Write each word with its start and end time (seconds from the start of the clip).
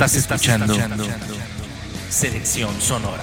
Estás 0.00 0.16
escuchando 0.16 0.74
Selección 2.08 2.74
Sonora. 2.80 3.22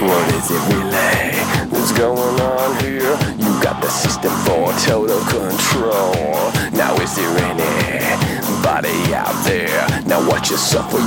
What 0.00 0.34
is 0.34 0.50
it 0.52 0.62
really? 0.68 1.36
What's 1.70 1.90
going 1.98 2.40
on 2.40 2.78
here? 2.84 3.18
You 3.38 3.60
got 3.60 3.82
the 3.82 3.88
system 3.88 4.30
for 4.44 4.72
total 4.86 5.18
control. 5.24 6.52
Now 6.70 6.94
is 7.02 7.16
there 7.16 7.36
anybody 7.38 9.12
out 9.12 9.44
there? 9.44 9.84
Now 10.06 10.24
watch 10.28 10.52
yourself 10.52 10.92
for 10.92 11.00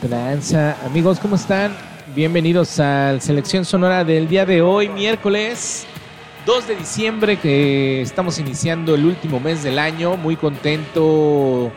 tranza? 0.00 0.76
Amigos, 0.84 1.18
¿cómo 1.20 1.36
están? 1.36 1.76
Bienvenidos 2.14 2.80
al 2.80 3.20
Selección 3.20 3.64
Sonora 3.64 4.02
del 4.02 4.28
día 4.28 4.46
de 4.46 4.62
hoy, 4.62 4.88
miércoles 4.88 5.86
2 6.46 6.68
de 6.68 6.76
diciembre, 6.76 7.38
que 7.38 8.00
estamos 8.00 8.38
iniciando 8.38 8.94
el 8.94 9.04
último 9.04 9.40
mes 9.40 9.62
del 9.62 9.78
año. 9.78 10.16
Muy 10.16 10.36
contento 10.36 11.70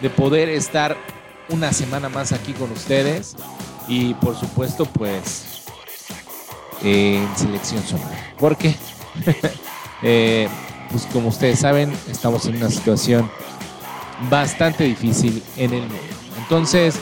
de 0.00 0.10
poder 0.10 0.48
estar 0.48 0.96
una 1.48 1.72
semana 1.72 2.08
más 2.08 2.32
aquí 2.32 2.52
con 2.52 2.70
ustedes. 2.72 3.36
Y 3.86 4.14
por 4.14 4.36
supuesto, 4.36 4.84
pues, 4.84 5.62
en 6.82 7.26
Selección 7.36 7.82
Sonora. 7.82 8.34
¿Por 8.38 8.56
qué? 8.56 8.74
Eh, 10.04 10.48
pues 10.90 11.06
como 11.12 11.28
ustedes 11.28 11.60
saben, 11.60 11.92
estamos 12.10 12.44
en 12.46 12.56
una 12.56 12.68
situación 12.68 13.30
bastante 14.28 14.82
difícil 14.82 15.40
en 15.56 15.74
el 15.74 15.82
mundo. 15.82 15.94
Entonces, 16.38 16.98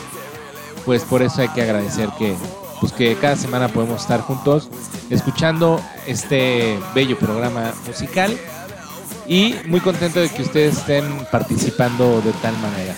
pues 0.85 1.03
por 1.03 1.21
eso 1.21 1.41
hay 1.41 1.49
que 1.49 1.61
agradecer 1.61 2.09
que, 2.17 2.35
pues 2.79 2.91
que 2.93 3.15
cada 3.15 3.35
semana 3.35 3.67
podemos 3.67 4.01
estar 4.01 4.21
juntos 4.21 4.69
escuchando 5.09 5.81
este 6.07 6.79
bello 6.95 7.17
programa 7.17 7.73
musical 7.85 8.35
y 9.27 9.55
muy 9.65 9.79
contento 9.79 10.19
de 10.19 10.29
que 10.29 10.41
ustedes 10.41 10.77
estén 10.77 11.05
participando 11.31 12.21
de 12.21 12.31
tal 12.33 12.57
manera. 12.57 12.95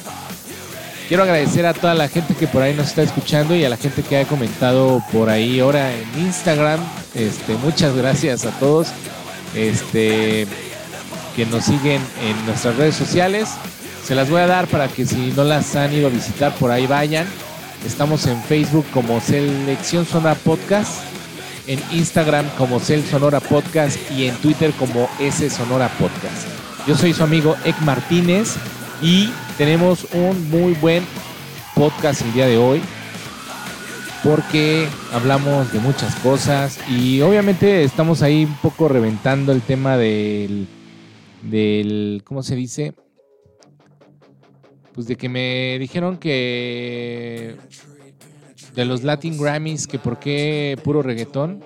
Quiero 1.08 1.24
agradecer 1.24 1.66
a 1.66 1.74
toda 1.74 1.94
la 1.94 2.08
gente 2.08 2.34
que 2.34 2.48
por 2.48 2.62
ahí 2.62 2.74
nos 2.74 2.88
está 2.88 3.04
escuchando 3.04 3.56
y 3.56 3.66
a 3.66 3.70
la 3.70 3.78
gente 3.78 4.04
que 4.04 4.20
ha 4.20 4.26
comentado 4.26 5.02
por 5.12 5.30
ahí 5.30 5.60
ahora 5.60 5.94
en 5.94 6.08
Instagram. 6.18 6.80
Este, 7.14 7.56
muchas 7.58 7.96
gracias 7.96 8.46
a 8.46 8.52
todos 8.52 8.88
este, 9.54 10.48
que 11.36 11.46
nos 11.46 11.66
siguen 11.66 12.02
en 12.24 12.46
nuestras 12.46 12.78
redes 12.78 12.96
sociales. 12.96 13.50
Se 14.06 14.16
las 14.16 14.30
voy 14.30 14.42
a 14.42 14.48
dar 14.48 14.68
para 14.68 14.88
que 14.88 15.06
si 15.06 15.34
no 15.36 15.44
las 15.44 15.76
han 15.76 15.94
ido 15.94 16.08
a 16.08 16.10
visitar, 16.10 16.54
por 16.56 16.72
ahí 16.72 16.88
vayan. 16.88 17.28
Estamos 17.86 18.26
en 18.28 18.42
Facebook 18.44 18.86
como 18.94 19.20
Selección 19.20 20.06
Sonora 20.06 20.36
Podcast, 20.36 21.04
en 21.68 21.80
Instagram 21.92 22.48
como 22.58 22.80
Cel 22.80 23.04
Sonora 23.04 23.42
Podcast 23.42 23.98
y 24.12 24.28
en 24.28 24.36
Twitter 24.38 24.72
como 24.80 25.10
S 25.20 25.50
Sonora 25.50 25.90
Podcast. 26.00 26.48
Yo 26.88 26.96
soy 26.96 27.14
su 27.14 27.24
amigo 27.24 27.58
Ek 27.66 27.78
Martínez 27.82 28.56
y 29.02 29.30
tenemos 29.58 30.08
un 30.14 30.50
muy 30.50 30.74
buen 30.76 31.04
podcast 31.76 32.22
el 32.22 32.34
día 32.34 32.48
de 32.48 32.58
hoy 32.58 32.82
porque 34.24 34.88
hablamos 35.12 35.74
de 35.74 35.80
muchas 35.80 36.16
cosas 36.16 36.80
y 36.90 37.20
obviamente 37.20 37.84
estamos 37.84 38.22
ahí 38.22 38.46
un 38.46 38.56
poco 38.58 38.88
reventando 38.88 39.52
el 39.52 39.62
tema 39.62 39.98
del, 39.98 40.68
del 41.42 42.22
¿cómo 42.24 42.44
se 42.44 42.56
dice? 42.56 42.94
Pues 44.94 45.08
de 45.08 45.16
que 45.16 45.30
me 45.30 45.78
dijeron 45.80 46.18
que 46.18 47.56
de 48.76 48.86
los 48.86 49.04
Latin 49.04 49.38
Grammys, 49.38 49.88
que 49.88 50.00
por 50.00 50.20
qué 50.20 50.78
puro 50.84 51.02
reggaetón. 51.02 51.64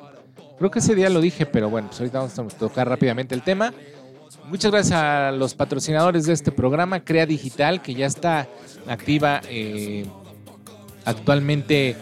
Creo 0.57 0.71
que 0.71 0.79
ese 0.79 0.95
día 0.95 1.09
lo 1.09 1.21
dije, 1.21 1.45
pero 1.45 1.69
bueno, 1.69 1.87
pues 1.87 1.99
ahorita 1.99 2.19
vamos 2.19 2.39
a 2.39 2.57
tocar 2.57 2.89
rápidamente 2.89 3.35
el 3.35 3.43
tema. 3.43 3.73
Muchas 4.49 4.71
gracias 4.71 4.99
a 4.99 5.31
los 5.31 5.53
patrocinadores 5.53 6.25
de 6.25 6.33
este 6.33 6.51
programa, 6.51 7.03
Crea 7.03 7.25
Digital, 7.25 7.81
que 7.81 7.93
ya 7.93 8.05
está 8.05 8.47
activa 8.87 9.41
eh, 9.49 10.05
actualmente 11.05 11.95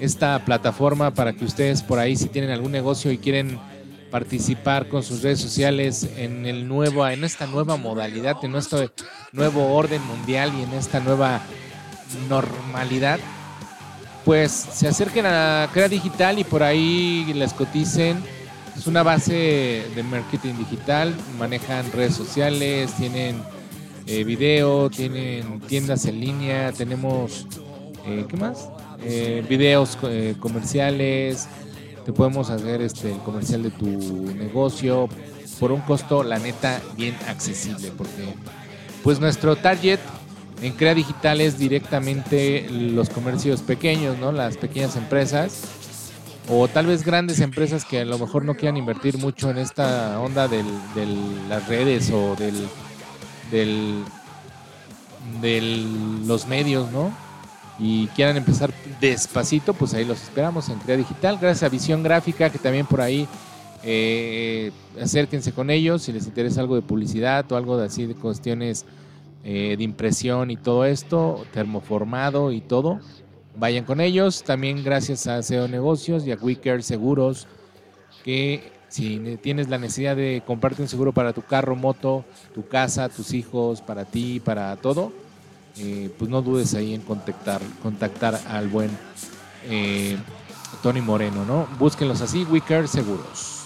esta 0.00 0.44
plataforma 0.44 1.14
para 1.14 1.32
que 1.32 1.44
ustedes 1.44 1.82
por 1.82 1.98
ahí, 1.98 2.16
si 2.16 2.28
tienen 2.28 2.50
algún 2.50 2.72
negocio 2.72 3.12
y 3.12 3.18
quieren 3.18 3.58
participar 4.12 4.88
con 4.88 5.02
sus 5.02 5.22
redes 5.22 5.40
sociales 5.40 6.06
en 6.18 6.44
el 6.44 6.68
nuevo, 6.68 7.08
en 7.08 7.24
esta 7.24 7.46
nueva 7.46 7.76
modalidad, 7.78 8.36
en 8.42 8.52
nuestro 8.52 8.92
nuevo 9.32 9.74
orden 9.74 10.06
mundial 10.06 10.52
y 10.56 10.62
en 10.62 10.72
esta 10.74 11.00
nueva 11.00 11.40
normalidad, 12.28 13.18
pues 14.24 14.52
se 14.52 14.86
acerquen 14.86 15.24
a 15.26 15.66
Crea 15.72 15.88
Digital 15.88 16.38
y 16.38 16.44
por 16.44 16.62
ahí 16.62 17.32
les 17.34 17.54
coticen. 17.54 18.22
Es 18.76 18.86
una 18.86 19.02
base 19.02 19.86
de 19.94 20.02
marketing 20.02 20.54
digital, 20.58 21.14
manejan 21.38 21.90
redes 21.92 22.14
sociales, 22.14 22.92
tienen 22.94 23.42
eh, 24.06 24.24
video, 24.24 24.90
tienen 24.90 25.60
tiendas 25.60 26.04
en 26.04 26.20
línea, 26.20 26.70
tenemos, 26.72 27.46
eh, 28.06 28.26
¿qué 28.28 28.36
más? 28.36 28.68
Eh, 29.04 29.44
videos 29.48 29.96
comerciales, 30.38 31.48
te 32.04 32.12
podemos 32.12 32.50
hacer 32.50 32.82
este 32.82 33.12
el 33.12 33.18
comercial 33.18 33.62
de 33.62 33.70
tu 33.70 33.86
negocio 33.86 35.08
por 35.60 35.72
un 35.72 35.80
costo, 35.82 36.22
la 36.22 36.38
neta, 36.38 36.80
bien 36.96 37.16
accesible, 37.28 37.92
porque 37.96 38.34
pues 39.04 39.20
nuestro 39.20 39.56
target 39.56 40.00
en 40.60 40.72
Crea 40.72 40.94
Digital 40.94 41.40
es 41.40 41.58
directamente 41.58 42.68
los 42.70 43.10
comercios 43.10 43.60
pequeños, 43.62 44.18
¿no? 44.18 44.32
Las 44.32 44.56
pequeñas 44.56 44.96
empresas 44.96 45.62
o 46.48 46.66
tal 46.68 46.86
vez 46.86 47.04
grandes 47.04 47.40
empresas 47.40 47.84
que 47.84 48.00
a 48.00 48.04
lo 48.04 48.18
mejor 48.18 48.44
no 48.44 48.54
quieran 48.54 48.76
invertir 48.76 49.18
mucho 49.18 49.50
en 49.50 49.58
esta 49.58 50.18
onda 50.20 50.48
de 50.48 50.64
las 51.48 51.68
redes 51.68 52.10
o 52.10 52.34
del, 52.36 52.54
del 53.50 54.04
de 55.40 55.60
los 56.26 56.46
medios, 56.46 56.90
¿no? 56.90 57.12
Y 57.78 58.06
quieran 58.08 58.36
empezar 58.36 58.72
despacito, 59.10 59.74
pues 59.74 59.94
ahí 59.94 60.04
los 60.04 60.22
esperamos 60.22 60.68
en 60.68 60.78
Crea 60.78 60.96
Digital. 60.96 61.36
Gracias 61.40 61.64
a 61.64 61.68
Visión 61.68 62.04
Gráfica, 62.04 62.50
que 62.50 62.58
también 62.58 62.86
por 62.86 63.00
ahí 63.00 63.26
eh, 63.82 64.70
acérquense 65.00 65.52
con 65.52 65.70
ellos 65.70 66.02
si 66.02 66.12
les 66.12 66.26
interesa 66.26 66.60
algo 66.60 66.76
de 66.76 66.82
publicidad 66.82 67.50
o 67.50 67.56
algo 67.56 67.76
de 67.76 67.86
así 67.86 68.06
de 68.06 68.14
cuestiones 68.14 68.86
eh, 69.42 69.74
de 69.76 69.82
impresión 69.82 70.52
y 70.52 70.56
todo 70.56 70.84
esto, 70.84 71.44
termoformado 71.52 72.52
y 72.52 72.60
todo. 72.60 73.00
Vayan 73.56 73.84
con 73.84 74.00
ellos. 74.00 74.44
También 74.44 74.84
gracias 74.84 75.26
a 75.26 75.42
SEO 75.42 75.66
Negocios 75.66 76.24
y 76.24 76.30
a 76.30 76.36
Wicker 76.36 76.84
Seguros, 76.84 77.48
que 78.24 78.70
si 78.86 79.36
tienes 79.42 79.68
la 79.68 79.78
necesidad 79.78 80.14
de 80.14 80.44
comprarte 80.46 80.80
un 80.80 80.88
seguro 80.88 81.12
para 81.12 81.32
tu 81.32 81.42
carro, 81.42 81.74
moto, 81.74 82.24
tu 82.54 82.68
casa, 82.68 83.08
tus 83.08 83.34
hijos, 83.34 83.80
para 83.82 84.04
ti, 84.04 84.38
para 84.38 84.76
todo, 84.76 85.12
eh, 85.78 86.10
pues 86.18 86.30
no 86.30 86.42
dudes 86.42 86.74
ahí 86.74 86.94
en 86.94 87.00
contactar, 87.00 87.60
contactar 87.82 88.38
al 88.48 88.68
buen 88.68 88.90
eh, 89.64 90.18
Tony 90.82 91.00
Moreno, 91.00 91.44
¿no? 91.44 91.66
Búsquenlos 91.78 92.20
así, 92.20 92.44
Wicker 92.44 92.88
Seguros. 92.88 93.60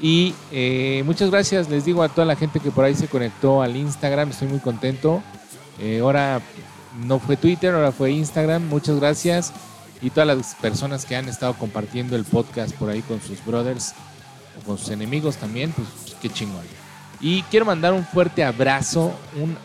Y 0.00 0.34
eh, 0.52 1.02
muchas 1.06 1.30
gracias, 1.30 1.68
les 1.68 1.84
digo 1.84 2.02
a 2.02 2.08
toda 2.08 2.26
la 2.26 2.36
gente 2.36 2.60
que 2.60 2.70
por 2.70 2.84
ahí 2.84 2.94
se 2.94 3.08
conectó 3.08 3.62
al 3.62 3.76
Instagram, 3.76 4.30
estoy 4.30 4.48
muy 4.48 4.60
contento. 4.60 5.22
Ahora 6.00 6.40
no 7.04 7.18
fue 7.18 7.36
Twitter, 7.36 7.74
ahora 7.74 7.90
fue 7.90 8.12
Instagram, 8.12 8.68
muchas 8.68 9.00
gracias. 9.00 9.52
Y 10.00 10.10
todas 10.10 10.26
las 10.26 10.54
personas 10.56 11.04
que 11.04 11.16
han 11.16 11.28
estado 11.28 11.54
compartiendo 11.54 12.14
el 12.14 12.24
podcast 12.24 12.74
por 12.76 12.90
ahí 12.90 13.02
con 13.02 13.20
sus 13.20 13.44
brothers 13.44 13.94
o 14.60 14.66
con 14.66 14.78
sus 14.78 14.90
enemigos 14.90 15.36
también, 15.36 15.72
pues 15.72 15.88
qué 16.20 16.28
chingón. 16.28 16.64
Y 17.20 17.42
quiero 17.44 17.64
mandar 17.64 17.92
un 17.92 18.04
fuerte 18.04 18.44
abrazo, 18.44 19.12
un 19.40 19.56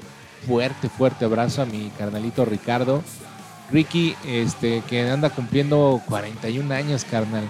fuerte, 0.46 0.90
fuerte 0.90 1.26
abrazo 1.26 1.62
a 1.62 1.66
mi 1.66 1.90
carnalito 1.98 2.46
Ricardo. 2.46 3.04
Ricky, 3.72 4.16
este, 4.26 4.82
que 4.90 5.10
anda 5.10 5.30
cumpliendo 5.30 6.02
41 6.08 6.74
años, 6.74 7.06
carnal. 7.06 7.44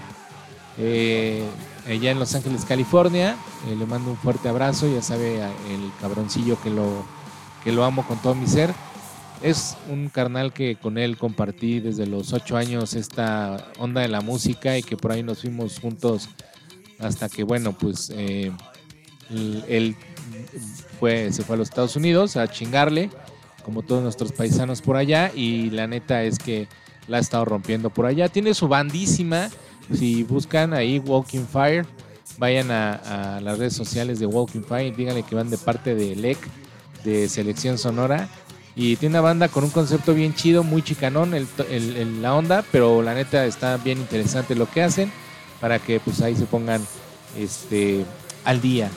Eh, 0.77 1.43
allá 1.87 2.11
en 2.11 2.19
Los 2.19 2.35
Ángeles, 2.35 2.65
California. 2.65 3.37
Eh, 3.67 3.75
le 3.75 3.85
mando 3.85 4.11
un 4.11 4.17
fuerte 4.17 4.49
abrazo, 4.49 4.91
ya 4.93 5.01
sabe 5.01 5.37
el 5.37 5.91
cabroncillo 6.01 6.61
que 6.61 6.69
lo, 6.69 7.05
que 7.63 7.71
lo 7.71 7.83
amo 7.83 8.05
con 8.05 8.21
todo 8.21 8.35
mi 8.35 8.47
ser. 8.47 8.73
Es 9.41 9.77
un 9.89 10.09
carnal 10.09 10.51
que 10.51 10.75
con 10.75 10.97
él 10.97 11.17
compartí 11.17 11.79
desde 11.79 12.05
los 12.05 12.33
8 12.33 12.57
años 12.57 12.93
esta 12.93 13.65
onda 13.77 14.01
de 14.01 14.09
la 14.09 14.19
música 14.19 14.77
y 14.77 14.83
que 14.83 14.97
por 14.97 15.13
ahí 15.13 15.23
nos 15.23 15.41
fuimos 15.41 15.79
juntos 15.79 16.27
hasta 16.99 17.29
que, 17.29 17.43
bueno, 17.43 17.71
pues 17.71 18.11
eh, 18.13 18.51
él 19.29 19.95
se 20.99 21.43
fue 21.43 21.55
a 21.55 21.57
los 21.57 21.69
Estados 21.69 21.95
Unidos 21.95 22.35
a 22.35 22.47
chingarle, 22.47 23.09
como 23.63 23.81
todos 23.81 24.03
nuestros 24.03 24.31
paisanos 24.31 24.81
por 24.81 24.97
allá, 24.97 25.31
y 25.33 25.69
la 25.69 25.87
neta 25.87 26.23
es 26.23 26.37
que 26.39 26.67
la 27.07 27.17
ha 27.17 27.19
estado 27.19 27.45
rompiendo 27.45 27.89
por 27.89 28.05
allá. 28.05 28.29
Tiene 28.29 28.53
su 28.53 28.67
bandísima, 28.67 29.49
si 29.93 30.23
buscan 30.23 30.73
ahí 30.73 30.99
Walking 30.99 31.45
Fire, 31.45 31.85
vayan 32.37 32.71
a, 32.71 33.39
las 33.41 33.57
redes 33.57 33.73
sociales 33.73 34.19
de 34.19 34.25
Walking 34.25 34.61
Fire 34.61 34.87
y 34.87 34.91
díganle 34.91 35.23
que 35.23 35.35
van 35.35 35.49
de 35.49 35.57
parte 35.57 35.95
de 35.95 36.15
LEC, 36.15 36.37
de 37.03 37.29
Selección 37.29 37.77
Sonora. 37.77 38.29
Y 38.75 38.95
tiene 38.95 39.15
una 39.15 39.21
banda 39.21 39.47
con 39.49 39.63
un 39.63 39.71
concepto 39.71 40.13
bien 40.13 40.33
chido, 40.33 40.63
muy 40.63 40.81
chicanón 40.81 41.33
la 42.21 42.35
onda, 42.35 42.63
pero 42.71 43.01
la 43.01 43.13
neta 43.13 43.45
está 43.45 43.75
bien 43.77 43.97
interesante 43.97 44.55
lo 44.55 44.69
que 44.69 44.83
hacen 44.83 45.11
para 45.59 45.79
que 45.79 45.99
pues 45.99 46.21
ahí 46.21 46.35
se 46.35 46.45
pongan 46.45 46.81
este 47.37 48.05
al 48.45 48.61
día 48.61 48.89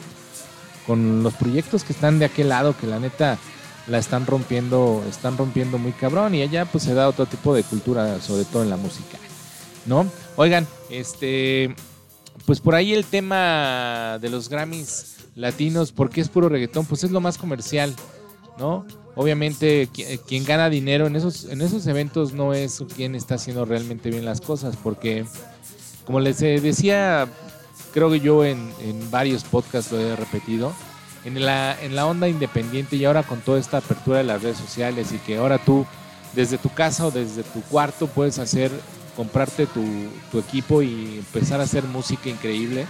con 0.86 1.22
los 1.22 1.34
proyectos 1.34 1.84
que 1.84 1.92
están 1.92 2.18
de 2.18 2.24
aquel 2.24 2.48
lado, 2.48 2.76
que 2.76 2.86
la 2.86 2.98
neta 2.98 3.38
la 3.86 3.98
están 3.98 4.26
rompiendo, 4.26 5.04
están 5.08 5.36
rompiendo 5.36 5.78
muy 5.78 5.92
cabrón 5.92 6.34
y 6.34 6.42
allá 6.42 6.64
pues 6.64 6.84
se 6.84 6.94
da 6.94 7.08
otro 7.08 7.26
tipo 7.26 7.54
de 7.54 7.62
cultura, 7.62 8.20
sobre 8.20 8.44
todo 8.44 8.62
en 8.62 8.70
la 8.70 8.76
música, 8.76 9.18
¿no? 9.86 10.06
Oigan, 10.36 10.66
este, 10.90 11.74
pues 12.46 12.60
por 12.60 12.74
ahí 12.74 12.92
el 12.92 13.04
tema 13.04 14.18
de 14.20 14.28
los 14.28 14.48
Grammys 14.48 15.16
latinos, 15.34 15.92
porque 15.92 16.20
es 16.20 16.28
puro 16.28 16.48
reggaetón, 16.48 16.86
pues 16.86 17.04
es 17.04 17.10
lo 17.10 17.20
más 17.20 17.38
comercial, 17.38 17.94
¿no? 18.58 18.86
Obviamente 19.14 19.88
quien 20.26 20.44
gana 20.44 20.70
dinero 20.70 21.06
en 21.06 21.16
esos, 21.16 21.44
en 21.44 21.60
esos 21.60 21.86
eventos 21.86 22.32
no 22.32 22.54
es 22.54 22.82
quien 22.96 23.14
está 23.14 23.34
haciendo 23.34 23.64
realmente 23.64 24.10
bien 24.10 24.24
las 24.24 24.40
cosas, 24.40 24.76
porque 24.82 25.26
como 26.06 26.20
les 26.20 26.38
decía 26.38 27.28
creo 27.92 28.10
que 28.10 28.20
yo 28.20 28.44
en, 28.44 28.72
varios 29.10 29.44
podcasts 29.44 29.92
lo 29.92 30.00
he 30.00 30.16
repetido, 30.16 30.72
en 31.24 31.44
la, 31.44 31.80
en 31.80 31.94
la 31.94 32.06
onda 32.06 32.28
independiente 32.28 32.96
y 32.96 33.04
ahora 33.04 33.22
con 33.22 33.40
toda 33.40 33.60
esta 33.60 33.78
apertura 33.78 34.18
de 34.18 34.24
las 34.24 34.42
redes 34.42 34.58
sociales 34.58 35.12
y 35.12 35.18
que 35.18 35.36
ahora 35.36 35.58
tú 35.58 35.86
desde 36.34 36.58
tu 36.58 36.70
casa 36.70 37.06
o 37.06 37.10
desde 37.10 37.42
tu 37.42 37.62
cuarto 37.62 38.06
puedes 38.06 38.38
hacer, 38.38 38.70
comprarte 39.16 39.66
tu, 39.66 40.38
equipo 40.38 40.82
y 40.82 41.18
empezar 41.18 41.60
a 41.60 41.64
hacer 41.64 41.84
música 41.84 42.28
increíble. 42.28 42.86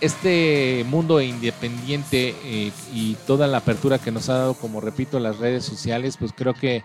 Este 0.00 0.84
mundo 0.88 1.20
independiente 1.20 2.34
eh, 2.44 2.72
y 2.92 3.14
toda 3.26 3.46
la 3.46 3.58
apertura 3.58 3.98
que 3.98 4.10
nos 4.10 4.28
ha 4.28 4.34
dado, 4.34 4.54
como 4.54 4.80
repito, 4.80 5.20
las 5.20 5.38
redes 5.38 5.64
sociales, 5.64 6.16
pues 6.16 6.32
creo 6.36 6.54
que 6.54 6.82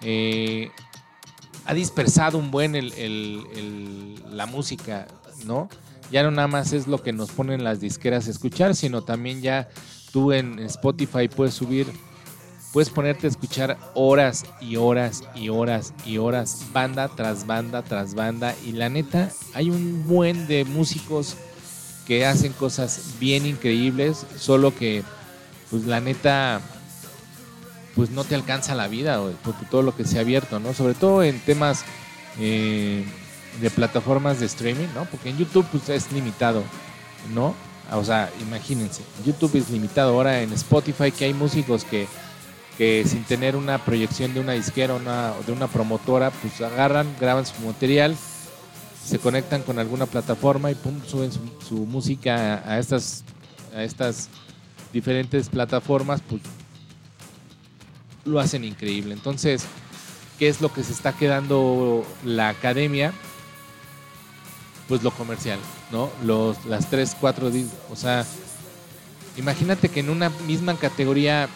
eh, 0.00 0.70
ha 1.64 1.74
dispersado 1.74 2.38
un 2.38 2.50
buen 2.50 2.72
la 4.30 4.46
música. 4.46 5.06
¿No? 5.44 5.68
Ya 6.10 6.22
no 6.22 6.30
nada 6.30 6.48
más 6.48 6.72
es 6.72 6.86
lo 6.86 7.02
que 7.02 7.12
nos 7.12 7.30
ponen 7.30 7.64
las 7.64 7.80
disqueras 7.80 8.28
a 8.28 8.30
escuchar, 8.30 8.76
sino 8.76 9.02
también 9.02 9.40
ya 9.40 9.68
tú 10.12 10.32
en 10.32 10.58
Spotify 10.58 11.28
puedes 11.28 11.54
subir, 11.54 11.86
puedes 12.72 12.90
ponerte 12.90 13.26
a 13.26 13.30
escuchar 13.30 13.78
horas 13.94 14.44
y 14.60 14.76
horas 14.76 15.24
y 15.34 15.48
horas 15.48 15.94
y 16.04 16.18
horas, 16.18 16.66
banda 16.72 17.08
tras 17.08 17.46
banda 17.46 17.82
tras 17.82 18.14
banda. 18.14 18.54
Y 18.64 18.72
la 18.72 18.90
neta, 18.90 19.30
hay 19.54 19.70
un 19.70 20.06
buen 20.06 20.46
de 20.46 20.64
músicos 20.64 21.36
que 22.06 22.26
hacen 22.26 22.52
cosas 22.52 23.14
bien 23.18 23.46
increíbles, 23.46 24.26
solo 24.36 24.74
que, 24.74 25.02
pues 25.70 25.84
la 25.86 26.00
neta, 26.00 26.60
pues 27.94 28.10
no 28.10 28.24
te 28.24 28.34
alcanza 28.34 28.74
la 28.74 28.88
vida, 28.88 29.18
porque 29.44 29.64
todo 29.70 29.82
lo 29.82 29.96
que 29.96 30.04
se 30.04 30.18
ha 30.18 30.20
abierto, 30.20 30.60
¿no? 30.60 30.74
Sobre 30.74 30.94
todo 30.94 31.22
en 31.22 31.38
temas 31.40 31.84
eh, 32.38 33.04
de 33.60 33.70
plataformas 33.70 34.40
de 34.40 34.46
streaming, 34.46 34.88
¿no? 34.94 35.04
Porque 35.06 35.30
en 35.30 35.38
YouTube 35.38 35.66
pues, 35.70 35.88
es 35.88 36.10
limitado, 36.12 36.62
¿no? 37.34 37.54
O 37.92 38.04
sea, 38.04 38.30
imagínense, 38.40 39.02
YouTube 39.24 39.56
es 39.56 39.70
limitado. 39.70 40.14
Ahora 40.14 40.40
en 40.40 40.52
Spotify 40.52 41.10
que 41.10 41.26
hay 41.26 41.34
músicos 41.34 41.84
que, 41.84 42.06
que 42.78 43.04
sin 43.06 43.24
tener 43.24 43.56
una 43.56 43.78
proyección 43.78 44.32
de 44.32 44.40
una 44.40 44.52
disquera 44.52 44.94
o 44.94 45.42
de 45.44 45.52
una 45.52 45.68
promotora, 45.68 46.30
pues 46.30 46.60
agarran, 46.60 47.06
graban 47.20 47.44
su 47.44 47.60
material, 47.62 48.16
se 49.04 49.18
conectan 49.18 49.62
con 49.62 49.78
alguna 49.78 50.06
plataforma 50.06 50.70
y 50.70 50.74
pum, 50.74 51.00
suben 51.06 51.30
su, 51.32 51.74
música 51.86 52.62
a, 52.64 52.78
estas, 52.78 53.24
a 53.74 53.82
estas 53.82 54.28
diferentes 54.92 55.48
plataformas, 55.48 56.22
pues 56.28 56.40
lo 58.24 58.40
hacen 58.40 58.64
increíble. 58.64 59.12
Entonces, 59.12 59.64
¿qué 60.38 60.48
es 60.48 60.60
lo 60.60 60.72
que 60.72 60.82
se 60.82 60.92
está 60.92 61.12
quedando 61.12 62.06
la 62.24 62.48
academia? 62.48 63.12
Pues 64.88 65.02
lo 65.02 65.10
comercial, 65.10 65.58
¿no? 65.90 66.10
Los, 66.24 66.64
las 66.66 66.88
tres, 66.90 67.16
cuatro, 67.18 67.50
o 67.90 67.96
sea, 67.96 68.26
imagínate 69.36 69.88
que 69.88 70.00
en 70.00 70.10
una 70.10 70.30
misma 70.46 70.74
categoría 70.76 71.48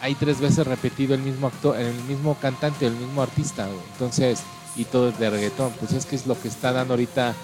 hay 0.00 0.14
tres 0.14 0.40
veces 0.40 0.66
repetido 0.66 1.14
el 1.14 1.22
mismo 1.22 1.46
actor, 1.46 1.78
el 1.78 1.94
mismo 2.04 2.36
cantante, 2.40 2.86
el 2.86 2.94
mismo 2.94 3.22
artista, 3.22 3.68
entonces, 3.92 4.40
y 4.76 4.84
todo 4.84 5.08
es 5.08 5.18
de 5.18 5.30
reggaetón, 5.30 5.72
pues 5.80 5.92
es 5.92 6.04
que 6.06 6.16
es 6.16 6.26
lo 6.26 6.40
que 6.40 6.48
está 6.48 6.72
dando 6.72 6.94
ahorita 6.94 7.34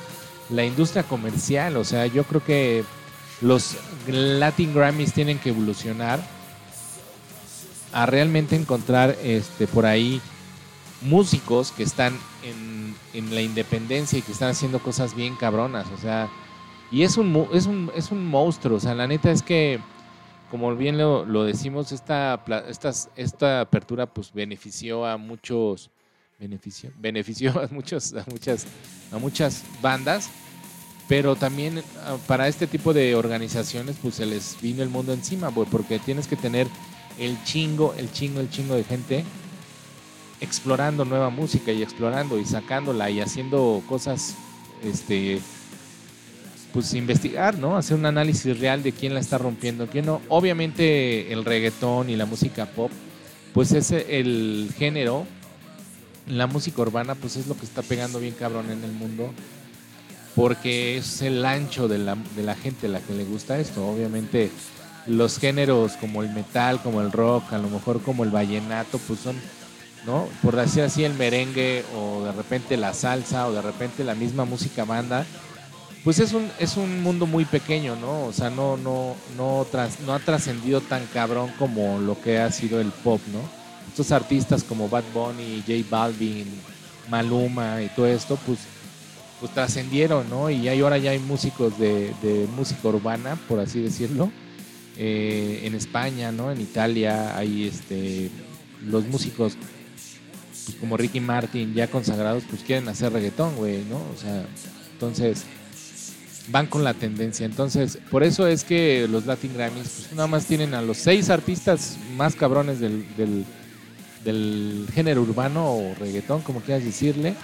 la 0.50 0.64
industria 0.64 1.02
comercial, 1.02 1.76
o 1.76 1.84
sea, 1.84 2.06
yo 2.06 2.24
creo 2.24 2.44
que 2.44 2.84
los 3.40 3.76
Latin 4.06 4.74
Grammys 4.74 5.12
tienen 5.12 5.38
que 5.38 5.48
evolucionar 5.48 6.20
a 7.92 8.06
realmente 8.06 8.56
encontrar 8.56 9.16
este 9.22 9.66
por 9.66 9.86
ahí 9.86 10.20
músicos 11.02 11.72
que 11.72 11.82
están 11.82 12.18
en 12.42 12.82
en 13.14 13.34
la 13.34 13.42
independencia 13.42 14.18
y 14.18 14.22
que 14.22 14.32
están 14.32 14.50
haciendo 14.50 14.78
cosas 14.80 15.14
bien 15.14 15.36
cabronas, 15.36 15.86
o 15.92 15.96
sea, 15.96 16.30
y 16.90 17.02
es 17.02 17.16
un, 17.16 17.48
es 17.52 17.66
un, 17.66 17.90
es 17.94 18.10
un 18.10 18.26
monstruo, 18.26 18.76
o 18.76 18.80
sea, 18.80 18.94
la 18.94 19.06
neta 19.06 19.30
es 19.30 19.42
que, 19.42 19.80
como 20.50 20.74
bien 20.76 20.98
lo, 20.98 21.24
lo 21.24 21.44
decimos, 21.44 21.92
esta, 21.92 22.42
esta 23.16 23.60
apertura 23.60 24.06
pues 24.06 24.32
benefició 24.32 25.06
a 25.06 25.16
muchos, 25.16 25.90
benefició, 26.38 26.90
benefició 26.98 27.50
a, 27.60 27.68
muchos, 27.68 28.14
a, 28.14 28.24
muchas, 28.30 28.66
a 29.10 29.18
muchas 29.18 29.64
bandas, 29.80 30.30
pero 31.08 31.36
también 31.36 31.82
ah, 32.06 32.16
para 32.26 32.48
este 32.48 32.66
tipo 32.66 32.94
de 32.94 33.14
organizaciones 33.14 33.96
pues 34.00 34.16
se 34.16 34.26
les 34.26 34.58
vino 34.60 34.82
el 34.82 34.88
mundo 34.88 35.12
encima, 35.12 35.50
porque 35.50 35.98
tienes 35.98 36.26
que 36.26 36.36
tener 36.36 36.66
el 37.18 37.42
chingo, 37.44 37.94
el 37.98 38.10
chingo, 38.10 38.40
el 38.40 38.48
chingo 38.48 38.74
de 38.74 38.84
gente 38.84 39.24
explorando 40.42 41.04
nueva 41.04 41.30
música 41.30 41.70
y 41.70 41.82
explorando 41.82 42.38
y 42.38 42.44
sacándola 42.44 43.08
y 43.08 43.20
haciendo 43.20 43.80
cosas, 43.88 44.34
este, 44.82 45.40
pues 46.72 46.92
investigar, 46.94 47.56
¿no? 47.56 47.76
Hacer 47.76 47.96
un 47.96 48.06
análisis 48.06 48.58
real 48.58 48.82
de 48.82 48.90
quién 48.90 49.14
la 49.14 49.20
está 49.20 49.38
rompiendo, 49.38 49.86
quién 49.86 50.06
no. 50.06 50.20
Obviamente 50.28 51.32
el 51.32 51.44
reggaetón 51.44 52.10
y 52.10 52.16
la 52.16 52.26
música 52.26 52.66
pop, 52.66 52.90
pues 53.54 53.70
es 53.70 53.92
el 53.92 54.74
género, 54.76 55.26
la 56.26 56.48
música 56.48 56.82
urbana, 56.82 57.14
pues 57.14 57.36
es 57.36 57.46
lo 57.46 57.56
que 57.56 57.64
está 57.64 57.82
pegando 57.82 58.18
bien 58.18 58.34
cabrón 58.34 58.68
en 58.72 58.82
el 58.82 58.92
mundo, 58.92 59.32
porque 60.34 60.96
es 60.96 61.22
el 61.22 61.44
ancho 61.44 61.86
de 61.86 61.98
la, 61.98 62.16
de 62.34 62.42
la 62.42 62.56
gente 62.56 62.88
a 62.88 62.90
la 62.90 63.00
que 63.00 63.14
le 63.14 63.24
gusta 63.24 63.60
esto. 63.60 63.86
Obviamente 63.86 64.50
los 65.06 65.38
géneros 65.38 65.92
como 65.92 66.24
el 66.24 66.30
metal, 66.30 66.82
como 66.82 67.00
el 67.00 67.12
rock, 67.12 67.52
a 67.52 67.58
lo 67.58 67.68
mejor 67.68 68.02
como 68.02 68.24
el 68.24 68.30
vallenato, 68.30 68.98
pues 68.98 69.20
son 69.20 69.36
¿no? 70.06 70.28
Por 70.42 70.56
decir 70.56 70.82
así 70.82 71.04
el 71.04 71.14
merengue 71.14 71.84
o 71.96 72.24
de 72.24 72.32
repente 72.32 72.76
la 72.76 72.94
salsa 72.94 73.46
o 73.48 73.52
de 73.52 73.62
repente 73.62 74.04
la 74.04 74.14
misma 74.14 74.44
música 74.44 74.84
banda, 74.84 75.24
pues 76.04 76.18
es 76.18 76.32
un, 76.32 76.50
es 76.58 76.76
un 76.76 77.02
mundo 77.02 77.26
muy 77.26 77.44
pequeño, 77.44 77.94
¿no? 77.96 78.24
O 78.24 78.32
sea, 78.32 78.50
no, 78.50 78.76
no, 78.76 79.14
no, 79.36 79.66
no 80.06 80.14
ha 80.14 80.18
trascendido 80.18 80.80
tan 80.80 81.06
cabrón 81.06 81.52
como 81.58 81.98
lo 81.98 82.20
que 82.20 82.38
ha 82.38 82.50
sido 82.50 82.80
el 82.80 82.90
pop, 82.90 83.20
¿no? 83.32 83.40
Estos 83.88 84.10
artistas 84.10 84.64
como 84.64 84.88
Bad 84.88 85.04
Bunny, 85.14 85.62
J 85.66 85.86
Balvin, 85.88 86.46
Maluma 87.08 87.82
y 87.82 87.88
todo 87.88 88.06
esto, 88.06 88.38
pues 88.46 88.58
pues 89.42 89.52
trascendieron, 89.54 90.30
¿no? 90.30 90.50
Y 90.50 90.68
hay, 90.68 90.80
ahora 90.82 90.98
ya 90.98 91.10
hay 91.10 91.18
músicos 91.18 91.76
de, 91.76 92.14
de 92.22 92.46
música 92.54 92.86
urbana, 92.86 93.36
por 93.48 93.58
así 93.58 93.80
decirlo, 93.80 94.30
eh, 94.96 95.62
en 95.64 95.74
España, 95.74 96.30
¿no? 96.30 96.52
En 96.52 96.60
Italia 96.60 97.36
hay 97.36 97.66
este, 97.66 98.30
los 98.86 99.04
músicos 99.06 99.54
pues, 100.64 100.76
como 100.78 100.96
Ricky 100.96 101.20
Martin 101.20 101.74
ya 101.74 101.88
consagrados, 101.88 102.44
pues 102.48 102.62
quieren 102.62 102.88
hacer 102.88 103.12
reggaetón, 103.12 103.56
güey, 103.56 103.84
¿no? 103.84 103.96
O 103.96 104.16
sea, 104.20 104.44
entonces 104.92 105.44
van 106.48 106.66
con 106.66 106.84
la 106.84 106.94
tendencia. 106.94 107.46
Entonces, 107.46 107.98
por 108.10 108.22
eso 108.22 108.46
es 108.46 108.64
que 108.64 109.06
los 109.08 109.26
Latin 109.26 109.54
Grammys 109.54 109.88
pues, 109.88 110.12
nada 110.12 110.26
más 110.26 110.46
tienen 110.46 110.74
a 110.74 110.82
los 110.82 110.98
seis 110.98 111.30
artistas 111.30 111.96
más 112.16 112.34
cabrones 112.34 112.80
del, 112.80 113.06
del, 114.24 114.86
género 114.92 115.22
urbano 115.22 115.74
o 115.74 115.94
reggaetón, 115.94 116.42
como 116.42 116.60
quieras 116.60 116.84
decirle, 116.84 117.34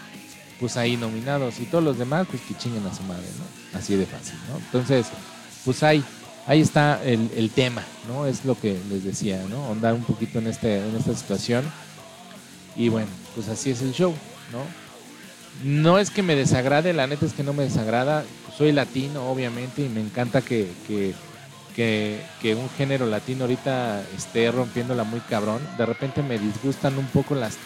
pues 0.60 0.76
ahí 0.76 0.96
nominados. 0.96 1.60
Y 1.60 1.64
todos 1.64 1.84
los 1.84 1.98
demás, 1.98 2.26
pues 2.30 2.42
que 2.42 2.56
chinguen 2.56 2.86
a 2.86 2.94
su 2.94 3.02
madre, 3.04 3.26
¿no? 3.38 3.78
Así 3.78 3.96
de 3.96 4.06
fácil, 4.06 4.34
¿no? 4.50 4.58
Entonces, 4.58 5.06
pues 5.64 5.82
ahí, 5.82 6.02
ahí 6.46 6.60
está 6.60 7.02
el, 7.04 7.30
el 7.36 7.50
tema, 7.50 7.82
¿no? 8.08 8.26
Es 8.26 8.44
lo 8.44 8.58
que 8.58 8.78
les 8.88 9.04
decía, 9.04 9.44
¿no? 9.48 9.70
Andar 9.70 9.94
un 9.94 10.04
poquito 10.04 10.38
en, 10.38 10.48
este, 10.48 10.78
en 10.78 10.96
esta 10.96 11.14
situación. 11.14 11.64
Y 12.78 12.88
bueno, 12.88 13.08
pues 13.34 13.48
así 13.48 13.70
es 13.70 13.82
el 13.82 13.92
show, 13.92 14.14
¿no? 14.52 14.62
No 15.64 15.98
es 15.98 16.10
que 16.10 16.22
me 16.22 16.36
desagrade, 16.36 16.92
la 16.92 17.08
neta 17.08 17.26
es 17.26 17.32
que 17.32 17.42
no 17.42 17.52
me 17.52 17.64
desagrada. 17.64 18.24
Soy 18.56 18.70
latino, 18.70 19.28
obviamente, 19.28 19.82
y 19.82 19.88
me 19.88 20.00
encanta 20.00 20.40
que, 20.40 20.70
que, 20.86 21.12
que, 21.74 22.22
que 22.40 22.54
un 22.54 22.70
género 22.70 23.06
latino 23.06 23.44
ahorita 23.44 24.02
esté 24.16 24.50
rompiéndola 24.52 25.02
muy 25.02 25.18
cabrón. 25.20 25.60
De 25.76 25.84
repente 25.84 26.22
me 26.22 26.38
disgustan 26.38 26.96
un 26.96 27.06
poco 27.06 27.34
las, 27.34 27.56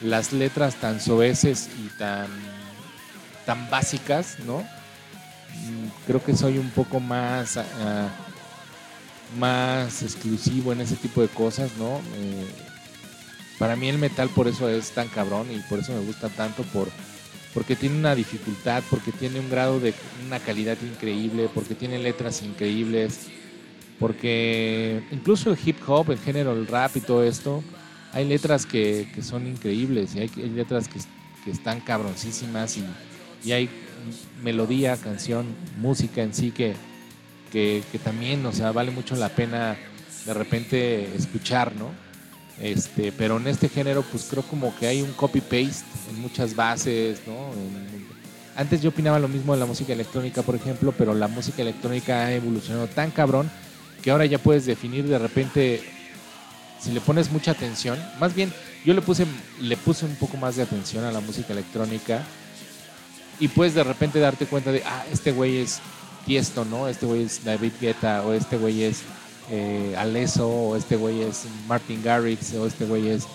las 0.00 0.32
letras 0.32 0.76
tan 0.76 0.98
soeces 1.00 1.68
y 1.78 1.88
tan, 1.98 2.28
tan 3.44 3.68
básicas, 3.68 4.38
¿no? 4.46 4.60
Mm, 4.60 5.88
Creo 6.06 6.24
que 6.24 6.34
soy 6.34 6.56
un 6.56 6.70
poco 6.70 7.00
más, 7.00 7.58
ah, 7.58 8.08
más 9.38 10.02
exclusivo 10.02 10.72
en 10.72 10.80
ese 10.80 10.96
tipo 10.96 11.20
de 11.20 11.28
cosas, 11.28 11.70
¿no? 11.78 12.00
Eh, 12.16 12.46
para 13.60 13.76
mí 13.76 13.90
el 13.90 13.98
metal 13.98 14.30
por 14.30 14.48
eso 14.48 14.70
es 14.70 14.90
tan 14.92 15.08
cabrón 15.08 15.46
y 15.52 15.58
por 15.68 15.80
eso 15.80 15.92
me 15.92 16.00
gusta 16.00 16.30
tanto 16.30 16.62
por 16.62 16.88
porque 17.52 17.76
tiene 17.76 17.98
una 17.98 18.14
dificultad, 18.14 18.82
porque 18.88 19.12
tiene 19.12 19.38
un 19.38 19.50
grado 19.50 19.80
de 19.80 19.92
una 20.24 20.38
calidad 20.38 20.78
increíble, 20.82 21.48
porque 21.52 21.74
tiene 21.74 21.98
letras 21.98 22.42
increíbles, 22.42 23.26
porque 23.98 25.02
incluso 25.10 25.52
el 25.52 25.58
hip 25.62 25.76
hop, 25.86 26.12
el 26.12 26.18
género, 26.18 26.52
el 26.52 26.66
rap 26.66 26.96
y 26.96 27.00
todo 27.00 27.24
esto, 27.24 27.62
hay 28.12 28.26
letras 28.26 28.66
que, 28.66 29.10
que 29.14 29.20
son 29.20 29.46
increíbles 29.46 30.14
y 30.14 30.20
hay, 30.20 30.30
hay 30.36 30.50
letras 30.50 30.88
que, 30.88 31.00
que, 31.44 31.50
están 31.50 31.80
cabroncísimas 31.80 32.76
y, 32.76 32.84
y, 33.44 33.52
hay 33.52 33.68
melodía, 34.42 34.96
canción, 34.96 35.46
música 35.80 36.22
en 36.22 36.32
sí 36.32 36.52
que, 36.52 36.74
que, 37.52 37.82
que 37.90 37.98
también, 37.98 38.46
o 38.46 38.52
sea, 38.52 38.72
vale 38.72 38.90
mucho 38.90 39.16
la 39.16 39.28
pena 39.28 39.76
de 40.24 40.34
repente 40.34 41.14
escuchar, 41.16 41.74
¿no? 41.74 42.09
Este, 42.60 43.10
pero 43.10 43.38
en 43.38 43.46
este 43.46 43.68
género, 43.68 44.02
pues 44.02 44.26
creo 44.28 44.42
como 44.42 44.76
que 44.76 44.86
hay 44.86 45.00
un 45.00 45.12
copy-paste 45.12 45.84
en 46.10 46.20
muchas 46.20 46.54
bases, 46.54 47.20
¿no? 47.26 47.50
Antes 48.54 48.82
yo 48.82 48.90
opinaba 48.90 49.18
lo 49.18 49.28
mismo 49.28 49.54
de 49.54 49.60
la 49.60 49.66
música 49.66 49.94
electrónica, 49.94 50.42
por 50.42 50.54
ejemplo, 50.54 50.92
pero 50.96 51.14
la 51.14 51.28
música 51.28 51.62
electrónica 51.62 52.26
ha 52.26 52.32
evolucionado 52.32 52.86
tan 52.88 53.10
cabrón 53.10 53.50
que 54.02 54.10
ahora 54.10 54.26
ya 54.26 54.38
puedes 54.38 54.66
definir 54.66 55.06
de 55.06 55.18
repente, 55.18 55.82
si 56.80 56.92
le 56.92 57.00
pones 57.00 57.30
mucha 57.30 57.52
atención, 57.52 57.98
más 58.18 58.34
bien 58.34 58.52
yo 58.84 58.92
le 58.92 59.00
puse, 59.00 59.26
le 59.60 59.76
puse 59.78 60.04
un 60.04 60.16
poco 60.16 60.36
más 60.36 60.56
de 60.56 60.62
atención 60.62 61.04
a 61.04 61.12
la 61.12 61.20
música 61.20 61.52
electrónica 61.54 62.22
y 63.38 63.48
puedes 63.48 63.74
de 63.74 63.84
repente 63.84 64.18
darte 64.20 64.44
cuenta 64.44 64.72
de, 64.72 64.82
ah, 64.84 65.04
este 65.10 65.32
güey 65.32 65.58
es 65.58 65.80
Tiesto, 66.26 66.66
¿no? 66.66 66.88
Este 66.88 67.06
güey 67.06 67.22
es 67.22 67.42
David 67.42 67.72
Guetta 67.80 68.22
o 68.22 68.34
este 68.34 68.58
güey 68.58 68.82
es 68.82 69.02
eh, 69.50 69.94
Alesso, 69.98 70.48
o 70.48 70.76
este 70.76 70.96
güey 70.96 71.22
es 71.22 71.44
Martin 71.66 72.02
Garrix, 72.02 72.54
o 72.54 72.66
este 72.66 72.84
güey 72.84 73.08
es 73.08 73.26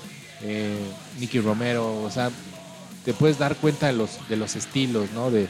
eh, 0.42 0.78
Nicky 1.20 1.40
Romero, 1.40 2.04
o 2.04 2.10
sea, 2.10 2.32
te 3.04 3.14
puedes 3.14 3.38
dar 3.38 3.56
cuenta 3.56 3.88
de 3.88 3.94
los, 3.94 4.28
de 4.30 4.38
los 4.38 4.56
estilos, 4.56 5.12
¿no? 5.12 5.30
De, 5.30 5.48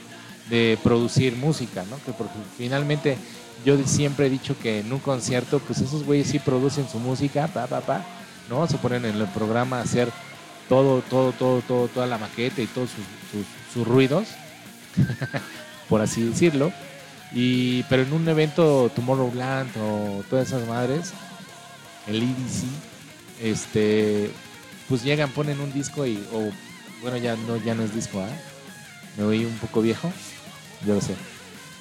de 0.50 0.77
producir 0.84 1.36
música, 1.36 1.84
¿no? 1.89 1.98
Que 2.05 2.12
porque 2.12 2.38
finalmente 2.57 3.17
yo 3.63 3.77
siempre 3.86 4.27
he 4.27 4.29
dicho 4.29 4.55
que 4.60 4.79
en 4.79 4.91
un 4.91 5.00
concierto, 5.00 5.60
pues 5.60 5.79
esos 5.81 6.03
güeyes 6.03 6.27
sí 6.27 6.39
producen 6.39 6.89
su 6.89 7.00
música, 7.00 7.48
pa, 7.48 7.67
pa, 7.67 7.81
pa, 7.81 8.05
¿no? 8.50 8.67
Se 8.67 8.77
ponen 8.77 9.05
en 9.05 9.15
el 9.15 9.27
programa 9.27 9.79
a 9.79 9.84
hacer 9.84 10.10
todo, 10.67 11.01
todo, 11.01 11.31
todo, 11.31 11.62
todo, 11.62 11.88
toda 11.88 12.07
la 12.07 12.17
maqueta 12.17 12.62
y 12.62 12.67
todos 12.67 12.89
sus, 12.89 13.45
sus 13.74 13.88
ruidos, 13.88 14.27
por 15.89 16.01
así 16.01 16.24
decirlo. 16.24 16.72
Y, 17.34 17.84
pero 17.84 18.03
en 18.03 18.13
un 18.13 18.27
evento 18.27 18.89
Tomorrowland 18.96 19.70
o 19.77 20.24
todas 20.29 20.48
esas 20.48 20.67
madres, 20.67 21.13
el 22.08 22.22
EDC, 22.24 22.65
este, 23.41 24.32
pues 24.88 25.03
llegan, 25.03 25.32
ponen 25.32 25.60
un 25.60 25.74
disco 25.74 26.05
y, 26.05 26.24
bueno, 27.01 27.17
ya 27.17 27.36
no, 27.36 27.58
ya 27.58 27.75
no 27.75 27.84
es 27.84 27.94
disco, 27.94 28.22
¿ah? 28.22 28.29
Me 29.17 29.24
oí 29.24 29.44
un 29.46 29.58
poco 29.58 29.82
viejo, 29.82 30.12
yo 30.86 30.96
lo 30.96 31.01
sé. 31.01 31.15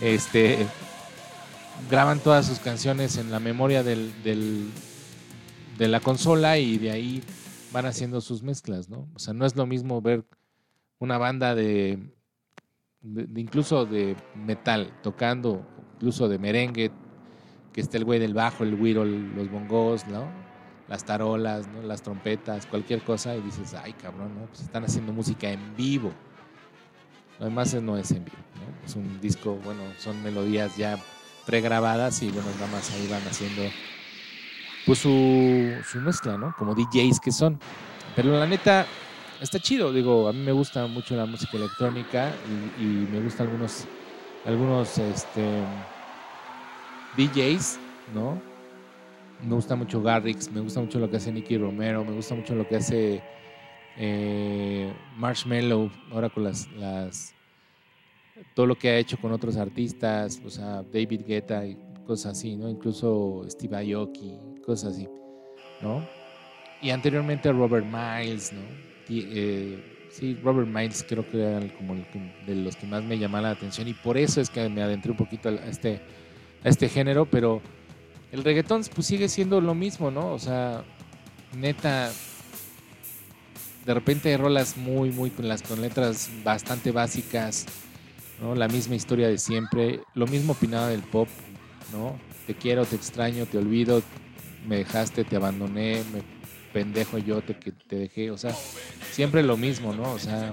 Este, 0.00 0.66
graban 1.90 2.20
todas 2.20 2.46
sus 2.46 2.58
canciones 2.58 3.16
en 3.16 3.30
la 3.30 3.38
memoria 3.40 3.82
del- 3.82 4.12
de 5.78 5.88
la 5.88 6.00
consola 6.00 6.58
y 6.58 6.78
de 6.78 6.90
ahí 6.90 7.22
van 7.72 7.86
haciendo 7.86 8.20
sus 8.20 8.42
mezclas, 8.42 8.88
¿no? 8.88 9.08
O 9.14 9.18
sea, 9.18 9.34
no 9.34 9.44
es 9.46 9.56
lo 9.56 9.66
mismo 9.66 10.00
ver 10.00 10.24
una 11.00 11.18
banda 11.18 11.54
de, 11.54 11.98
de- 13.04 13.40
incluso 13.40 13.86
de 13.86 14.16
metal 14.34 14.92
tocando, 15.02 15.64
incluso 15.96 16.28
de 16.28 16.38
merengue, 16.38 16.90
que 17.72 17.80
esté 17.80 17.98
el 17.98 18.04
güey 18.04 18.18
del 18.18 18.34
bajo, 18.34 18.64
el 18.64 18.74
güiro, 18.76 19.02
el- 19.02 19.34
los 19.34 19.50
bongos, 19.50 20.06
¿no? 20.08 20.26
Las 20.88 21.04
tarolas, 21.04 21.66
¿no? 21.68 21.82
Las 21.82 22.02
trompetas, 22.02 22.66
cualquier 22.66 23.02
cosa 23.02 23.34
y 23.36 23.40
dices, 23.40 23.74
ay 23.74 23.92
cabrón, 23.94 24.34
¿no? 24.38 24.46
Pues 24.46 24.60
están 24.62 24.84
haciendo 24.84 25.12
música 25.12 25.50
en 25.50 25.76
vivo. 25.76 26.12
Lo 27.38 27.46
demás 27.46 27.72
es- 27.74 27.82
no 27.82 27.96
es 27.96 28.10
en 28.10 28.24
vivo. 28.24 28.36
Es 28.84 28.96
un 28.96 29.20
disco, 29.20 29.58
bueno, 29.64 29.80
son 29.98 30.22
melodías 30.22 30.76
ya 30.76 30.98
pregrabadas 31.46 32.22
y 32.22 32.30
bueno, 32.30 32.48
nada 32.58 32.66
más 32.72 32.90
ahí 32.92 33.06
van 33.08 33.22
haciendo 33.22 33.62
pues 34.86 34.98
su, 34.98 35.72
su 35.90 35.98
mezcla, 36.00 36.36
¿no? 36.36 36.54
Como 36.58 36.74
DJs 36.74 37.18
que 37.20 37.32
son. 37.32 37.58
Pero 38.14 38.38
la 38.38 38.46
neta, 38.46 38.86
está 39.40 39.58
chido, 39.58 39.92
digo, 39.92 40.28
a 40.28 40.32
mí 40.32 40.40
me 40.40 40.52
gusta 40.52 40.86
mucho 40.86 41.16
la 41.16 41.26
música 41.26 41.56
electrónica 41.56 42.32
y, 42.78 42.84
me 42.84 43.20
gustan 43.20 43.48
algunos, 43.48 43.84
algunos 44.44 44.98
este, 44.98 45.62
DJs, 47.16 47.78
¿no? 48.14 48.40
Me 49.42 49.54
gusta 49.54 49.76
mucho 49.76 50.02
Garrix, 50.02 50.50
me 50.50 50.60
gusta 50.60 50.80
mucho 50.80 50.98
lo 50.98 51.10
que 51.10 51.16
hace 51.16 51.32
Nicky 51.32 51.58
Romero, 51.58 52.04
me 52.04 52.12
gusta 52.12 52.34
mucho 52.34 52.54
lo 52.54 52.66
que 52.66 52.76
hace 52.76 53.22
eh, 53.96 54.92
Marshmello, 55.16 55.90
ahora 56.10 56.30
con 56.30 56.44
las, 56.44 56.70
las 56.72 57.34
todo 58.54 58.66
lo 58.66 58.76
que 58.76 58.88
ha 58.90 58.98
hecho 58.98 59.18
con 59.18 59.32
otros 59.32 59.56
artistas, 59.56 60.40
o 60.44 60.50
sea, 60.50 60.82
David 60.82 61.22
Guetta 61.26 61.66
y 61.66 61.76
cosas 62.06 62.32
así, 62.32 62.56
¿no? 62.56 62.68
Incluso 62.68 63.44
Steve 63.48 63.94
Aoki, 63.94 64.38
cosas 64.64 64.94
así, 64.94 65.08
¿no? 65.80 66.06
Y 66.80 66.90
anteriormente 66.90 67.52
Robert 67.52 67.86
Miles, 67.86 68.52
¿no? 68.52 68.93
Eh, 69.08 70.08
sí, 70.10 70.38
Robert 70.42 70.68
Miles 70.68 71.04
creo 71.08 71.28
que 71.28 71.42
era 71.42 71.60
como 71.76 71.94
el 71.94 72.04
de 72.46 72.54
los 72.54 72.76
que 72.76 72.86
más 72.86 73.02
me 73.02 73.18
llamaba 73.18 73.48
la 73.48 73.50
atención 73.50 73.88
y 73.88 73.94
por 73.94 74.16
eso 74.16 74.40
es 74.40 74.50
que 74.50 74.68
me 74.68 74.82
adentré 74.82 75.10
un 75.10 75.16
poquito 75.16 75.48
a 75.48 75.54
este, 75.66 76.00
a 76.64 76.68
este 76.68 76.88
género, 76.88 77.26
pero 77.26 77.60
el 78.32 78.42
reggaetón 78.44 78.82
pues 78.94 79.06
sigue 79.06 79.28
siendo 79.28 79.60
lo 79.60 79.74
mismo, 79.74 80.10
¿no? 80.10 80.32
O 80.32 80.38
sea, 80.38 80.84
neta, 81.56 82.10
de 83.84 83.94
repente 83.94 84.30
hay 84.30 84.36
rolas 84.36 84.76
muy, 84.76 85.10
muy 85.10 85.30
con 85.30 85.48
las 85.48 85.62
con 85.62 85.80
letras 85.80 86.30
bastante 86.42 86.90
básicas, 86.90 87.66
¿no? 88.40 88.54
La 88.54 88.68
misma 88.68 88.94
historia 88.94 89.28
de 89.28 89.38
siempre, 89.38 90.00
lo 90.14 90.26
mismo 90.26 90.52
opinaba 90.52 90.88
del 90.88 91.02
pop, 91.02 91.28
¿no? 91.92 92.18
Te 92.46 92.54
quiero, 92.54 92.84
te 92.84 92.96
extraño, 92.96 93.46
te 93.46 93.58
olvido, 93.58 94.02
me 94.66 94.78
dejaste, 94.78 95.24
te 95.24 95.36
abandoné, 95.36 96.02
me 96.12 96.33
pendejo 96.74 97.18
yo 97.18 97.40
te, 97.40 97.54
que 97.54 97.70
te 97.70 97.96
dejé, 97.96 98.32
o 98.32 98.36
sea, 98.36 98.54
siempre 99.12 99.44
lo 99.44 99.56
mismo, 99.56 99.94
¿no? 99.94 100.12
O 100.12 100.18
sea, 100.18 100.52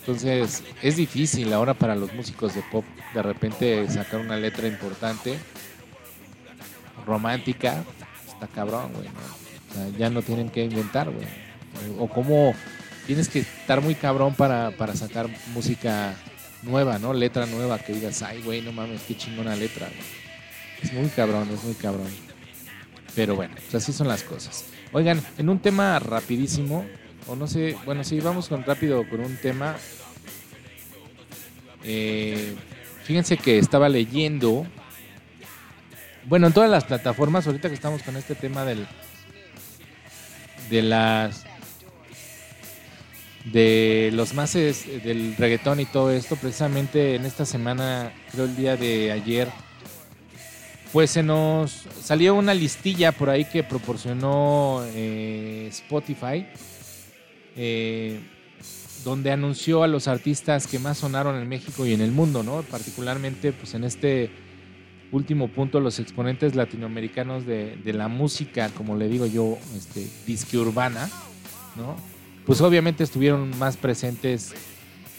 entonces 0.00 0.62
es 0.82 0.96
difícil 0.96 1.52
ahora 1.54 1.72
para 1.72 1.96
los 1.96 2.12
músicos 2.12 2.54
de 2.54 2.62
pop 2.70 2.84
de 3.14 3.22
repente 3.22 3.88
sacar 3.88 4.20
una 4.20 4.36
letra 4.36 4.68
importante, 4.68 5.38
romántica, 7.06 7.82
está 8.26 8.46
cabrón, 8.48 8.92
güey, 8.92 9.06
¿no? 9.06 9.70
O 9.70 9.74
sea, 9.74 9.98
ya 9.98 10.10
no 10.10 10.20
tienen 10.20 10.50
que 10.50 10.64
inventar, 10.64 11.10
güey. 11.10 11.26
O, 11.98 12.08
cómo 12.08 12.54
tienes 13.06 13.28
que 13.28 13.40
estar 13.40 13.80
muy 13.80 13.94
cabrón 13.94 14.34
para, 14.34 14.72
para 14.72 14.94
sacar 14.94 15.28
música 15.54 16.14
nueva, 16.62 16.98
¿no? 16.98 17.14
Letra 17.14 17.46
nueva 17.46 17.78
que 17.78 17.94
digas, 17.94 18.22
ay, 18.22 18.42
güey, 18.42 18.60
no 18.60 18.72
mames, 18.72 19.02
qué 19.08 19.16
chingona 19.16 19.56
letra, 19.56 19.86
güey. 19.88 20.82
Es 20.82 20.92
muy 20.92 21.08
cabrón, 21.08 21.48
es 21.50 21.64
muy 21.64 21.74
cabrón. 21.74 22.08
Pero 23.14 23.36
bueno, 23.36 23.54
pues 23.56 23.74
así 23.74 23.92
son 23.92 24.06
las 24.08 24.22
cosas. 24.22 24.66
Oigan, 24.92 25.22
en 25.36 25.48
un 25.48 25.58
tema 25.58 25.98
rapidísimo, 25.98 26.84
o 27.26 27.36
no 27.36 27.46
sé, 27.46 27.76
bueno, 27.84 28.04
sí, 28.04 28.20
vamos 28.20 28.48
con 28.48 28.64
rápido 28.64 29.06
con 29.08 29.20
un 29.20 29.36
tema. 29.36 29.76
Eh, 31.84 32.54
fíjense 33.04 33.36
que 33.36 33.58
estaba 33.58 33.88
leyendo, 33.88 34.66
bueno, 36.24 36.46
en 36.46 36.52
todas 36.54 36.70
las 36.70 36.84
plataformas, 36.84 37.46
ahorita 37.46 37.68
que 37.68 37.74
estamos 37.74 38.02
con 38.02 38.16
este 38.16 38.34
tema 38.34 38.64
del, 38.64 38.86
de 40.70 40.82
las 40.82 41.44
de 43.44 44.10
los 44.12 44.34
mases 44.34 44.86
del 45.04 45.34
reggaetón 45.36 45.80
y 45.80 45.86
todo 45.86 46.10
esto, 46.12 46.36
precisamente 46.36 47.14
en 47.14 47.24
esta 47.24 47.44
semana, 47.44 48.12
creo 48.32 48.44
el 48.44 48.56
día 48.56 48.76
de 48.76 49.12
ayer, 49.12 49.48
pues 50.92 51.10
se 51.10 51.22
nos 51.22 51.86
salió 52.02 52.34
una 52.34 52.54
listilla 52.54 53.12
por 53.12 53.30
ahí 53.30 53.44
que 53.44 53.62
proporcionó 53.62 54.82
eh, 54.94 55.66
Spotify, 55.70 56.46
eh, 57.56 58.20
donde 59.04 59.30
anunció 59.30 59.82
a 59.82 59.88
los 59.88 60.08
artistas 60.08 60.66
que 60.66 60.78
más 60.78 60.98
sonaron 60.98 61.36
en 61.36 61.48
México 61.48 61.86
y 61.86 61.92
en 61.92 62.00
el 62.00 62.10
mundo, 62.10 62.42
¿no? 62.42 62.62
Particularmente, 62.62 63.52
pues 63.52 63.74
en 63.74 63.84
este 63.84 64.30
último 65.12 65.48
punto, 65.48 65.80
los 65.80 65.98
exponentes 65.98 66.54
latinoamericanos 66.54 67.46
de, 67.46 67.78
la 67.84 68.08
música, 68.08 68.70
como 68.70 68.96
le 68.96 69.08
digo 69.08 69.26
yo, 69.26 69.58
este, 69.76 70.06
disque 70.26 70.58
urbana, 70.58 71.08
¿no? 71.76 71.96
Pues 72.44 72.60
obviamente 72.60 73.04
estuvieron 73.04 73.56
más 73.58 73.76
presentes 73.76 74.54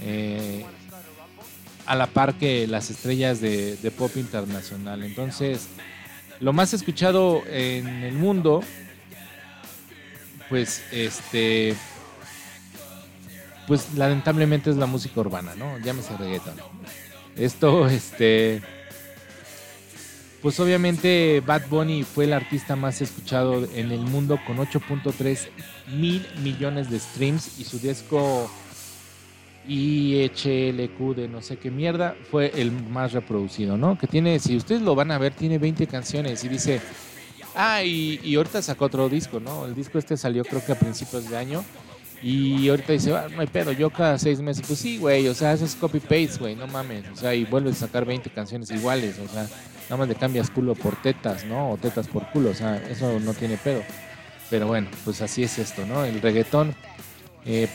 eh, 0.01 0.65
a 1.89 1.95
la 1.95 2.05
par 2.05 2.35
que 2.35 2.67
las 2.67 2.91
estrellas 2.91 3.41
de, 3.41 3.91
pop 3.97 4.11
internacional. 4.15 5.03
Entonces, 5.03 5.69
lo 6.39 6.53
más 6.53 6.71
escuchado 6.71 7.41
en 7.47 8.03
el 8.03 8.13
mundo, 8.13 8.61
pues 10.49 10.83
este, 10.91 11.75
pues 13.67 13.91
lamentablemente 13.95 14.69
es 14.69 14.77
la 14.77 14.85
música 14.85 15.19
urbana, 15.19 15.55
¿no? 15.55 15.79
Llámese 15.79 16.15
reggaeton. 16.15 16.53
Esto, 17.35 17.87
este, 17.87 18.61
pues 20.43 20.59
obviamente 20.59 21.41
Bad 21.43 21.69
Bunny 21.69 22.03
fue 22.03 22.25
el 22.25 22.33
artista 22.33 22.75
más 22.75 23.01
escuchado 23.01 23.67
en 23.73 23.91
el 23.91 24.01
mundo 24.01 24.39
con 24.45 24.57
8.3 24.57 25.47
mil 25.87 26.23
millones 26.43 26.91
de 26.91 26.99
streams 26.99 27.59
y 27.59 27.63
su 27.63 27.79
disco 27.79 28.47
IHLQ 29.67 31.15
de 31.15 31.27
no 31.27 31.41
sé 31.41 31.57
qué 31.57 31.69
mierda 31.69 32.15
fue 32.31 32.51
el 32.55 32.71
más 32.71 33.13
reproducido, 33.13 33.77
¿no? 33.77 33.97
Que 33.97 34.07
tiene, 34.07 34.39
si 34.39 34.55
ustedes 34.55 34.81
lo 34.81 34.95
van 34.95 35.11
a 35.11 35.17
ver, 35.17 35.33
tiene 35.33 35.57
20 35.57 35.87
canciones 35.87 36.43
y 36.43 36.49
dice, 36.49 36.81
ah, 37.55 37.83
y, 37.83 38.19
y 38.23 38.35
ahorita 38.35 38.61
sacó 38.61 38.85
otro 38.85 39.09
disco, 39.09 39.39
¿no? 39.39 39.65
El 39.65 39.75
disco 39.75 39.97
este 39.97 40.17
salió 40.17 40.43
creo 40.43 40.65
que 40.65 40.71
a 40.71 40.79
principios 40.79 41.29
de 41.29 41.37
año 41.37 41.63
y 42.21 42.67
ahorita 42.67 42.93
dice, 42.93 43.15
ah, 43.15 43.27
no 43.33 43.41
hay 43.41 43.47
pedo, 43.47 43.71
yo 43.71 43.89
cada 43.89 44.17
seis 44.17 44.41
meses, 44.41 44.65
pues 44.67 44.79
sí, 44.79 44.97
güey, 44.97 45.27
o 45.27 45.33
sea, 45.33 45.53
eso 45.53 45.65
es 45.65 45.75
copy-paste, 45.75 46.37
güey, 46.39 46.55
no 46.55 46.67
mames, 46.67 47.05
o 47.13 47.15
sea, 47.15 47.33
y 47.33 47.45
vuelves 47.45 47.77
a 47.77 47.87
sacar 47.87 48.05
20 48.05 48.29
canciones 48.31 48.69
iguales, 48.71 49.17
o 49.19 49.27
sea, 49.27 49.47
nada 49.83 49.97
más 49.97 50.07
le 50.07 50.15
cambias 50.15 50.49
culo 50.49 50.75
por 50.75 51.01
tetas, 51.01 51.45
¿no? 51.45 51.71
O 51.71 51.77
tetas 51.77 52.07
por 52.07 52.29
culo, 52.31 52.49
o 52.49 52.53
sea, 52.53 52.77
eso 52.89 53.19
no 53.19 53.33
tiene 53.33 53.57
pedo. 53.57 53.81
Pero 54.49 54.67
bueno, 54.67 54.89
pues 55.05 55.21
así 55.21 55.43
es 55.43 55.59
esto, 55.59 55.85
¿no? 55.85 56.03
El 56.03 56.21
reggaetón 56.21 56.75
eh, 57.45 57.67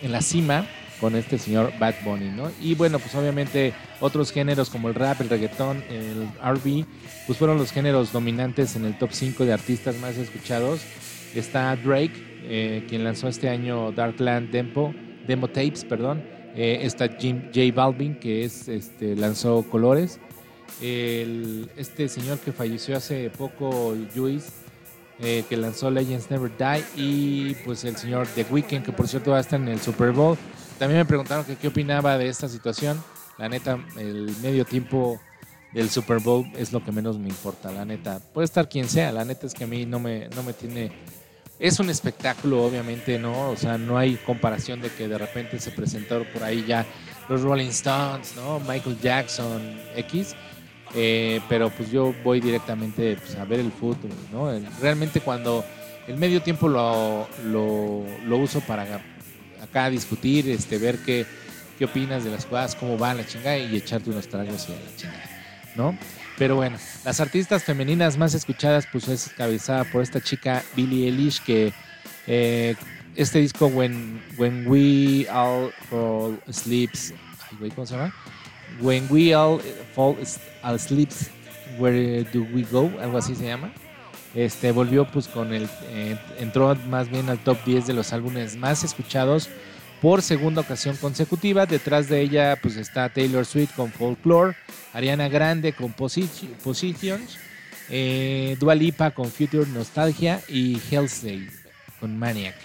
en 0.00 0.12
la 0.12 0.22
cima 0.22 0.66
con 1.02 1.16
este 1.16 1.36
señor 1.36 1.72
Bad 1.80 1.96
Bunny, 2.04 2.28
¿no? 2.28 2.52
Y 2.60 2.76
bueno, 2.76 3.00
pues 3.00 3.12
obviamente 3.16 3.74
otros 3.98 4.30
géneros 4.30 4.70
como 4.70 4.88
el 4.88 4.94
rap, 4.94 5.20
el 5.20 5.28
reggaetón, 5.28 5.82
el 5.90 6.28
RB, 6.40 6.86
pues 7.26 7.36
fueron 7.36 7.58
los 7.58 7.72
géneros 7.72 8.12
dominantes 8.12 8.76
en 8.76 8.84
el 8.84 8.96
top 8.96 9.10
5 9.10 9.44
de 9.44 9.52
artistas 9.52 9.98
más 9.98 10.16
escuchados. 10.16 10.80
Está 11.34 11.74
Drake, 11.74 12.12
eh, 12.44 12.86
quien 12.88 13.02
lanzó 13.02 13.26
este 13.26 13.48
año 13.48 13.90
Darkland 13.90 14.52
Demo, 14.52 14.94
Demo 15.26 15.48
Tapes, 15.48 15.84
perdón. 15.84 16.22
Eh, 16.54 16.78
está 16.82 17.08
Jim, 17.18 17.46
J 17.52 17.74
Balvin, 17.74 18.14
que 18.20 18.44
es, 18.44 18.68
este, 18.68 19.16
lanzó 19.16 19.64
Colores. 19.68 20.20
Este 20.80 22.08
señor 22.08 22.38
que 22.38 22.52
falleció 22.52 22.96
hace 22.96 23.28
poco, 23.30 23.96
Juice, 24.14 24.50
eh, 25.18 25.42
que 25.48 25.56
lanzó 25.56 25.90
Legends 25.90 26.30
Never 26.30 26.52
Die. 26.56 26.84
Y 26.94 27.54
pues 27.64 27.82
el 27.82 27.96
señor 27.96 28.28
The 28.36 28.46
Weeknd, 28.48 28.84
que 28.84 28.92
por 28.92 29.08
cierto 29.08 29.32
va 29.32 29.44
en 29.50 29.66
el 29.66 29.80
Super 29.80 30.12
Bowl. 30.12 30.38
También 30.78 31.00
me 31.00 31.04
preguntaron 31.04 31.44
qué 31.44 31.68
opinaba 31.68 32.18
de 32.18 32.28
esta 32.28 32.48
situación. 32.48 33.02
La 33.38 33.48
neta, 33.48 33.78
el 33.96 34.34
medio 34.42 34.64
tiempo 34.64 35.20
del 35.72 35.90
Super 35.90 36.18
Bowl 36.18 36.46
es 36.56 36.72
lo 36.72 36.84
que 36.84 36.92
menos 36.92 37.18
me 37.18 37.28
importa, 37.28 37.70
la 37.70 37.84
neta. 37.84 38.20
Puede 38.32 38.44
estar 38.44 38.68
quien 38.68 38.88
sea, 38.88 39.10
la 39.12 39.24
neta 39.24 39.46
es 39.46 39.54
que 39.54 39.64
a 39.64 39.66
mí 39.66 39.86
no 39.86 39.98
me, 39.98 40.28
no 40.28 40.42
me 40.42 40.52
tiene... 40.52 40.92
Es 41.58 41.78
un 41.78 41.90
espectáculo, 41.90 42.64
obviamente, 42.64 43.18
¿no? 43.18 43.50
O 43.50 43.56
sea, 43.56 43.78
no 43.78 43.96
hay 43.96 44.16
comparación 44.16 44.80
de 44.80 44.90
que 44.90 45.06
de 45.06 45.16
repente 45.16 45.60
se 45.60 45.70
presentaron 45.70 46.26
por 46.32 46.42
ahí 46.42 46.64
ya 46.66 46.84
los 47.28 47.42
Rolling 47.42 47.68
Stones, 47.68 48.34
¿no? 48.36 48.58
Michael 48.60 48.98
Jackson, 49.00 49.78
X. 49.96 50.34
Eh, 50.94 51.40
pero 51.48 51.70
pues 51.70 51.90
yo 51.90 52.14
voy 52.22 52.40
directamente 52.40 53.16
pues, 53.16 53.36
a 53.36 53.44
ver 53.44 53.60
el 53.60 53.70
fútbol, 53.70 54.10
¿no? 54.32 54.50
Realmente 54.80 55.20
cuando 55.20 55.64
el 56.06 56.16
medio 56.16 56.42
tiempo 56.42 56.68
lo, 56.68 57.28
lo, 57.44 58.04
lo 58.26 58.36
uso 58.36 58.60
para 58.60 59.00
acá 59.72 59.88
discutir, 59.88 60.48
este, 60.50 60.76
ver 60.76 60.98
qué, 60.98 61.26
qué 61.78 61.86
opinas 61.86 62.24
de 62.24 62.30
las 62.30 62.44
jugadas, 62.44 62.76
cómo 62.76 62.98
van 62.98 63.16
la 63.16 63.26
chingada 63.26 63.56
y 63.56 63.74
echarte 63.74 64.10
unos 64.10 64.28
tragos 64.28 64.68
y 64.68 64.72
a 64.72 64.76
la 64.76 64.96
chingada, 64.96 65.30
¿no? 65.74 65.98
Pero 66.38 66.56
bueno, 66.56 66.76
las 67.04 67.20
artistas 67.20 67.64
femeninas 67.64 68.18
más 68.18 68.34
escuchadas 68.34 68.86
pues 68.90 69.08
es 69.08 69.30
cabezada 69.36 69.84
por 69.84 70.02
esta 70.02 70.20
chica 70.20 70.62
Billie 70.76 71.06
Eilish 71.06 71.42
que 71.42 71.72
eh, 72.26 72.74
este 73.16 73.38
disco 73.38 73.66
When, 73.66 74.22
When 74.38 74.66
We 74.66 75.26
All 75.30 75.72
Fall 75.88 76.38
Sleeps, 76.50 77.14
¿cómo 77.74 77.86
se 77.86 77.96
llama? 77.96 78.14
When 78.80 79.06
We 79.10 79.34
All 79.34 79.60
Fall 79.94 80.16
Asleep, 80.62 81.10
Where 81.78 82.24
Do 82.24 82.46
We 82.52 82.62
Go? 82.70 82.90
Algo 83.00 83.18
así 83.18 83.34
se 83.34 83.46
llama. 83.46 83.72
Este 84.34 84.72
volvió 84.72 85.06
pues 85.06 85.28
con 85.28 85.52
el 85.52 85.68
eh, 85.88 86.18
entró 86.38 86.74
más 86.88 87.10
bien 87.10 87.28
al 87.28 87.38
top 87.38 87.58
10 87.66 87.86
de 87.86 87.92
los 87.92 88.12
álbumes 88.12 88.56
más 88.56 88.82
escuchados 88.82 89.50
por 90.00 90.22
segunda 90.22 90.62
ocasión 90.62 90.96
consecutiva. 90.96 91.66
Detrás 91.66 92.08
de 92.08 92.20
ella 92.22 92.58
pues 92.60 92.76
está 92.76 93.08
Taylor 93.10 93.44
Swift 93.44 93.74
con 93.76 93.92
Folklore, 93.92 94.56
Ariana 94.94 95.28
Grande 95.28 95.74
con 95.74 95.94
Posi- 95.94 96.48
Positions, 96.64 97.38
eh, 97.90 98.56
Dua 98.58 98.74
con 99.14 99.30
Future 99.30 99.66
Nostalgia 99.68 100.40
y 100.48 100.80
Halsey 100.90 101.48
con 102.00 102.18
Maniac. 102.18 102.56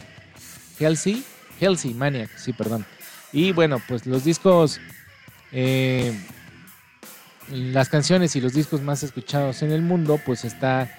Halsey, 0.79 1.23
Halsey 1.61 1.93
Maniac, 1.93 2.29
sí, 2.37 2.53
perdón. 2.53 2.85
Y 3.33 3.51
bueno, 3.51 3.81
pues 3.87 4.05
los 4.05 4.23
discos 4.23 4.79
eh, 5.51 6.13
las 7.51 7.89
canciones 7.89 8.35
y 8.35 8.41
los 8.41 8.53
discos 8.53 8.81
más 8.81 9.03
escuchados 9.03 9.61
en 9.63 9.71
el 9.71 9.81
mundo, 9.81 10.19
pues 10.25 10.43
está 10.45 10.89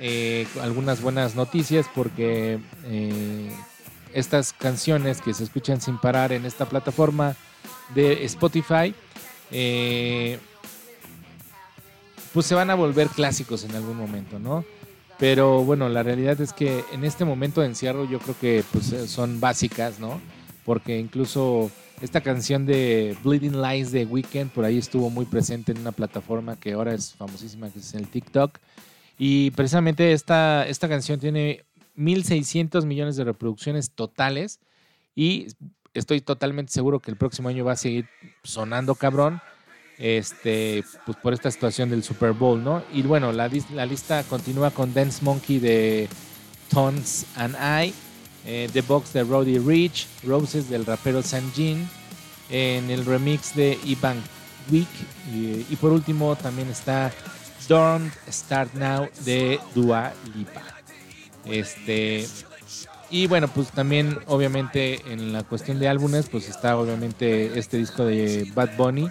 eh, 0.00 0.46
algunas 0.60 1.02
buenas 1.02 1.34
noticias 1.34 1.86
porque 1.94 2.58
eh, 2.84 3.50
estas 4.12 4.52
canciones 4.52 5.20
que 5.20 5.34
se 5.34 5.44
escuchan 5.44 5.80
sin 5.80 5.98
parar 5.98 6.32
en 6.32 6.44
esta 6.44 6.66
plataforma 6.66 7.36
de 7.94 8.24
Spotify, 8.24 8.94
eh, 9.50 10.38
pues 12.32 12.46
se 12.46 12.54
van 12.54 12.70
a 12.70 12.74
volver 12.74 13.08
clásicos 13.08 13.64
en 13.64 13.74
algún 13.74 13.96
momento, 13.96 14.38
¿no? 14.38 14.64
Pero 15.18 15.64
bueno, 15.64 15.88
la 15.88 16.02
realidad 16.02 16.40
es 16.40 16.52
que 16.52 16.84
en 16.92 17.04
este 17.04 17.24
momento 17.24 17.60
de 17.60 17.66
encierro 17.66 18.04
yo 18.04 18.20
creo 18.20 18.36
que 18.40 18.64
pues, 18.72 18.94
son 19.10 19.40
básicas, 19.40 19.98
¿no? 19.98 20.20
Porque 20.64 20.98
incluso 20.98 21.70
esta 22.00 22.20
canción 22.20 22.66
de 22.66 23.16
Bleeding 23.24 23.60
Lies 23.60 23.90
de 23.90 24.04
Weekend 24.04 24.52
por 24.52 24.64
ahí 24.64 24.78
estuvo 24.78 25.10
muy 25.10 25.24
presente 25.24 25.72
en 25.72 25.78
una 25.78 25.90
plataforma 25.90 26.54
que 26.54 26.72
ahora 26.74 26.94
es 26.94 27.14
famosísima, 27.14 27.70
que 27.70 27.80
es 27.80 27.94
el 27.94 28.06
TikTok. 28.06 28.58
Y 29.18 29.50
precisamente 29.50 30.12
esta, 30.12 30.66
esta 30.66 30.88
canción 30.88 31.18
tiene 31.18 31.64
1.600 31.96 32.86
millones 32.86 33.16
de 33.16 33.24
reproducciones 33.24 33.90
totales 33.90 34.60
y 35.14 35.48
estoy 35.92 36.20
totalmente 36.20 36.72
seguro 36.72 37.00
que 37.00 37.10
el 37.10 37.16
próximo 37.16 37.48
año 37.48 37.64
va 37.64 37.72
a 37.72 37.76
seguir 37.76 38.06
sonando 38.44 38.94
cabrón 38.94 39.40
este, 39.98 40.84
pues 41.04 41.18
por 41.18 41.34
esta 41.34 41.50
situación 41.50 41.90
del 41.90 42.04
Super 42.04 42.32
Bowl, 42.32 42.62
¿no? 42.62 42.84
Y 42.92 43.02
bueno, 43.02 43.32
la, 43.32 43.50
la 43.74 43.84
lista 43.84 44.22
continúa 44.22 44.70
con 44.70 44.94
Dance 44.94 45.24
Monkey 45.24 45.58
de 45.58 46.08
Tones 46.70 47.26
and 47.34 47.56
I, 47.56 47.92
eh, 48.46 48.68
The 48.72 48.82
Box 48.82 49.12
de 49.12 49.24
Roddy 49.24 49.58
Rich, 49.58 50.06
Roses 50.22 50.70
del 50.70 50.86
rapero 50.86 51.20
Sanjin, 51.20 51.88
en 52.48 52.90
el 52.90 53.04
remix 53.04 53.56
de 53.56 53.76
Ivan 53.84 54.22
Week 54.70 54.88
y 55.32 55.76
por 55.76 55.92
último 55.92 56.36
también 56.36 56.68
está 56.68 57.12
Don't 57.68 58.12
Start 58.30 58.74
Now 58.74 59.08
de 59.24 59.60
Dua 59.74 60.12
Lipa. 60.34 60.62
Este, 61.44 62.26
y 63.10 63.26
bueno, 63.26 63.48
pues 63.48 63.68
también 63.68 64.18
obviamente 64.26 65.00
en 65.12 65.32
la 65.32 65.42
cuestión 65.42 65.78
de 65.78 65.88
álbumes, 65.88 66.28
pues 66.28 66.48
está 66.48 66.76
obviamente 66.76 67.58
este 67.58 67.76
disco 67.76 68.04
de 68.04 68.50
Bad 68.54 68.76
Bunny, 68.76 69.08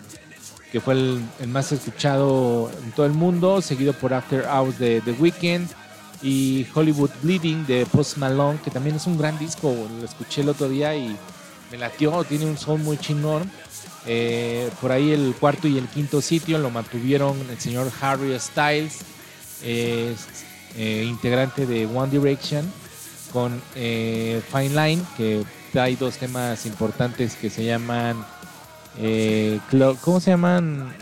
que 0.71 0.81
fue 0.81 0.95
el, 0.95 1.21
el 1.39 1.47
más 1.47 1.71
escuchado 1.71 2.69
en 2.83 2.91
todo 2.91 3.05
el 3.05 3.13
mundo, 3.13 3.61
seguido 3.61 3.93
por 3.93 4.13
After 4.13 4.45
Hours 4.45 4.77
de 4.79 5.01
The 5.01 5.13
Weeknd 5.13 5.67
y 6.21 6.67
Hollywood 6.73 7.11
Bleeding 7.21 7.65
de 7.65 7.85
Post 7.85 8.17
Malone, 8.17 8.59
que 8.63 8.71
también 8.71 8.95
es 8.95 9.05
un 9.05 9.17
gran 9.17 9.37
disco, 9.37 9.73
lo 9.99 10.05
escuché 10.05 10.41
el 10.41 10.49
otro 10.49 10.67
día 10.67 10.95
y 10.95 11.15
me 11.71 11.77
latió, 11.77 12.23
tiene 12.23 12.45
un 12.45 12.57
son 12.57 12.83
muy 12.83 12.97
chingón. 12.97 13.49
Eh, 14.07 14.69
por 14.79 14.91
ahí 14.91 15.11
el 15.11 15.35
cuarto 15.37 15.67
y 15.67 15.77
el 15.77 15.87
quinto 15.87 16.21
sitio 16.21 16.57
lo 16.57 16.69
mantuvieron 16.69 17.37
el 17.49 17.59
señor 17.59 17.91
Harry 17.99 18.39
Styles, 18.39 18.99
eh, 19.63 20.15
integrante 21.05 21.65
de 21.65 21.85
One 21.85 22.09
Direction, 22.09 22.71
con 23.33 23.61
Fine 23.73 24.69
Line, 24.69 25.03
que 25.17 25.43
hay 25.77 25.95
dos 25.95 26.17
temas 26.17 26.65
importantes 26.65 27.35
que 27.35 27.49
se 27.49 27.65
llaman. 27.65 28.25
¿Cómo 30.01 30.19
se 30.19 30.31
llaman? 30.31 30.93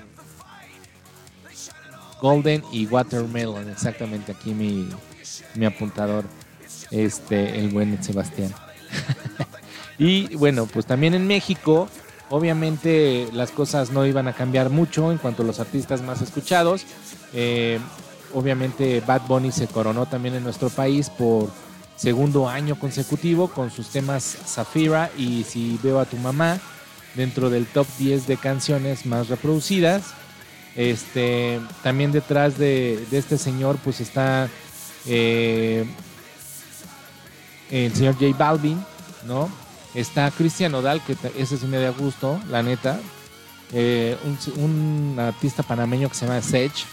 Golden 2.22 2.64
y 2.72 2.88
Watermelon, 2.88 3.70
exactamente 3.70 4.32
aquí 4.32 4.52
mi, 4.54 4.90
mi 5.54 5.66
apuntador, 5.66 6.26
este, 6.92 7.60
el 7.60 7.70
buen 7.70 8.02
Sebastián. 8.04 8.54
y 9.98 10.36
bueno, 10.36 10.66
pues 10.66 10.86
también 10.86 11.14
en 11.14 11.28
México, 11.28 11.90
obviamente 12.30 13.30
las 13.34 13.52
cosas 13.52 13.92
no 13.92 14.06
iban 14.06 14.28
a 14.28 14.34
cambiar 14.34 14.70
mucho 14.70 15.12
en 15.12 15.18
cuanto 15.18 15.44
a 15.44 15.46
los 15.46 15.60
artistas 15.60 16.02
más 16.02 16.22
escuchados. 16.22 16.86
Eh, 17.34 17.80
obviamente 18.34 19.02
Bad 19.06 19.22
Bunny 19.28 19.52
se 19.52 19.68
coronó 19.68 20.06
también 20.06 20.36
en 20.36 20.44
nuestro 20.44 20.70
país 20.70 21.10
por 21.10 21.50
segundo 21.96 22.50
año 22.50 22.78
consecutivo 22.78 23.48
con 23.48 23.72
sus 23.72 23.90
temas 23.90 24.24
Zafira 24.24 25.10
y 25.18 25.44
Si 25.44 25.80
veo 25.82 26.00
a 26.00 26.06
tu 26.06 26.18
mamá 26.18 26.60
dentro 27.16 27.50
del 27.50 27.66
top 27.66 27.88
10 27.98 28.28
de 28.28 28.38
canciones 28.38 29.06
más 29.06 29.30
reproducidas. 29.30 30.04
Este, 30.76 31.62
también 31.84 32.12
detrás 32.12 32.58
de, 32.58 33.06
este 33.12 33.38
señor 33.38 33.78
pues 33.82 34.02
está 34.02 34.50
eh, 35.06 35.86
el 37.72 37.96
señor 37.96 38.16
J 38.16 38.36
Balvin, 38.38 38.84
¿no? 39.26 39.50
Está 39.96 40.30
Cristian 40.32 40.76
Odal, 40.76 41.02
que 41.02 41.16
ese 41.38 41.58
sí 41.58 41.66
me 41.68 41.78
da 41.78 41.90
gusto, 41.90 42.40
la 42.50 42.62
neta. 42.62 43.00
Eh, 43.74 44.18
un, 44.58 45.16
artista 45.18 45.64
panameño 45.64 46.10
que 46.10 46.16
se 46.16 46.28
llama 46.28 46.42
Sech. 46.42 46.86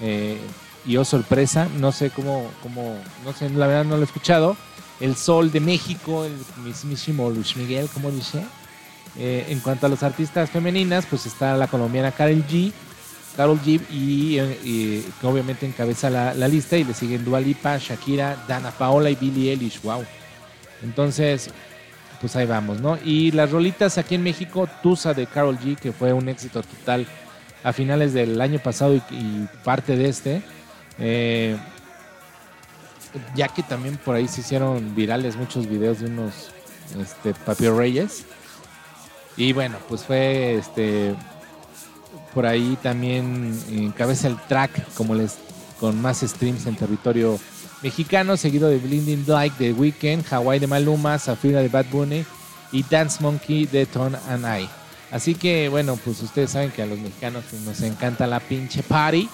Eh, 0.00 0.38
y 0.86 0.96
oh 0.96 1.04
sorpresa, 1.04 1.68
no 1.78 1.90
sé 1.90 2.10
cómo, 2.10 2.48
cómo, 2.62 2.96
no 3.24 3.32
sé, 3.32 3.50
la 3.50 3.66
verdad 3.66 3.84
no 3.84 3.96
lo 3.96 4.02
he 4.02 4.04
escuchado. 4.04 4.56
El 5.00 5.16
Sol 5.16 5.50
de 5.50 5.58
México, 5.60 6.24
el 6.24 6.36
mismísimo 6.64 7.28
Luis 7.30 7.56
Miguel, 7.56 7.88
como 7.92 8.10
dice. 8.10 8.44
en 9.18 9.60
cuanto 9.60 9.86
a 9.86 9.88
los 9.88 10.02
artistas 10.02 10.50
femeninas, 10.50 11.06
pues 11.06 11.26
está 11.26 11.56
la 11.56 11.66
colombiana 11.66 12.12
Karel 12.12 12.46
G, 12.46 12.72
Carol 13.36 13.60
G 13.60 13.80
y, 13.90 14.36
que 15.00 15.26
obviamente 15.26 15.66
encabeza 15.66 16.08
la, 16.08 16.48
lista 16.48 16.76
y 16.76 16.84
le 16.84 16.94
siguen 16.94 17.24
Dua 17.24 17.40
Lipa, 17.40 17.76
Shakira, 17.78 18.44
Dana 18.48 18.70
Paola 18.70 19.10
y 19.10 19.14
Billie 19.14 19.50
Eilish. 19.50 19.82
Wow. 19.82 20.04
Entonces, 20.82 21.50
pues 22.20 22.36
ahí 22.36 22.46
vamos, 22.46 22.80
¿no? 22.80 22.98
Y 23.04 23.32
las 23.32 23.50
rolitas 23.50 23.98
aquí 23.98 24.14
en 24.14 24.22
México, 24.22 24.68
Tusa 24.82 25.14
de 25.14 25.26
Carol 25.26 25.58
G, 25.58 25.76
que 25.76 25.92
fue 25.92 26.12
un 26.12 26.28
éxito 26.28 26.62
total 26.62 27.06
a 27.62 27.72
finales 27.72 28.12
del 28.12 28.40
año 28.40 28.58
pasado 28.58 28.94
y, 28.94 29.48
parte 29.64 29.96
de 29.96 30.08
este. 30.08 30.42
Eh, 30.98 31.56
ya 33.34 33.48
que 33.48 33.62
también 33.62 33.96
por 33.96 34.14
ahí 34.14 34.28
se 34.28 34.40
hicieron 34.40 34.94
virales 34.94 35.36
muchos 35.36 35.66
videos 35.66 36.00
de 36.00 36.06
unos 36.06 36.50
este, 37.00 37.34
Papi 37.34 37.68
Reyes. 37.68 38.24
Y 39.36 39.52
bueno, 39.52 39.76
pues 39.88 40.02
fue 40.02 40.56
este 40.56 41.14
por 42.32 42.46
ahí 42.46 42.76
también 42.82 43.58
encabeza 43.70 44.28
el 44.28 44.36
track 44.36 44.92
como 44.94 45.14
les 45.14 45.38
con 45.80 46.00
más 46.00 46.20
streams 46.20 46.66
en 46.66 46.76
territorio 46.76 47.38
mexicano, 47.82 48.36
seguido 48.36 48.68
de 48.68 48.78
Blinding 48.78 49.24
Light 49.26 49.56
de 49.58 49.72
Weekend, 49.72 50.24
Hawaii 50.30 50.58
de 50.58 50.66
Maluma, 50.66 51.18
Zafira 51.18 51.60
de 51.60 51.68
Bad 51.68 51.86
Bunny 51.90 52.24
y 52.72 52.82
Dance 52.82 53.22
Monkey 53.22 53.66
de 53.66 53.86
Tone 53.86 54.16
and 54.28 54.44
I. 54.44 54.68
Así 55.10 55.34
que 55.34 55.68
bueno, 55.68 55.98
pues 56.04 56.22
ustedes 56.22 56.50
saben 56.50 56.70
que 56.70 56.82
a 56.82 56.86
los 56.86 56.98
mexicanos 56.98 57.44
pues, 57.48 57.62
nos 57.62 57.80
encanta 57.82 58.26
la 58.26 58.40
pinche 58.40 58.82
party, 58.82 59.28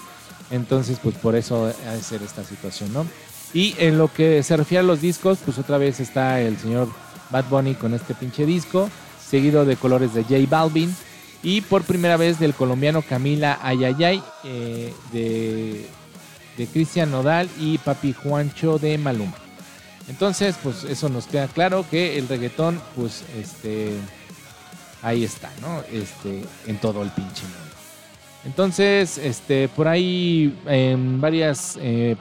entonces 0.50 0.98
pues 1.02 1.14
por 1.16 1.34
eso 1.34 1.72
ha 1.88 1.92
de 1.92 2.02
ser 2.02 2.22
esta 2.22 2.44
situación, 2.44 2.92
¿no? 2.92 3.06
Y 3.54 3.74
en 3.78 3.98
lo 3.98 4.12
que 4.12 4.42
se 4.42 4.56
refiere 4.56 4.80
a 4.80 4.86
los 4.86 5.00
discos, 5.00 5.38
pues 5.44 5.58
otra 5.58 5.78
vez 5.78 6.00
está 6.00 6.40
el 6.40 6.58
señor 6.58 6.88
Bad 7.30 7.46
Bunny 7.50 7.74
con 7.74 7.94
este 7.94 8.14
pinche 8.14 8.46
disco, 8.46 8.90
seguido 9.26 9.64
de 9.64 9.76
colores 9.76 10.14
de 10.14 10.22
J 10.22 10.36
Balvin, 10.48 10.94
y 11.42 11.60
por 11.62 11.82
primera 11.82 12.16
vez 12.16 12.38
del 12.38 12.54
colombiano 12.54 13.02
Camila 13.02 13.58
Ayayay, 13.62 14.22
eh, 14.44 14.94
de, 15.12 15.86
de 16.56 16.66
Cristian 16.66 17.10
Nodal 17.10 17.48
y 17.58 17.78
Papi 17.78 18.12
Juancho 18.12 18.78
de 18.78 18.98
Maluma. 18.98 19.36
Entonces, 20.08 20.56
pues 20.62 20.84
eso 20.84 21.08
nos 21.08 21.26
queda 21.26 21.48
claro 21.48 21.86
que 21.88 22.18
el 22.18 22.28
reggaetón, 22.28 22.80
pues, 22.96 23.24
este, 23.36 23.96
ahí 25.00 25.24
está, 25.24 25.50
¿no? 25.60 25.82
Este, 25.90 26.44
en 26.66 26.78
todo 26.78 27.02
el 27.02 27.10
pinche 27.10 27.42
mundo. 27.44 27.76
Entonces, 28.44 29.18
este, 29.18 29.68
por 29.68 29.86
ahí 29.86 30.58
en 30.66 31.20
varias 31.20 31.78
eh, 31.80 32.16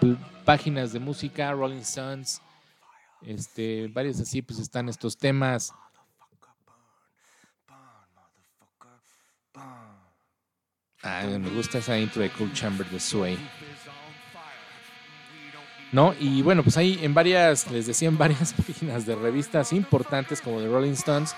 páginas 0.45 0.93
de 0.93 0.99
música, 0.99 1.51
Rolling 1.51 1.79
Stones, 1.79 2.41
este, 3.25 3.87
varias 3.87 4.19
así, 4.19 4.41
pues 4.41 4.59
están 4.59 4.87
estos 4.87 5.17
temas 5.17 5.73
Ah, 11.03 11.23
me 11.25 11.49
gusta 11.49 11.79
esa 11.79 11.97
intro 11.97 12.21
de 12.21 12.29
Cool 12.29 12.53
Chamber 12.53 12.87
de 12.87 12.99
Sway. 12.99 13.35
¿No? 15.91 16.13
Y 16.19 16.41
bueno, 16.41 16.63
pues 16.63 16.77
ahí 16.77 16.99
en 17.01 17.13
varias, 17.13 17.69
les 17.69 17.85
decía, 17.85 18.07
en 18.07 18.17
varias 18.17 18.53
páginas 18.67 19.05
de 19.05 19.15
revistas 19.15 19.73
importantes 19.73 20.41
como 20.41 20.59
The 20.59 20.67
Rolling 20.67 20.93
Stones, 20.93 21.35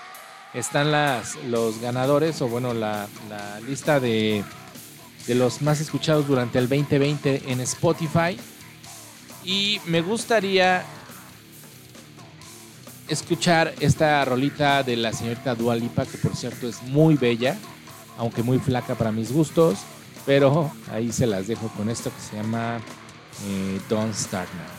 están 0.52 0.92
las, 0.92 1.34
los 1.46 1.80
ganadores, 1.80 2.40
o 2.40 2.48
bueno, 2.48 2.72
la, 2.72 3.08
lista 3.66 3.98
de, 3.98 4.44
de 5.26 5.34
los 5.34 5.62
más 5.62 5.80
escuchados 5.80 6.28
durante 6.28 6.58
el 6.58 6.68
2020 6.68 7.42
en 7.48 7.60
Spotify. 7.60 8.38
Y 9.44 9.80
me 9.86 10.00
gustaría 10.00 10.84
escuchar 13.08 13.74
esta 13.80 14.24
rolita 14.24 14.82
de 14.82 14.96
la 14.96 15.12
señorita 15.12 15.54
Dua 15.54 15.74
Lipa, 15.74 16.06
que 16.06 16.16
por 16.16 16.36
cierto 16.36 16.68
es 16.68 16.80
muy 16.82 17.16
bella 17.16 17.58
aunque 18.18 18.42
muy 18.42 18.58
flaca 18.58 18.94
para 18.94 19.12
mis 19.12 19.32
gustos, 19.32 19.78
pero 20.26 20.70
ahí 20.92 21.12
se 21.12 21.26
las 21.26 21.46
dejo 21.46 21.68
con 21.68 21.90
esto 21.90 22.10
que 22.14 22.20
se 22.20 22.36
llama 22.36 22.80
eh, 23.42 23.80
Don't 23.88 24.14
Start 24.14 24.48
Now. 24.56 24.74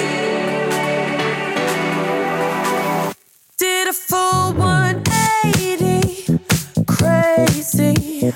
did 3.57 3.87
a 3.89 3.93
full 3.93 4.53
180, 4.53 6.39
crazy, 6.87 8.31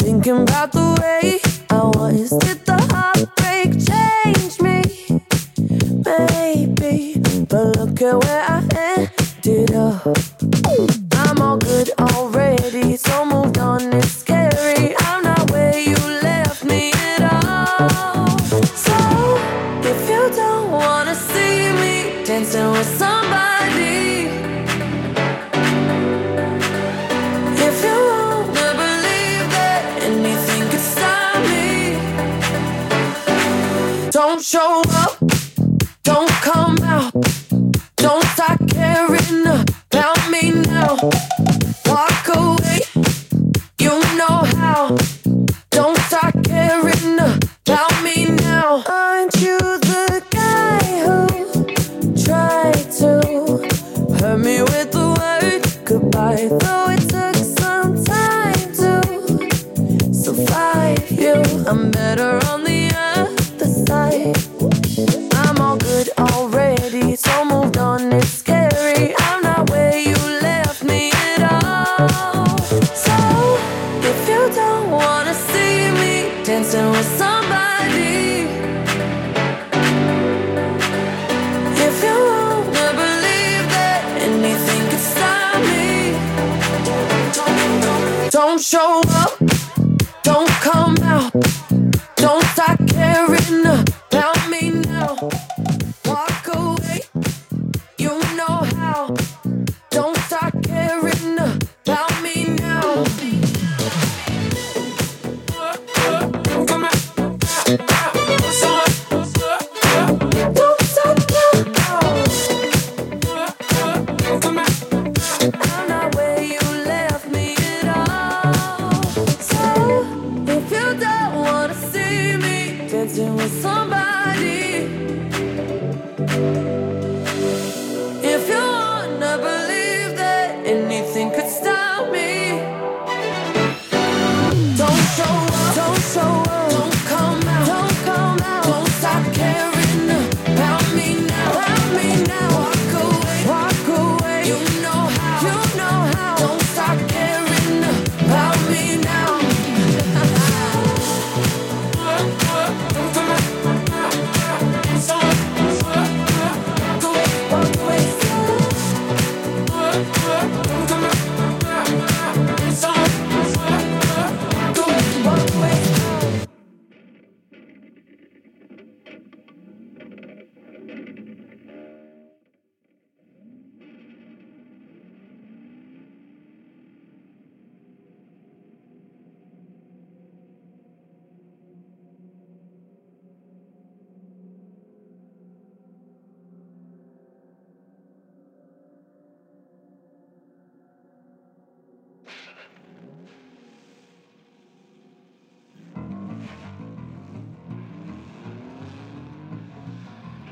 thinking 0.00 0.42
about 0.42 0.72
the 0.72 0.98
way 1.02 1.40
I 1.70 1.82
was. 1.96 2.30
Did 2.38 2.66
the 2.66 2.78
heartbreak 2.92 3.70
change 3.88 4.60
me? 4.62 4.82
Maybe, 6.06 7.20
but 7.48 7.76
look 7.78 8.02
at 8.02 8.24
where 8.24 8.44
I 8.48 8.60
ended 9.48 9.74
up. 9.74 10.06
I'm 11.12 11.40
all 11.40 11.56
good 11.56 11.90
already, 11.98 12.96
so 12.96 13.24
moved 13.24 13.58
on. 13.58 13.97
fly 56.18 56.34
it. 56.34 56.97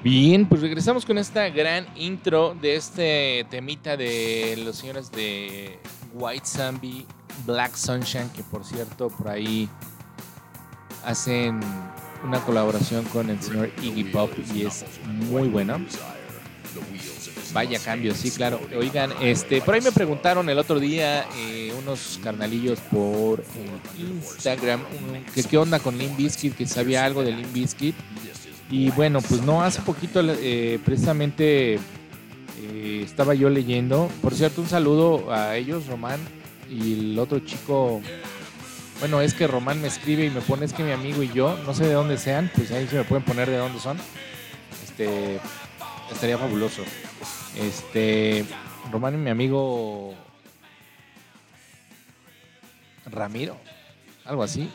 Bien, 0.08 0.46
pues 0.46 0.60
regresamos 0.60 1.04
con 1.04 1.18
esta 1.18 1.48
gran 1.48 1.84
intro 1.96 2.54
de 2.62 2.76
este 2.76 3.44
temita 3.50 3.96
de 3.96 4.54
los 4.64 4.76
señores 4.76 5.10
de 5.10 5.80
White 6.14 6.46
Zombie, 6.46 7.04
Black 7.44 7.74
Sunshine, 7.74 8.30
que 8.30 8.44
por 8.44 8.64
cierto 8.64 9.08
por 9.08 9.28
ahí 9.28 9.68
hacen 11.04 11.58
una 12.22 12.38
colaboración 12.44 13.04
con 13.06 13.30
el 13.30 13.42
señor 13.42 13.72
Iggy 13.82 14.04
Pop 14.04 14.30
y 14.54 14.66
es 14.66 14.84
muy 15.02 15.48
buena. 15.48 15.84
Vaya 17.52 17.80
cambio, 17.80 18.14
sí, 18.14 18.30
claro. 18.30 18.60
Oigan, 18.78 19.10
este, 19.20 19.60
por 19.60 19.74
ahí 19.74 19.80
me 19.80 19.90
preguntaron 19.90 20.48
el 20.48 20.58
otro 20.60 20.78
día 20.78 21.26
eh, 21.36 21.74
unos 21.80 22.20
carnalillos 22.22 22.78
por 22.92 23.40
eh, 23.40 23.44
Instagram 23.98 24.84
que 25.34 25.42
qué 25.42 25.58
onda 25.58 25.80
con 25.80 25.98
Limp 25.98 26.16
Bizkit, 26.16 26.54
que 26.54 26.64
sabía 26.64 27.04
algo 27.04 27.24
de 27.24 27.32
Limp 27.32 27.52
Bizkit. 27.52 27.96
Y 28.70 28.90
bueno, 28.90 29.20
pues 29.20 29.42
no, 29.42 29.62
hace 29.62 29.80
poquito 29.82 30.20
eh, 30.22 30.80
precisamente 30.84 31.74
eh, 31.74 33.02
estaba 33.04 33.34
yo 33.34 33.48
leyendo. 33.48 34.10
Por 34.20 34.34
cierto, 34.34 34.60
un 34.60 34.68
saludo 34.68 35.32
a 35.32 35.56
ellos, 35.56 35.86
Román 35.86 36.20
y 36.68 36.94
el 36.94 37.18
otro 37.18 37.38
chico. 37.40 38.00
Bueno, 38.98 39.20
es 39.20 39.34
que 39.34 39.46
Román 39.46 39.80
me 39.80 39.88
escribe 39.88 40.24
y 40.24 40.30
me 40.30 40.40
pone, 40.40 40.64
es 40.64 40.72
que 40.72 40.82
mi 40.82 40.90
amigo 40.90 41.22
y 41.22 41.30
yo, 41.32 41.56
no 41.64 41.74
sé 41.74 41.84
de 41.84 41.92
dónde 41.92 42.16
sean, 42.16 42.50
pues 42.54 42.72
ahí 42.72 42.88
se 42.88 42.96
me 42.96 43.04
pueden 43.04 43.24
poner 43.24 43.48
de 43.48 43.58
dónde 43.58 43.78
son. 43.78 43.98
Este, 44.82 45.38
estaría 46.10 46.38
fabuloso. 46.38 46.82
Este, 47.56 48.44
Román 48.90 49.14
y 49.14 49.18
mi 49.18 49.30
amigo 49.30 50.14
Ramiro, 53.06 53.56
algo 54.24 54.42
así, 54.42 54.68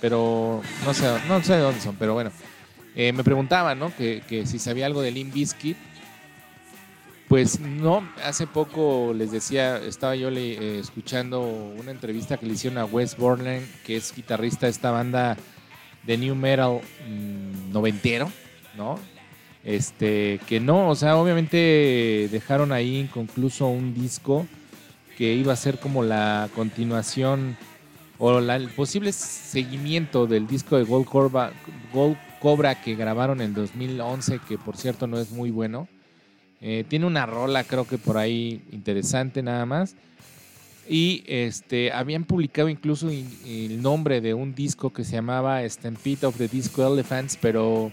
pero 0.00 0.62
no 0.84 0.94
sé, 0.94 1.06
no 1.26 1.42
sé 1.42 1.54
de 1.54 1.60
dónde 1.60 1.80
son, 1.80 1.96
pero 1.96 2.14
bueno. 2.14 2.30
Eh, 2.94 3.12
me 3.12 3.24
preguntaban, 3.24 3.78
¿no? 3.78 3.94
Que, 3.96 4.22
que 4.28 4.46
si 4.46 4.58
sabía 4.58 4.86
algo 4.86 5.00
de 5.02 5.10
Limp 5.10 5.32
Bizkit. 5.34 5.76
Pues 7.28 7.60
no, 7.60 8.06
hace 8.22 8.46
poco 8.46 9.14
les 9.16 9.30
decía, 9.32 9.78
estaba 9.78 10.14
yo 10.16 10.28
eh, 10.28 10.78
escuchando 10.78 11.40
una 11.40 11.90
entrevista 11.90 12.36
que 12.36 12.44
le 12.44 12.52
hicieron 12.52 12.78
a 12.78 12.84
Wes 12.84 13.16
Borland, 13.16 13.64
que 13.86 13.96
es 13.96 14.14
guitarrista 14.14 14.66
de 14.66 14.72
esta 14.72 14.90
banda 14.90 15.38
de 16.02 16.18
New 16.18 16.34
Metal 16.34 16.80
mm, 17.08 17.72
noventero, 17.72 18.30
¿no? 18.76 18.98
Este, 19.64 20.40
que 20.46 20.60
no, 20.60 20.90
o 20.90 20.94
sea, 20.94 21.16
obviamente 21.16 22.28
dejaron 22.30 22.70
ahí 22.70 22.98
inconcluso 22.98 23.66
un 23.68 23.94
disco 23.94 24.46
que 25.16 25.32
iba 25.32 25.54
a 25.54 25.56
ser 25.56 25.78
como 25.78 26.02
la 26.02 26.50
continuación 26.54 27.56
o 28.18 28.40
la- 28.40 28.56
el 28.56 28.68
posible 28.68 29.10
seguimiento 29.12 30.26
del 30.26 30.46
disco 30.46 30.76
de 30.76 30.84
Gold 30.84 31.06
Cobra, 31.06 31.52
Gold 31.94 32.18
Cobra 32.42 32.82
que 32.82 32.96
grabaron 32.96 33.40
en 33.40 33.54
2011, 33.54 34.40
que 34.48 34.58
por 34.58 34.76
cierto 34.76 35.06
no 35.06 35.18
es 35.20 35.30
muy 35.30 35.52
bueno. 35.52 35.86
Eh, 36.60 36.84
tiene 36.88 37.06
una 37.06 37.24
rola, 37.24 37.62
creo 37.62 37.86
que 37.86 37.98
por 37.98 38.18
ahí 38.18 38.62
interesante 38.72 39.42
nada 39.44 39.64
más. 39.64 39.94
Y 40.88 41.22
este, 41.28 41.92
habían 41.92 42.24
publicado 42.24 42.68
incluso 42.68 43.12
in- 43.12 43.30
el 43.46 43.80
nombre 43.80 44.20
de 44.20 44.34
un 44.34 44.54
disco 44.56 44.90
que 44.92 45.04
se 45.04 45.12
llamaba 45.12 45.62
Stampede 45.68 46.26
of 46.26 46.36
the 46.36 46.48
Disco 46.48 46.84
Elephants, 46.84 47.38
pero 47.40 47.92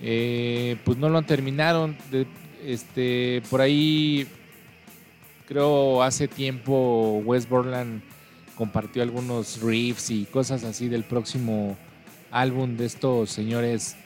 eh, 0.00 0.76
pues 0.84 0.98
no 0.98 1.08
lo 1.08 1.22
terminaron. 1.22 1.96
De- 2.10 2.26
este, 2.66 3.40
por 3.48 3.60
ahí 3.60 4.26
creo 5.46 6.02
hace 6.02 6.26
tiempo 6.26 7.22
Wes 7.24 7.48
Borland 7.48 8.02
compartió 8.56 9.02
algunos 9.04 9.60
riffs 9.62 10.10
y 10.10 10.24
cosas 10.24 10.64
así 10.64 10.88
del 10.88 11.04
próximo 11.04 11.76
álbum 12.30 12.76
de 12.76 12.86
estos 12.86 13.30
señores 13.30 13.96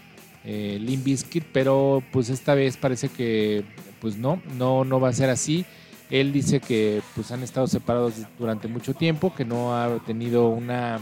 eh, 0.44 0.78
Limp 0.80 1.06
pero 1.52 2.02
pues 2.12 2.28
esta 2.28 2.54
vez 2.54 2.76
parece 2.76 3.08
que 3.08 3.64
pues 4.00 4.16
no, 4.16 4.42
no, 4.56 4.84
no 4.84 5.00
va 5.00 5.08
a 5.08 5.12
ser 5.12 5.30
así. 5.30 5.64
Él 6.10 6.32
dice 6.32 6.60
que 6.60 7.00
pues 7.14 7.30
han 7.30 7.42
estado 7.42 7.66
separados 7.66 8.14
durante 8.38 8.68
mucho 8.68 8.92
tiempo, 8.92 9.34
que 9.34 9.44
no 9.44 9.74
ha 9.76 9.98
tenido 10.00 10.48
una, 10.48 11.00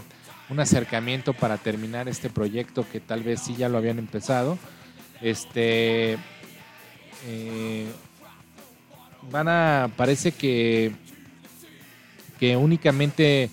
un 0.50 0.60
acercamiento 0.60 1.32
para 1.32 1.56
terminar 1.56 2.08
este 2.08 2.30
proyecto 2.30 2.86
que 2.90 3.00
tal 3.00 3.22
vez 3.22 3.40
sí 3.40 3.56
ya 3.56 3.68
lo 3.68 3.78
habían 3.78 3.98
empezado. 3.98 4.58
Este 5.20 6.18
eh, 7.26 7.86
van 9.30 9.48
a, 9.48 9.90
parece 9.96 10.32
que 10.32 10.92
que 12.40 12.56
únicamente 12.56 13.50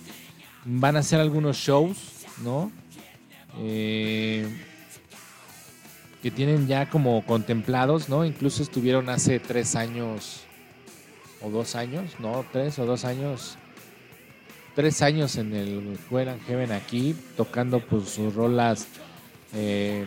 van 0.64 0.96
a 0.96 1.00
hacer 1.00 1.20
algunos 1.20 1.58
shows, 1.58 2.24
¿no? 2.42 2.72
Eh, 3.56 4.46
que 6.22 6.30
tienen 6.30 6.66
ya 6.66 6.90
como 6.90 7.24
contemplados, 7.24 8.08
¿no? 8.08 8.24
Incluso 8.24 8.62
estuvieron 8.62 9.08
hace 9.08 9.38
tres 9.38 9.76
años 9.76 10.40
o 11.42 11.50
dos 11.50 11.76
años, 11.76 12.12
¿no? 12.18 12.44
Tres 12.52 12.78
o 12.78 12.86
dos 12.86 13.04
años. 13.04 13.56
Tres 14.74 15.02
años 15.02 15.36
en 15.36 15.54
el 15.54 15.98
Well 16.10 16.28
and 16.28 16.44
Heaven 16.46 16.72
aquí, 16.72 17.16
tocando 17.36 17.80
pues 17.80 18.10
sus 18.10 18.34
rolas, 18.34 18.86
eh, 19.54 20.06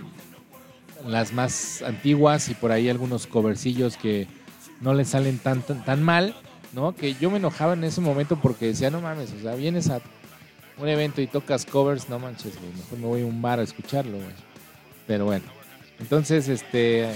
las 1.05 1.33
más 1.33 1.81
antiguas 1.81 2.49
y 2.49 2.53
por 2.53 2.71
ahí 2.71 2.89
algunos 2.89 3.27
covercillos 3.27 3.97
que 3.97 4.27
no 4.79 4.93
les 4.93 5.09
salen 5.09 5.39
tan, 5.39 5.61
tan, 5.61 5.83
tan 5.83 6.03
mal, 6.03 6.35
¿no? 6.73 6.93
Que 6.95 7.15
yo 7.15 7.29
me 7.31 7.37
enojaba 7.37 7.73
en 7.73 7.83
ese 7.83 8.01
momento 8.01 8.37
porque 8.37 8.67
decía, 8.67 8.89
no 8.89 9.01
mames, 9.01 9.33
o 9.33 9.41
sea, 9.41 9.55
vienes 9.55 9.89
a 9.89 10.01
un 10.77 10.87
evento 10.87 11.21
y 11.21 11.27
tocas 11.27 11.65
covers, 11.65 12.09
no 12.09 12.19
manches, 12.19 12.59
güey, 12.59 12.73
mejor 12.73 12.99
me 12.99 13.05
voy 13.07 13.21
a 13.21 13.25
un 13.25 13.41
bar 13.41 13.59
a 13.59 13.63
escucharlo, 13.63 14.17
güey. 14.17 14.35
Pero 15.07 15.25
bueno, 15.25 15.45
entonces, 15.99 16.47
este, 16.47 17.09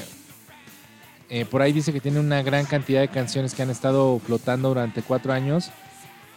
eh, 1.29 1.45
por 1.45 1.61
ahí 1.61 1.71
dice 1.73 1.91
que 1.91 1.99
tiene 1.99 2.19
una 2.19 2.43
gran 2.43 2.65
cantidad 2.65 3.01
de 3.01 3.07
canciones 3.07 3.53
que 3.55 3.63
han 3.63 3.69
estado 3.71 4.19
flotando 4.19 4.69
durante 4.69 5.01
cuatro 5.01 5.33
años 5.33 5.71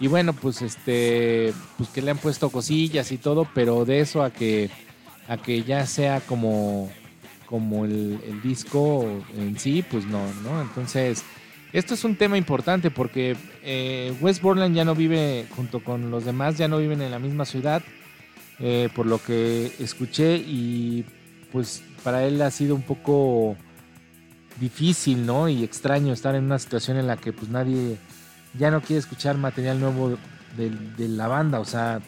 Y 0.00 0.06
bueno, 0.06 0.32
pues 0.32 0.62
este, 0.62 1.52
pues 1.76 1.90
que 1.90 2.00
le 2.02 2.12
han 2.12 2.18
puesto 2.18 2.50
cosillas 2.50 3.10
y 3.12 3.18
todo, 3.18 3.48
pero 3.54 3.84
de 3.84 4.00
eso 4.00 4.22
a 4.22 4.30
que, 4.30 4.70
a 5.26 5.36
que 5.36 5.64
ya 5.64 5.86
sea 5.86 6.20
como, 6.20 6.88
como 7.46 7.84
el, 7.84 8.20
el 8.26 8.40
disco 8.42 9.04
en 9.36 9.58
sí, 9.58 9.82
pues 9.82 10.06
no, 10.06 10.22
¿no? 10.44 10.62
Entonces, 10.62 11.24
esto 11.72 11.94
es 11.94 12.04
un 12.04 12.16
tema 12.16 12.38
importante 12.38 12.90
porque 12.90 13.36
eh, 13.62 14.14
West 14.20 14.40
Borland 14.40 14.74
ya 14.74 14.84
no 14.84 14.94
vive, 14.94 15.46
junto 15.54 15.82
con 15.84 16.10
los 16.10 16.24
demás, 16.24 16.56
ya 16.56 16.68
no 16.68 16.78
viven 16.78 17.02
en 17.02 17.10
la 17.10 17.18
misma 17.18 17.44
ciudad, 17.44 17.82
eh, 18.58 18.88
por 18.94 19.06
lo 19.06 19.22
que 19.22 19.72
escuché 19.78 20.36
y 20.36 21.04
pues 21.52 21.82
para 22.02 22.24
él 22.24 22.40
ha 22.42 22.50
sido 22.50 22.74
un 22.74 22.82
poco 22.82 23.56
difícil, 24.58 25.26
¿no? 25.26 25.48
Y 25.48 25.62
extraño 25.62 26.12
estar 26.12 26.34
en 26.34 26.44
una 26.44 26.58
situación 26.58 26.96
en 26.96 27.06
la 27.06 27.16
que 27.16 27.32
pues 27.32 27.50
nadie 27.50 27.98
ya 28.58 28.70
no 28.70 28.80
quiere 28.80 29.00
escuchar 29.00 29.36
material 29.36 29.78
nuevo 29.78 30.18
de, 30.56 31.08
la 31.08 31.28
banda, 31.28 31.60
o 31.60 31.64
sea, 31.64 32.00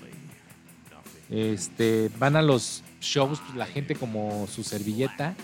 este, 1.29 2.11
van 2.18 2.35
a 2.35 2.42
los 2.42 2.83
shows 3.01 3.40
pues, 3.40 3.57
la 3.57 3.66
gente 3.66 3.94
como 3.94 4.46
su 4.49 4.64
servilleta, 4.64 5.37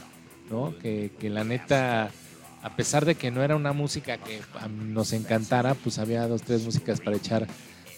¿no? 0.51 0.75
Que 0.79 1.13
la 1.23 1.45
neta, 1.45 2.11
a 2.67 2.75
pesar 2.75 3.05
de 3.05 3.15
que 3.15 3.31
no 3.31 3.45
era 3.45 3.55
una 3.55 3.73
música 3.73 4.19
que 4.19 4.41
a- 4.59 4.67
nos 4.69 5.13
encantara, 5.13 5.75
pues 5.75 5.99
había 6.01 6.27
dos, 6.27 6.43
tres 6.43 6.65
músicas 6.65 7.01
para 7.01 7.17
echar 7.17 7.47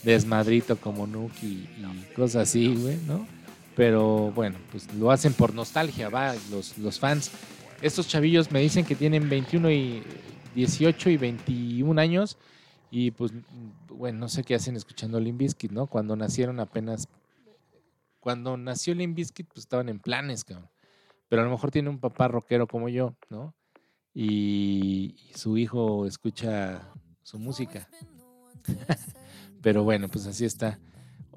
desmadrito 0.02 0.76
como 0.78 1.06
Nuke 1.06 1.42
y, 1.42 1.46
y 1.80 2.12
cosas 2.14 2.48
así, 2.48 2.74
güey, 2.76 2.98
¿no? 3.06 3.26
Pero 3.74 4.30
bueno, 4.32 4.58
pues 4.70 4.92
lo 4.94 5.10
hacen 5.10 5.32
por 5.32 5.54
nostalgia, 5.54 6.10
va, 6.10 6.34
los, 6.50 6.76
los 6.76 6.98
fans. 6.98 7.30
Estos 7.80 8.08
chavillos 8.08 8.50
me 8.50 8.60
dicen 8.60 8.84
que 8.84 8.94
tienen 8.94 9.28
21 9.30 9.70
y 9.70 10.02
18 10.54 11.10
y 11.10 11.16
21 11.16 11.98
años 12.00 12.36
y 12.90 13.10
pues, 13.12 13.32
bueno, 13.88 14.18
no 14.18 14.28
sé 14.28 14.44
qué 14.44 14.54
hacen 14.54 14.76
escuchando 14.76 15.18
Limp 15.18 15.38
Bizkit, 15.38 15.70
¿no? 15.72 15.86
Cuando 15.86 16.14
nacieron 16.14 16.60
apenas, 16.60 17.08
cuando 18.20 18.56
nació 18.56 18.94
Limp 18.94 19.16
Bizkit, 19.16 19.46
pues 19.46 19.60
estaban 19.60 19.88
en 19.88 19.98
planes, 19.98 20.44
cabrón. 20.44 20.68
Pero 21.28 21.42
a 21.42 21.44
lo 21.46 21.50
mejor 21.50 21.70
tiene 21.70 21.88
un 21.88 21.98
papá 22.00 22.28
rockero 22.28 22.66
como 22.66 22.88
yo, 22.88 23.14
¿no? 23.30 23.54
Y, 24.20 25.14
su 25.32 25.56
hijo 25.56 26.04
escucha 26.04 26.82
su 27.22 27.38
música. 27.38 27.88
Pero 29.62 29.84
bueno, 29.84 30.08
pues 30.08 30.26
así 30.26 30.44
está 30.44 30.80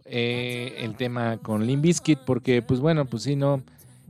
eh, 0.05 0.77
el 0.79 0.95
tema 0.95 1.37
con 1.37 1.67
Limp 1.67 1.83
Bizkit, 1.83 2.17
porque 2.25 2.63
pues 2.63 2.79
bueno, 2.79 3.05
pues 3.05 3.21
sí, 3.21 3.35
no, 3.35 3.61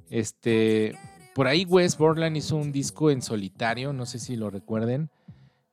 este, 0.10 0.96
por 1.36 1.48
ahí 1.48 1.66
Wes 1.66 1.98
Borland 1.98 2.38
hizo 2.38 2.56
un 2.56 2.72
disco 2.72 3.12
en 3.12 3.22
solitario, 3.22 3.92
no 3.92 4.06
sé 4.06 4.20
si 4.20 4.38
lo 4.38 4.50
recuerden, 4.50 5.10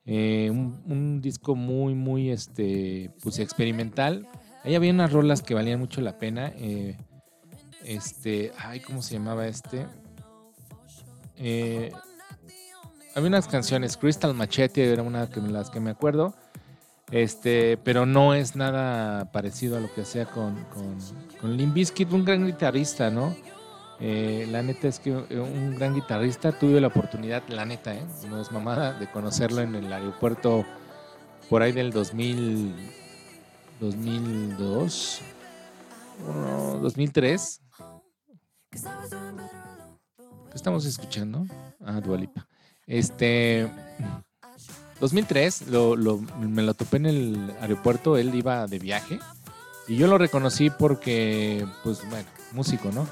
eh, 0.05 0.49
un, 0.51 0.81
un 0.85 1.21
disco 1.21 1.55
muy, 1.55 1.95
muy, 1.95 2.31
este, 2.31 3.11
pues 3.23 3.39
experimental. 3.39 4.27
Ahí 4.65 4.75
había 4.75 4.91
unas 4.91 5.13
rolas 5.13 5.41
que 5.41 5.53
valían 5.53 5.79
mucho 5.79 6.01
la 6.01 6.17
pena. 6.19 6.51
eh, 6.57 6.97
este, 7.85 8.51
ay, 8.57 8.81
¿cómo 8.81 9.01
se 9.01 9.13
llamaba 9.13 9.47
este? 9.47 9.87
Eh, 11.37 11.93
había 13.15 13.27
unas 13.27 13.47
canciones, 13.47 13.97
Crystal 13.97 14.33
Machete 14.33 14.91
era 14.91 15.03
una 15.03 15.25
de 15.25 15.51
las 15.51 15.69
que 15.69 15.79
me 15.79 15.91
acuerdo. 15.91 16.33
Este, 17.11 17.77
pero 17.77 18.05
no 18.05 18.35
es 18.35 18.55
nada 18.55 19.31
parecido 19.31 19.77
a 19.77 19.79
lo 19.79 19.91
que 19.91 20.01
hacía 20.01 20.25
con, 20.27 20.63
con, 20.65 20.97
con 21.41 22.13
un 22.13 22.25
gran 22.25 22.45
guitarrista, 22.45 23.09
¿no? 23.09 23.35
Eh, 23.99 24.47
la 24.49 24.61
neta 24.61 24.87
es 24.87 24.99
que 24.99 25.09
eh, 25.09 25.39
un 25.39 25.75
gran 25.75 25.93
guitarrista, 25.93 26.51
tuve 26.51 26.79
la 26.79 26.87
oportunidad, 26.87 27.43
la 27.49 27.65
neta, 27.65 27.95
¿eh? 27.95 28.05
no 28.29 28.39
es 28.39 28.51
mamada, 28.51 28.93
de 28.93 29.11
conocerlo 29.11 29.61
en 29.61 29.75
el 29.75 29.91
aeropuerto 29.91 30.65
por 31.49 31.63
ahí 31.63 31.73
del 31.73 31.91
2000, 31.91 32.75
2002, 33.79 35.21
o 36.27 36.77
2003. 36.79 37.61
¿Qué 38.69 38.77
estamos 40.55 40.85
escuchando? 40.85 41.45
Ah, 41.83 41.99
Dualipa. 41.99 42.47
Este. 42.89 43.69
2003 44.99 45.67
lo, 45.67 45.95
me 46.41 46.61
lo 46.61 46.73
topé 46.73 46.97
en 46.97 47.05
el 47.05 47.55
aeropuerto, 47.61 48.17
él 48.17 48.35
iba 48.35 48.67
de 48.67 48.79
viaje 48.79 49.17
y 49.87 49.95
yo 49.95 50.07
lo 50.07 50.17
reconocí 50.17 50.69
porque, 50.69 51.65
pues 51.85 52.01
bueno, 52.09 52.27
músico, 52.51 52.91
¿no? 52.91 53.07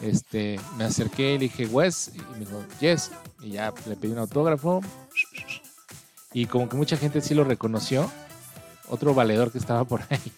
Este, 0.00 0.60
me 0.76 0.84
acerqué 0.84 1.34
y 1.34 1.38
le 1.38 1.44
dije, 1.44 1.66
Wes, 1.66 2.12
y 2.14 2.18
me 2.34 2.38
dijo, 2.38 2.64
yes, 2.80 3.10
y 3.42 3.50
ya 3.50 3.74
le 3.88 3.96
pedí 3.96 4.12
un 4.12 4.18
autógrafo 4.18 4.80
y 6.32 6.46
como 6.46 6.68
que 6.68 6.76
mucha 6.76 6.96
gente 6.96 7.20
sí 7.20 7.34
lo 7.34 7.42
reconoció, 7.42 8.08
otro 8.88 9.12
valedor 9.12 9.50
que 9.50 9.58
estaba 9.58 9.84
por 9.84 10.02
ahí, 10.10 10.32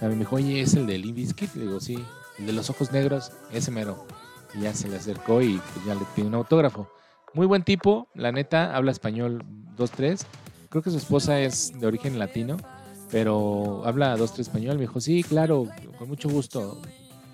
también 0.00 0.18
me 0.18 0.24
dijo, 0.24 0.36
oye, 0.36 0.60
¿es 0.60 0.74
el 0.74 0.86
de 0.86 0.98
Limp 0.98 1.16
Bizkit? 1.16 1.54
Le 1.54 1.66
digo, 1.66 1.78
sí, 1.80 2.04
el 2.38 2.46
de 2.46 2.52
los 2.52 2.70
ojos 2.70 2.90
negros, 2.90 3.32
ese 3.52 3.70
mero. 3.70 4.06
Y 4.54 4.62
ya 4.62 4.74
se 4.74 4.88
le 4.88 4.96
acercó 4.96 5.42
y 5.42 5.58
pues, 5.74 5.86
ya 5.86 5.94
le 5.94 6.00
pedí 6.16 6.26
un 6.26 6.34
autógrafo. 6.34 6.90
Muy 7.32 7.46
buen 7.46 7.62
tipo, 7.62 8.08
la 8.14 8.32
neta, 8.32 8.74
habla 8.74 8.90
español 8.90 9.44
2-3. 9.76 10.20
Creo 10.68 10.82
que 10.82 10.90
su 10.90 10.96
esposa 10.96 11.40
es 11.40 11.78
de 11.78 11.86
origen 11.86 12.18
latino, 12.18 12.56
pero 13.10 13.82
habla 13.84 14.16
2-3 14.16 14.38
español. 14.40 14.74
Me 14.76 14.82
dijo, 14.82 15.00
sí, 15.00 15.22
claro, 15.22 15.68
con 15.98 16.08
mucho 16.08 16.28
gusto. 16.28 16.80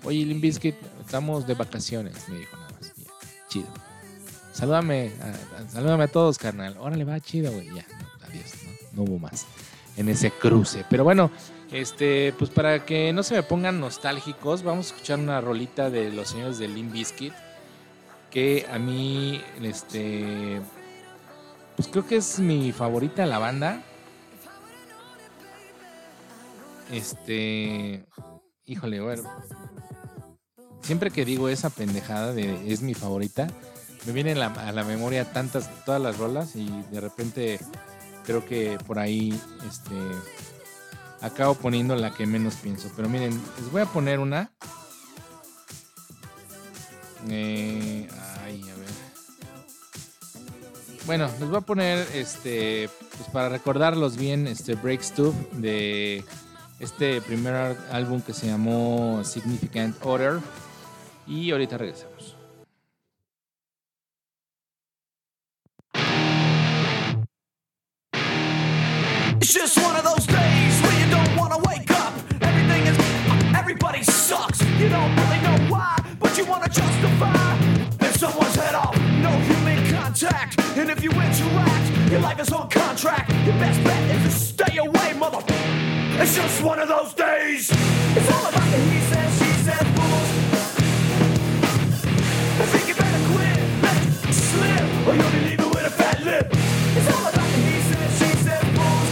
Oye, 0.03 0.23
Limp 0.25 0.41
Bizkit, 0.41 0.75
estamos 1.01 1.47
de 1.47 1.55
vacaciones, 1.55 2.29
me 2.29 2.39
dijo 2.39 2.55
nada 2.57 2.69
más. 2.73 2.93
Ya, 2.95 3.11
chido. 3.47 3.67
Salúdame, 4.51 5.11
a, 5.21 5.69
salúdame 5.69 6.03
a 6.03 6.07
todos, 6.07 6.37
carnal. 6.37 6.77
Órale, 6.79 7.03
va, 7.03 7.19
chido, 7.19 7.51
güey. 7.51 7.67
Ya, 7.67 7.85
adiós, 8.27 8.53
¿no? 8.93 9.03
hubo 9.03 9.19
más 9.19 9.45
en 9.97 10.09
ese 10.09 10.29
cruce. 10.31 10.85
Pero 10.89 11.03
bueno, 11.03 11.31
este, 11.71 12.33
pues 12.37 12.51
para 12.51 12.85
que 12.85 13.11
no 13.13 13.23
se 13.23 13.35
me 13.35 13.43
pongan 13.43 13.79
nostálgicos, 13.79 14.61
vamos 14.63 14.87
a 14.87 14.93
escuchar 14.93 15.19
una 15.19 15.41
rolita 15.41 15.89
de 15.89 16.11
los 16.11 16.29
señores 16.29 16.59
de 16.59 16.67
Limp 16.67 16.93
Bizkit 16.93 17.33
que 18.37 18.67
a 18.71 18.77
mí, 18.77 19.41
este, 19.63 20.61
pues 21.75 21.87
creo 21.87 22.05
que 22.05 22.17
es 22.17 22.37
mi 22.37 22.71
favorita 22.71 23.25
la 23.25 23.39
banda. 23.39 23.81
Este, 26.91 28.05
híjole, 28.63 29.01
bueno, 29.01 29.23
siempre 30.83 31.09
que 31.09 31.25
digo 31.25 31.49
esa 31.49 31.71
pendejada 31.71 32.31
de 32.31 32.71
es 32.71 32.83
mi 32.83 32.93
favorita, 32.93 33.47
me 34.05 34.13
vienen 34.13 34.37
a 34.37 34.71
la 34.71 34.83
memoria 34.83 35.33
tantas, 35.33 35.83
todas 35.83 35.99
las 35.99 36.19
rolas 36.19 36.55
y 36.55 36.69
de 36.91 37.01
repente 37.01 37.59
creo 38.23 38.45
que 38.45 38.77
por 38.85 38.99
ahí, 38.99 39.33
este, 39.67 39.95
acabo 41.21 41.55
poniendo 41.55 41.95
la 41.95 42.13
que 42.13 42.27
menos 42.27 42.53
pienso. 42.57 42.91
Pero 42.95 43.09
miren, 43.09 43.31
les 43.59 43.71
voy 43.71 43.81
a 43.81 43.87
poner 43.87 44.19
una. 44.19 44.51
Eh, 47.29 48.07
ay, 48.43 48.61
a 48.61 48.75
ver. 48.75 48.87
Bueno, 51.05 51.29
les 51.39 51.47
voy 51.47 51.57
a 51.57 51.61
poner 51.61 52.05
este, 52.13 52.89
pues 53.15 53.29
para 53.29 53.49
recordarlos 53.49 54.17
bien, 54.17 54.45
este 54.47 54.75
Break 54.75 55.01
Stuff 55.01 55.35
de 55.53 56.23
este 56.79 57.21
primer 57.21 57.77
álbum 57.91 58.21
que 58.21 58.33
se 58.33 58.47
llamó 58.47 59.23
Significant 59.23 59.95
Order. 60.05 60.39
Y 61.25 61.51
ahorita 61.51 61.77
regresamos. 61.77 62.35
It's 69.39 69.53
just 69.53 69.77
one 69.77 69.95
of 69.95 70.03
those 70.03 70.25
days 70.27 70.81
where 70.81 70.99
you 70.99 71.09
don't 71.09 71.37
wanna 71.37 71.57
wake 71.69 71.89
up. 71.91 72.13
Everything 72.41 72.85
is 72.87 72.97
everybody 73.55 74.03
sucks. 74.03 74.59
You 74.79 74.89
don't 74.89 75.15
really 75.15 75.39
know 75.41 75.66
you 76.37 76.45
wanna 76.45 76.69
justify. 76.69 77.57
If 77.99 78.17
someone's 78.17 78.55
head 78.55 78.75
off, 78.75 78.95
no 79.21 79.31
human 79.49 79.87
contact. 79.89 80.59
And 80.77 80.89
if 80.91 81.03
you 81.03 81.09
interact, 81.09 82.11
your 82.11 82.19
life 82.19 82.39
is 82.39 82.51
on 82.51 82.69
contract. 82.69 83.31
Your 83.45 83.57
best 83.57 83.83
bet 83.83 84.15
is 84.15 84.23
to 84.23 84.31
stay 84.39 84.77
away, 84.77 85.13
mother. 85.13 85.39
It's 86.21 86.35
just 86.35 86.63
one 86.63 86.79
of 86.79 86.87
those 86.87 87.13
days. 87.13 87.71
It's 87.71 88.31
all 88.31 88.45
about 88.49 88.69
the 88.71 88.77
he 88.77 88.99
said, 89.09 89.29
she 89.39 89.51
said 89.65 89.85
rules. 89.97 90.29
I 92.61 92.65
think 92.71 92.87
you 92.87 92.95
better 92.95 93.23
quit, 93.33 93.57
let 93.81 93.97
it 94.05 94.33
slip, 94.33 95.07
or 95.07 95.15
you'll 95.15 95.31
be 95.31 95.41
leaving 95.49 95.69
with 95.69 95.85
a 95.85 95.91
fat 95.91 96.23
lip. 96.23 96.47
It's 96.51 97.09
all 97.15 97.25
about 97.33 97.49
the 97.53 97.59
he 97.69 97.81
said, 97.89 98.09
she 98.19 98.29
said 98.45 98.63
rules. 98.77 99.09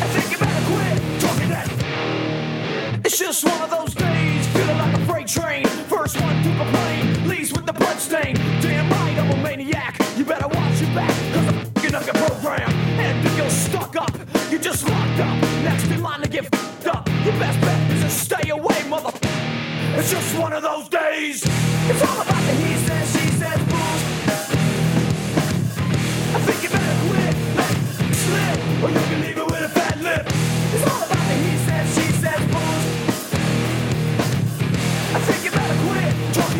I 0.00 0.06
think 0.14 0.26
you 0.32 0.38
better 0.38 0.64
quit 0.70 1.20
talking 1.20 1.50
that. 1.50 1.68
It's 3.04 3.18
just 3.18 3.44
one 3.44 3.60
of 3.62 3.70
those 3.70 3.94
days, 3.94 4.43
train. 5.26 5.66
First 5.88 6.20
one 6.20 6.42
to 6.42 6.56
complain, 6.56 7.28
leaves 7.28 7.52
with 7.52 7.66
the 7.66 7.72
blood 7.72 7.98
stain. 7.98 8.34
Damn 8.60 8.90
right, 8.90 9.18
I'm 9.18 9.30
a 9.30 9.42
maniac. 9.42 9.96
You 10.16 10.24
better 10.24 10.48
watch 10.48 10.80
your 10.80 10.94
back, 10.94 11.10
cause 11.32 11.46
I'm 11.48 11.64
fucking 11.66 11.94
up 11.94 12.04
your 12.04 12.14
program. 12.14 12.70
And 12.98 13.26
if 13.26 13.36
you're 13.36 13.50
stuck 13.50 13.96
up, 13.96 14.14
you're 14.50 14.60
just 14.60 14.88
locked 14.88 15.20
up. 15.20 15.36
Next 15.62 15.86
in 15.90 16.02
line 16.02 16.20
to 16.20 16.28
get 16.28 16.44
fucked 16.54 16.86
up. 16.88 17.08
Your 17.24 17.34
best 17.34 17.60
bet 17.60 17.90
is 17.92 18.02
to 18.02 18.10
stay 18.10 18.50
away, 18.50 18.82
mother. 18.88 19.12
It's 19.96 20.10
just 20.10 20.38
one 20.38 20.52
of 20.52 20.62
those 20.62 20.88
days. 20.88 21.42
It's 21.44 22.02
all 22.02 22.20
about 22.20 22.42
the 22.42 22.52
he 22.52 22.74
says, 22.86 23.12
she 23.12 23.28
says 23.40 23.58
rules. 23.72 24.02
I 26.34 26.38
think 26.46 26.62
you 26.62 26.68
better 26.68 26.96
quit, 27.08 27.34
let 27.56 28.14
slip, 28.14 28.82
or 28.82 28.90
you 28.90 29.06
can 29.08 29.20
leave 29.22 29.33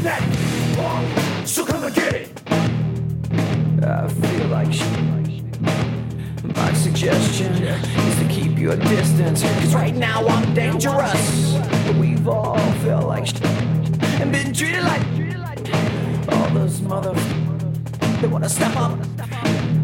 neck. 0.04 1.46
So 1.46 1.64
come 1.64 1.84
and 1.84 1.94
get 1.94 2.14
it. 2.14 2.42
I 3.82 4.06
feel 4.06 4.48
like 4.48 4.70
shit. 4.70 5.60
My 6.54 6.72
suggestion 6.74 7.52
is 7.54 8.18
to 8.18 8.28
keep 8.28 8.58
your 8.58 8.76
distance. 8.76 9.42
Cause 9.42 9.74
right 9.74 9.94
now 9.94 10.26
I'm 10.26 10.52
dangerous. 10.52 11.54
But 11.86 11.96
we've 11.96 12.28
all 12.28 12.58
felt 12.84 13.06
like 13.06 13.26
shit. 13.26 13.44
And 14.20 14.30
been 14.30 14.52
treated 14.52 14.84
like 14.84 15.02
all 16.28 16.50
those 16.50 16.82
mother. 16.82 17.14
They 18.20 18.28
wanna 18.28 18.48
step 18.50 18.76
up. 18.76 18.98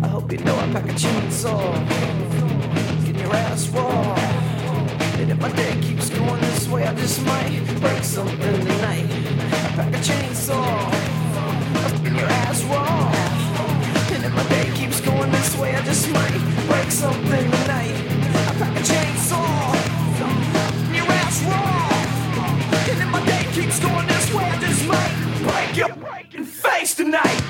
I 0.03 0.09
hope 0.09 0.31
you 0.31 0.39
know 0.39 0.55
I 0.55 0.71
pack 0.73 0.85
a 0.85 0.93
chainsaw. 0.93 1.73
Get 3.07 3.17
your 3.17 3.35
ass 3.35 3.69
raw. 3.69 4.30
And 5.21 5.33
if 5.33 5.39
my 5.39 5.53
day 5.53 5.79
keeps 5.83 6.09
going 6.09 6.41
this 6.41 6.67
way, 6.67 6.87
I 6.87 6.95
just 6.95 7.23
might 7.27 7.63
break 7.79 8.03
something 8.03 8.39
tonight. 8.39 9.05
I 9.05 9.69
pack 9.77 9.93
a 9.93 9.99
chainsaw. 9.99 10.91
Get 12.03 12.13
your 12.13 12.27
ass 12.27 12.65
raw. 12.65 13.13
And 14.15 14.25
if 14.25 14.33
my 14.35 14.49
day 14.49 14.73
keeps 14.75 15.03
going 15.03 15.31
this 15.31 15.59
way, 15.59 15.75
I 15.75 15.83
just 15.83 16.09
might 16.09 16.41
break 16.67 16.91
something 16.91 17.51
tonight. 17.51 17.97
I 18.49 18.55
pack 18.61 18.75
a 18.75 18.83
chainsaw. 18.83 19.75
Get 20.89 20.97
your 20.97 21.13
ass 21.13 21.43
raw. 21.45 22.01
And 22.89 23.03
if 23.03 23.09
my 23.13 23.23
day 23.27 23.45
keeps 23.53 23.79
going 23.79 24.07
this 24.07 24.33
way, 24.33 24.45
I 24.45 24.59
just 24.59 24.87
might 24.89 25.15
break 25.43 25.77
your 25.77 25.95
breaking 25.97 26.47
face 26.47 26.95
tonight. 26.95 27.50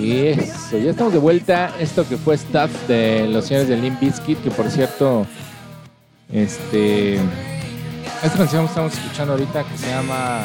Y 0.00 0.26
eso, 0.28 0.78
ya 0.78 0.90
estamos 0.90 1.12
de 1.12 1.18
vuelta. 1.18 1.72
Esto 1.78 2.06
que 2.08 2.16
fue 2.16 2.36
Stuff 2.36 2.70
de 2.88 3.26
los 3.28 3.46
señores 3.46 3.68
de 3.68 3.76
Limp 3.76 4.00
Bizkit, 4.00 4.42
que 4.42 4.50
por 4.50 4.70
cierto, 4.70 5.26
este. 6.32 7.14
Esta 8.22 8.38
canción 8.38 8.64
que 8.64 8.68
estamos 8.68 8.94
escuchando 8.94 9.32
ahorita 9.34 9.64
que 9.64 9.78
se 9.78 9.88
llama. 9.90 10.42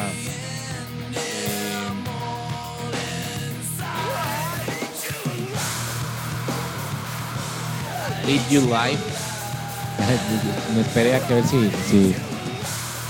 eh, 8.24 8.26
Live 8.26 8.44
You 8.50 8.60
Life. 8.62 9.02
Me 10.74 10.80
esperé 10.82 11.14
a 11.16 11.26
que 11.26 11.34
ver 11.34 11.44
si, 11.46 11.70
si. 11.88 12.14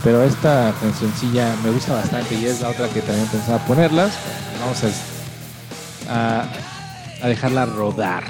Pero 0.02 0.22
esta 0.22 0.72
cancioncilla 0.80 1.54
me 1.62 1.70
gusta 1.70 1.94
bastante 1.94 2.34
y 2.34 2.46
es 2.46 2.60
la 2.60 2.70
otra 2.70 2.88
que 2.88 3.02
también 3.02 3.26
pensaba 3.28 3.58
ponerlas. 3.66 4.12
Vamos 4.60 4.82
a 4.84 4.88
a, 6.10 6.48
dejarla 7.28 7.66
rodar. 7.66 8.24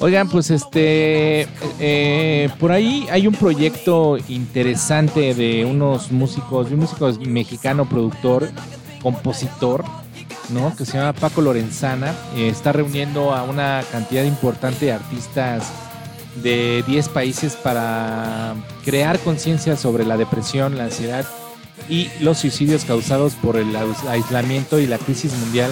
Oigan, 0.00 0.28
pues 0.28 0.50
este, 0.50 1.48
eh, 1.80 2.48
por 2.60 2.70
ahí 2.70 3.06
hay 3.10 3.26
un 3.26 3.34
proyecto 3.34 4.16
interesante 4.28 5.34
de 5.34 5.64
unos 5.64 6.12
músicos, 6.12 6.70
un 6.70 6.80
músico 6.80 7.10
mexicano, 7.26 7.84
productor, 7.84 8.48
compositor, 9.02 9.84
¿no? 10.50 10.74
Que 10.76 10.84
se 10.84 10.98
llama 10.98 11.14
Paco 11.14 11.40
Lorenzana. 11.40 12.14
Eh, 12.36 12.48
está 12.48 12.70
reuniendo 12.70 13.34
a 13.34 13.42
una 13.42 13.82
cantidad 13.90 14.22
importante 14.22 14.86
de 14.86 14.92
artistas 14.92 15.64
de 16.42 16.84
10 16.86 17.08
países 17.10 17.54
para 17.56 18.54
crear 18.84 19.18
conciencia 19.20 19.76
sobre 19.76 20.04
la 20.04 20.16
depresión, 20.16 20.76
la 20.78 20.84
ansiedad 20.84 21.24
y 21.88 22.10
los 22.20 22.38
suicidios 22.38 22.84
causados 22.84 23.32
por 23.34 23.56
el 23.56 23.74
ais- 23.74 24.06
aislamiento 24.08 24.78
y 24.78 24.86
la 24.86 24.98
crisis 24.98 25.32
mundial 25.34 25.70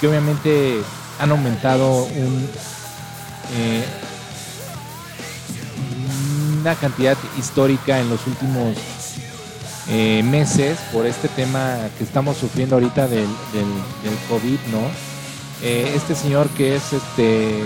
que 0.00 0.06
obviamente 0.08 0.78
han 1.18 1.30
aumentado 1.30 2.04
un, 2.04 2.48
eh, 3.56 3.84
una 6.60 6.74
cantidad 6.74 7.16
histórica 7.38 7.98
en 8.00 8.08
los 8.08 8.26
últimos 8.26 8.74
eh, 9.90 10.22
meses 10.22 10.78
por 10.92 11.06
este 11.06 11.28
tema 11.28 11.76
que 11.96 12.04
estamos 12.04 12.36
sufriendo 12.36 12.76
ahorita 12.76 13.08
del 13.08 13.26
COVID, 14.28 14.58
¿no? 14.70 14.80
Eh, 15.62 15.92
este 15.96 16.14
señor 16.14 16.48
que 16.50 16.76
es, 16.76 16.92
este, 16.92 17.62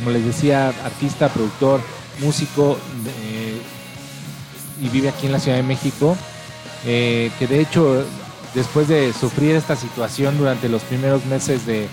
como 0.00 0.10
les 0.10 0.24
decía, 0.24 0.68
artista, 0.84 1.28
productor, 1.28 1.80
músico 2.20 2.76
eh, 3.22 3.60
y 4.82 4.88
vive 4.88 5.08
aquí 5.10 5.26
en 5.26 5.32
la 5.32 5.38
Ciudad 5.38 5.56
de 5.58 5.62
México, 5.62 6.16
eh, 6.84 7.30
que 7.38 7.46
de 7.46 7.60
hecho 7.60 8.04
después 8.54 8.88
de 8.88 9.12
sufrir 9.12 9.54
esta 9.54 9.76
situación 9.76 10.36
durante 10.36 10.68
los 10.68 10.82
primeros 10.82 11.24
meses 11.26 11.64
de, 11.66 11.86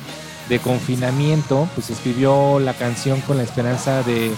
confinamiento, 0.63 1.67
pues 1.75 1.89
escribió 1.89 2.59
la 2.59 2.73
canción 2.73 3.19
con 3.21 3.37
la 3.37 3.43
esperanza 3.43 4.01
de 4.03 4.31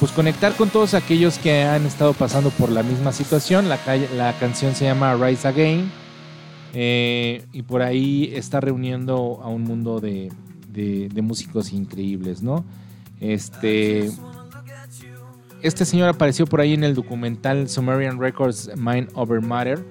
pues 0.00 0.10
conectar 0.10 0.54
con 0.54 0.70
todos 0.70 0.94
aquellos 0.94 1.38
que 1.38 1.62
han 1.62 1.86
estado 1.86 2.14
pasando 2.14 2.50
por 2.50 2.70
la 2.70 2.82
misma 2.82 3.12
situación. 3.12 3.68
La, 3.68 3.76
ca- 3.76 3.96
la 3.96 4.32
canción 4.40 4.74
se 4.74 4.86
llama 4.86 5.14
Rise 5.14 5.46
Again 5.46 5.92
eh, 6.72 7.44
y 7.52 7.62
por 7.62 7.82
ahí 7.82 8.32
está 8.34 8.60
reuniendo 8.60 9.40
a 9.44 9.48
un 9.48 9.62
mundo 9.62 10.00
de 10.00 10.30
músicos 11.22 11.72
increíbles, 11.72 12.42
¿no? 12.42 12.64
Este, 13.32 14.10
este 15.62 15.84
señor 15.86 16.10
apareció 16.10 16.46
por 16.46 16.60
ahí 16.60 16.74
en 16.74 16.84
el 16.84 16.94
documental 16.94 17.70
Sumerian 17.70 18.20
Records 18.20 18.70
Mind 18.76 19.08
Over 19.14 19.40
Matter, 19.40 19.82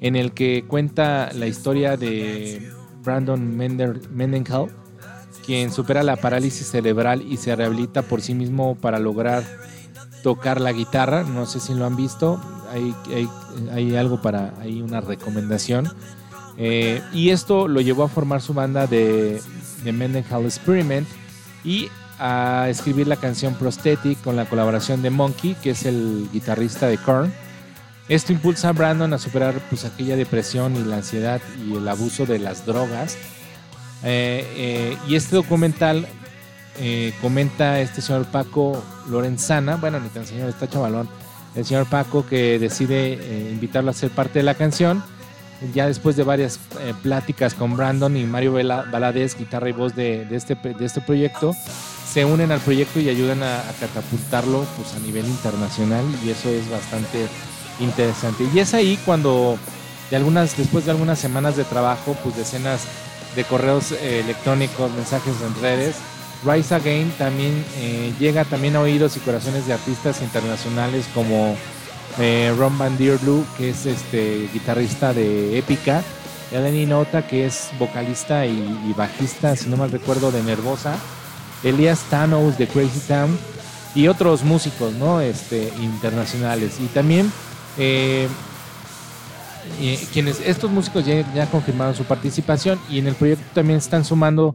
en 0.00 0.14
el 0.14 0.32
que 0.32 0.64
cuenta 0.68 1.32
la 1.34 1.48
historia 1.48 1.96
de 1.96 2.70
Brandon 3.02 3.56
Mendenhall, 3.56 4.70
quien 5.44 5.72
supera 5.72 6.04
la 6.04 6.14
parálisis 6.16 6.68
cerebral 6.68 7.22
y 7.22 7.38
se 7.38 7.56
rehabilita 7.56 8.02
por 8.02 8.22
sí 8.22 8.34
mismo 8.34 8.76
para 8.76 9.00
lograr 9.00 9.42
tocar 10.22 10.60
la 10.60 10.72
guitarra. 10.72 11.24
No 11.24 11.44
sé 11.46 11.58
si 11.58 11.74
lo 11.74 11.86
han 11.86 11.96
visto, 11.96 12.40
hay 13.72 13.96
algo 13.96 14.22
para, 14.22 14.54
hay 14.60 14.80
una 14.80 15.00
recomendación. 15.00 15.88
Eh, 16.56 17.02
y 17.12 17.30
esto 17.30 17.66
lo 17.66 17.80
llevó 17.80 18.04
a 18.04 18.08
formar 18.08 18.40
su 18.40 18.54
banda 18.54 18.86
de, 18.86 19.42
de 19.82 19.92
Mendenhall 19.92 20.44
Experiment 20.44 21.06
y 21.64 21.88
a 22.18 22.68
escribir 22.68 23.06
la 23.08 23.16
canción 23.16 23.54
Prosthetic 23.54 24.20
con 24.22 24.36
la 24.36 24.46
colaboración 24.46 25.02
de 25.02 25.10
Monkey, 25.10 25.54
que 25.62 25.70
es 25.70 25.84
el 25.84 26.28
guitarrista 26.32 26.86
de 26.86 26.98
Korn. 26.98 27.32
Esto 28.08 28.32
impulsa 28.32 28.68
a 28.68 28.72
Brandon 28.72 29.12
a 29.12 29.18
superar 29.18 29.54
pues, 29.68 29.84
aquella 29.84 30.16
depresión 30.16 30.76
y 30.76 30.84
la 30.84 30.96
ansiedad 30.96 31.40
y 31.66 31.74
el 31.74 31.88
abuso 31.88 32.24
de 32.24 32.38
las 32.38 32.64
drogas. 32.64 33.16
Eh, 34.04 34.46
eh, 34.56 34.98
y 35.08 35.16
este 35.16 35.34
documental 35.36 36.06
eh, 36.78 37.12
comenta 37.20 37.80
este 37.80 38.00
señor 38.00 38.26
Paco 38.26 38.82
Lorenzana, 39.08 39.76
bueno, 39.76 39.98
ni 39.98 40.08
tan 40.08 40.26
señor, 40.26 40.48
está 40.48 40.68
chavalón, 40.68 41.08
el 41.54 41.64
señor 41.64 41.86
Paco 41.86 42.26
que 42.26 42.58
decide 42.58 43.14
eh, 43.14 43.50
invitarlo 43.50 43.90
a 43.90 43.94
ser 43.94 44.10
parte 44.10 44.38
de 44.38 44.44
la 44.44 44.54
canción. 44.54 45.02
Ya 45.72 45.86
después 45.86 46.16
de 46.16 46.22
varias 46.22 46.60
pláticas 47.02 47.54
con 47.54 47.78
Brandon 47.78 48.14
y 48.14 48.24
Mario 48.24 48.52
Valadez, 48.52 49.38
guitarra 49.38 49.70
y 49.70 49.72
voz 49.72 49.96
de, 49.96 50.26
de 50.26 50.36
este, 50.36 50.54
de 50.54 50.84
este 50.84 51.00
proyecto, 51.00 51.54
se 52.16 52.24
unen 52.24 52.50
al 52.50 52.60
proyecto 52.60 52.98
y 52.98 53.10
ayudan 53.10 53.42
a, 53.42 53.62
catapultarlo 53.78 54.64
pues, 54.78 54.94
a 54.94 54.98
nivel 55.00 55.26
internacional 55.26 56.02
y 56.24 56.30
eso 56.30 56.48
es 56.48 56.66
bastante 56.70 57.26
interesante. 57.78 58.48
Y 58.54 58.58
es 58.58 58.72
ahí 58.72 58.98
cuando, 59.04 59.58
después 60.10 60.86
de 60.86 60.92
algunas 60.92 61.18
semanas 61.18 61.58
de 61.58 61.64
trabajo, 61.64 62.16
pues 62.24 62.34
decenas 62.34 62.84
de 63.34 63.44
correos 63.44 63.92
eh, 63.92 64.20
electrónicos, 64.24 64.90
mensajes 64.92 65.34
en 65.46 65.60
redes, 65.60 65.96
Rise 66.42 66.76
Again 66.76 67.12
también 67.18 67.62
eh, 67.76 68.10
llega 68.18 68.46
también 68.46 68.76
a 68.76 68.80
oídos 68.80 69.14
y 69.18 69.20
corazones 69.20 69.66
de 69.66 69.74
artistas 69.74 70.22
internacionales 70.22 71.04
como 71.12 71.54
eh, 72.18 72.50
Ron 72.56 72.78
Van 72.78 72.96
Dierlu, 72.96 73.44
que 73.58 73.68
es 73.68 73.84
este 73.84 74.48
guitarrista 74.54 75.12
de 75.12 75.58
Épica, 75.58 76.02
Eleni 76.50 76.86
Nota, 76.86 77.26
que 77.26 77.44
es 77.44 77.68
vocalista 77.78 78.46
y, 78.46 78.52
y 78.88 78.94
bajista, 78.94 79.54
si 79.54 79.68
no 79.68 79.76
mal 79.76 79.90
recuerdo, 79.90 80.32
de 80.32 80.42
Nervosa, 80.42 80.96
Elias 81.62 82.00
Thanos 82.10 82.58
de 82.58 82.66
Crazy 82.66 83.00
Town 83.08 83.36
y 83.94 84.08
otros 84.08 84.44
músicos, 84.44 84.92
¿no? 84.94 85.20
Este, 85.20 85.72
internacionales. 85.80 86.78
Y 86.80 86.86
también 86.86 87.30
eh, 87.78 88.28
quienes 90.12 90.40
estos 90.40 90.70
músicos 90.70 91.04
ya, 91.06 91.24
ya 91.34 91.46
confirmaron 91.46 91.94
su 91.94 92.04
participación 92.04 92.78
y 92.90 92.98
en 92.98 93.06
el 93.08 93.14
proyecto 93.14 93.44
también 93.54 93.78
están 93.78 94.04
sumando 94.04 94.54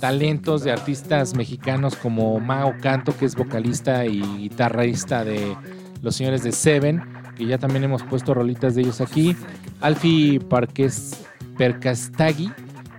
talentos 0.00 0.64
de 0.64 0.72
artistas 0.72 1.34
mexicanos 1.34 1.94
como 1.94 2.40
Mao 2.40 2.74
Canto, 2.80 3.16
que 3.16 3.24
es 3.24 3.36
vocalista 3.36 4.04
y 4.04 4.20
guitarrista 4.20 5.24
de 5.24 5.56
los 6.02 6.16
señores 6.16 6.42
de 6.42 6.50
Seven, 6.50 7.02
que 7.36 7.46
ya 7.46 7.58
también 7.58 7.84
hemos 7.84 8.02
puesto 8.02 8.34
rolitas 8.34 8.74
de 8.74 8.82
ellos 8.82 9.00
aquí. 9.00 9.36
Alfie 9.80 10.40
Parques 10.40 11.14
Percastagui 11.56 12.50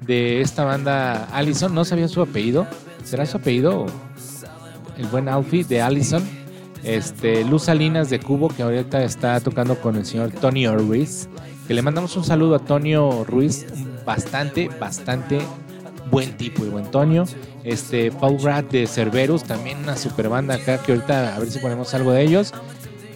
de 0.05 0.41
esta 0.41 0.63
banda 0.63 1.25
Allison, 1.33 1.73
no 1.73 1.85
sabía 1.85 2.07
su 2.07 2.21
apellido. 2.21 2.67
¿Será 3.03 3.25
su 3.25 3.37
apellido? 3.37 3.85
El 4.97 5.07
buen 5.07 5.29
Alfie 5.29 5.63
de 5.63 5.81
Allison. 5.81 6.23
Este, 6.83 7.45
Luz 7.45 7.63
Salinas 7.63 8.09
de 8.09 8.19
Cubo, 8.19 8.49
que 8.49 8.63
ahorita 8.63 9.03
está 9.03 9.39
tocando 9.39 9.79
con 9.79 9.95
el 9.95 10.05
señor 10.05 10.31
Tony 10.31 10.67
Ruiz. 10.67 11.29
Que 11.67 11.73
le 11.73 11.81
mandamos 11.81 12.15
un 12.17 12.23
saludo 12.23 12.55
a 12.55 12.59
Tonio 12.59 13.23
Ruiz, 13.23 13.65
bastante, 14.05 14.69
bastante 14.79 15.39
buen 16.11 16.35
tipo 16.35 16.65
y 16.65 16.69
buen 16.69 16.91
Tonio. 16.91 17.25
Este, 17.63 18.11
Paul 18.11 18.37
Brad 18.37 18.65
de 18.65 18.85
Cerberus, 18.85 19.43
también 19.43 19.79
una 19.79 19.95
super 19.95 20.27
banda 20.27 20.55
acá, 20.55 20.77
que 20.79 20.91
ahorita 20.91 21.35
a 21.35 21.39
ver 21.39 21.49
si 21.49 21.59
ponemos 21.59 21.93
algo 21.93 22.11
de 22.11 22.23
ellos. 22.23 22.53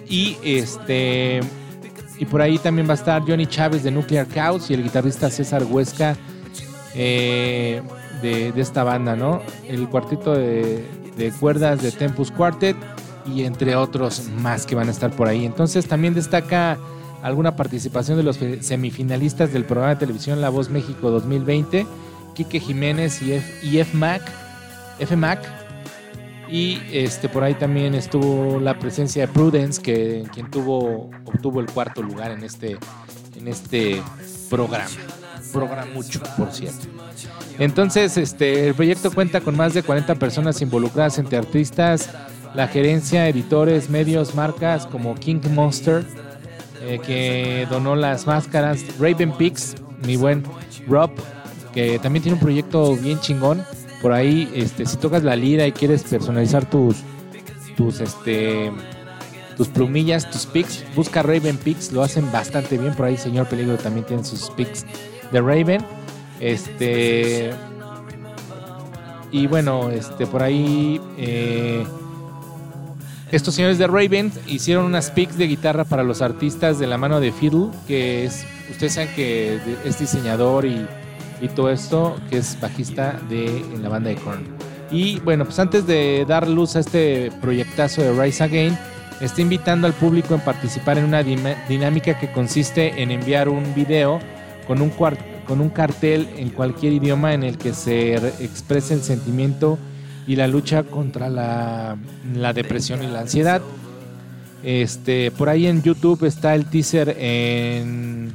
Y 0.08 0.38
este. 0.44 1.42
Y 2.20 2.26
por 2.26 2.42
ahí 2.42 2.58
también 2.58 2.88
va 2.88 2.94
a 2.94 2.96
estar 2.96 3.22
Johnny 3.22 3.46
Chávez 3.46 3.84
de 3.84 3.92
Nuclear 3.92 4.28
Chaos 4.28 4.72
y 4.72 4.74
el 4.74 4.84
guitarrista 4.84 5.30
César 5.30 5.64
Huesca 5.64 6.18
eh, 6.96 7.82
de, 8.22 8.54
esta 8.56 8.84
banda, 8.84 9.16
¿no? 9.16 9.42
El 9.68 9.88
cuartito 9.90 10.34
de, 10.34 10.86
de 11.18 11.32
cuerdas 11.32 11.82
de 11.82 11.92
Tempus 11.92 12.32
Quartet 12.32 12.76
y 13.34 13.44
entre 13.44 13.76
otros 13.76 14.30
más 14.42 14.66
que 14.66 14.76
van 14.76 14.88
a 14.88 14.92
estar 14.92 15.12
por 15.12 15.28
ahí. 15.28 15.46
Entonces 15.46 15.88
también 15.88 16.14
destaca 16.14 16.78
alguna 17.22 17.56
participación 17.56 18.18
de 18.18 18.24
los 18.24 18.40
semifinalistas 18.62 19.52
del 19.52 19.66
programa 19.66 19.96
de 19.96 20.00
televisión 20.00 20.42
La 20.42 20.50
Voz 20.50 20.70
México 20.70 21.10
2020, 21.10 21.86
Quique 22.36 22.60
Jiménez 22.60 23.22
y 23.22 23.34
F, 23.34 23.68
y 23.68 23.80
F 23.80 23.96
Mac, 23.98 24.22
F 25.00 25.16
Mac. 25.16 25.42
Y 26.50 26.80
este 26.94 27.28
por 27.28 27.44
ahí 27.44 27.56
también 27.56 27.94
estuvo 27.94 28.60
la 28.60 28.80
presencia 28.80 29.28
de 29.28 29.34
Prudence, 29.34 29.82
que 29.82 30.24
quien 30.34 30.50
tuvo 30.50 31.10
obtuvo 31.26 31.60
el 31.60 31.66
cuarto 31.66 32.02
lugar 32.02 32.32
en 32.32 32.44
este 32.44 32.78
en 33.36 33.48
este 33.50 34.02
programa. 34.50 34.88
Programa 35.52 35.88
mucho, 35.94 36.22
por 36.38 36.52
cierto. 36.52 36.88
Entonces, 37.60 38.18
este, 38.18 38.68
el 38.68 38.76
proyecto 38.76 39.12
cuenta 39.12 39.42
con 39.42 39.56
más 39.56 39.74
de 39.74 39.84
40 39.84 40.16
personas 40.16 40.62
involucradas 40.62 41.18
entre 41.18 41.38
artistas, 41.38 42.10
la 42.54 42.68
gerencia, 42.68 43.28
editores, 43.28 43.90
medios, 43.90 44.36
marcas 44.36 44.86
como 44.86 45.16
King 45.16 45.42
Monster, 45.52 46.06
eh, 46.82 47.00
que 47.06 47.68
donó 47.70 47.96
las 47.96 48.28
máscaras, 48.28 48.80
Raven 49.00 49.32
Pix, 49.32 49.76
mi 50.06 50.16
buen 50.18 50.44
Rob, 50.88 51.12
que 51.74 52.00
también 52.00 52.24
tiene 52.24 52.36
un 52.36 52.42
proyecto 52.42 52.96
bien 52.96 53.20
chingón. 53.20 53.64
Por 54.02 54.14
ahí, 54.14 54.52
este, 54.54 54.86
si 54.86 54.98
tocas 54.98 55.24
la 55.24 55.36
lira 55.36 55.66
y 55.66 55.72
quieres 55.72 56.04
personalizar 56.04 56.70
tus, 56.70 56.98
tus, 57.76 58.00
este, 58.00 58.72
tus 59.56 59.68
plumillas, 59.68 60.30
tus 60.30 60.46
pics, 60.46 60.84
busca 60.96 61.24
Raven 61.24 61.58
Pix, 61.58 61.92
lo 61.92 62.04
hacen 62.04 62.32
bastante 62.32 62.78
bien. 62.78 62.94
Por 62.94 63.08
ahí, 63.08 63.18
señor 63.18 63.48
Peligro 63.48 63.78
también 63.78 64.06
tiene 64.06 64.24
sus 64.24 64.52
pics 64.52 64.86
de 65.32 65.42
Raven. 65.42 65.86
Este. 66.40 67.52
Y 69.32 69.48
bueno, 69.48 69.90
este, 69.90 70.26
por 70.26 70.44
ahí. 70.44 71.02
eh, 71.18 71.86
estos 73.32 73.56
señores 73.56 73.78
de 73.78 73.88
Raven 73.88 74.32
hicieron 74.48 74.86
unas 74.86 75.12
picks 75.12 75.38
de 75.38 75.48
guitarra 75.48 75.84
para 75.84 76.02
los 76.04 76.22
artistas 76.22 76.80
de 76.80 76.88
la 76.88 76.98
mano 76.98 77.20
de 77.20 77.34
Fiddle, 77.34 77.72
que 77.86 78.24
es. 78.26 78.46
Ustedes 78.72 78.94
saben 78.94 79.10
que 79.16 79.60
es 79.84 80.00
diseñador 80.00 80.66
y, 80.66 80.86
y 81.42 81.48
todo 81.50 81.70
esto, 81.70 82.16
que 82.30 82.38
es 82.38 82.58
bajista 82.62 83.20
de 83.30 83.66
la 83.82 83.90
banda 83.90 84.10
de 84.10 84.16
Korn. 84.16 84.46
Y 84.92 85.20
bueno, 85.20 85.44
pues 85.44 85.60
antes 85.60 85.86
de 85.86 86.26
dar 86.26 86.48
luz 86.48 86.78
a 86.78 86.80
este 86.80 87.30
proyectazo 87.42 88.02
de 88.02 88.14
Rise 88.14 88.44
Again, 88.46 88.78
está 89.20 89.42
invitando 89.42 89.88
al 89.88 89.94
público 89.94 90.34
en 90.34 90.42
participar 90.42 90.98
en 90.98 91.06
una 91.06 91.22
dinámica 91.24 92.18
que 92.18 92.32
consiste 92.32 93.02
en 93.02 93.12
enviar 93.12 93.50
un 93.50 93.76
video 93.76 94.20
con 94.68 94.82
un, 94.82 94.90
con 94.92 95.62
un 95.62 95.70
cartel 95.70 96.28
en 96.38 96.50
cualquier 96.50 96.94
idioma 96.94 97.34
en 97.34 97.44
el 97.44 97.58
que 97.58 97.74
se 97.74 98.18
re- 98.20 98.34
exprese 98.44 98.94
el 98.94 99.02
sentimiento 99.02 99.80
y 100.28 100.36
la 100.36 100.48
lucha 100.48 100.84
contra 100.84 101.30
la, 101.30 101.98
la 102.36 102.54
depresión 102.54 103.02
y 103.04 103.08
la 103.08 103.22
ansiedad. 103.22 103.62
Este, 104.64 105.32
por 105.32 105.50
ahí 105.50 105.68
en 105.68 105.82
YouTube 105.84 106.26
está 106.26 106.54
el 106.56 106.66
teaser 106.66 107.16
en- 107.20 108.34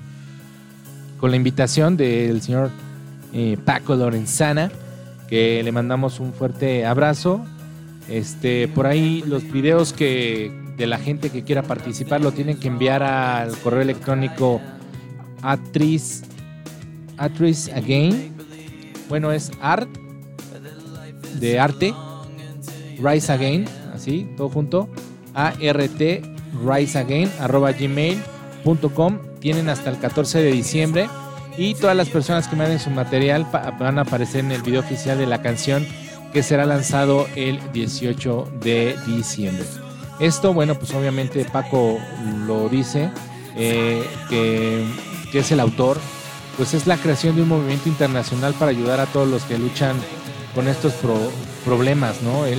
con 1.18 1.30
la 1.30 1.36
invitación 1.36 1.96
del 1.96 2.40
señor 2.42 2.70
eh, 3.34 3.56
Paco 3.64 3.94
Lorenzana, 3.94 4.70
que 5.28 5.62
le 5.62 5.70
mandamos 5.72 6.18
un 6.20 6.32
fuerte 6.32 6.84
abrazo. 6.86 7.44
Este, 8.08 8.68
por 8.68 8.86
ahí 8.86 9.22
los 9.26 9.50
videos 9.52 9.92
que 9.92 10.50
de 10.76 10.86
la 10.86 10.98
gente 10.98 11.30
que 11.30 11.44
quiera 11.44 11.62
participar 11.62 12.20
lo 12.20 12.32
tienen 12.32 12.58
que 12.58 12.68
enviar 12.68 13.02
al 13.02 13.56
correo 13.58 13.82
electrónico 13.82 14.60
atriz 15.42 16.22
atriz 17.18 17.68
again. 17.68 18.32
Bueno, 19.08 19.32
es 19.32 19.50
art 19.60 19.88
de 21.38 21.58
arte 21.58 21.94
rise 22.98 23.32
again, 23.32 23.64
así, 23.94 24.28
todo 24.36 24.48
junto. 24.48 24.88
A 25.34 25.54
R 25.60 25.88
T 25.88 26.22
rise 26.64 26.98
again 26.98 27.30
arroba 27.40 27.72
gmail.com. 27.72 29.18
Tienen 29.40 29.68
hasta 29.68 29.90
el 29.90 29.98
14 29.98 30.38
de 30.38 30.52
diciembre 30.52 31.08
y 31.56 31.74
todas 31.74 31.96
las 31.96 32.08
personas 32.08 32.48
que 32.48 32.56
manden 32.56 32.78
su 32.78 32.90
material 32.90 33.46
van 33.78 33.98
a 33.98 34.02
aparecer 34.02 34.44
en 34.44 34.52
el 34.52 34.62
video 34.62 34.80
oficial 34.80 35.18
de 35.18 35.26
la 35.26 35.42
canción 35.42 35.86
que 36.32 36.42
será 36.42 36.64
lanzado 36.64 37.26
el 37.36 37.60
18 37.72 38.52
de 38.62 38.96
diciembre. 39.06 39.64
Esto, 40.18 40.54
bueno, 40.54 40.76
pues 40.76 40.94
obviamente 40.94 41.44
Paco 41.44 41.98
lo 42.46 42.68
dice, 42.68 43.10
eh, 43.56 44.02
que, 44.30 44.86
que 45.32 45.40
es 45.40 45.50
el 45.50 45.60
autor, 45.60 45.98
pues 46.56 46.74
es 46.74 46.86
la 46.86 46.98
creación 46.98 47.34
de 47.34 47.42
un 47.42 47.48
movimiento 47.48 47.88
internacional 47.88 48.52
para 48.54 48.70
ayudar 48.70 49.00
a 49.00 49.06
todos 49.06 49.26
los 49.26 49.42
que 49.44 49.58
luchan 49.58 49.96
con 50.54 50.68
estos 50.68 50.92
pro- 50.94 51.32
problemas, 51.64 52.20
¿no? 52.22 52.44
Él 52.44 52.58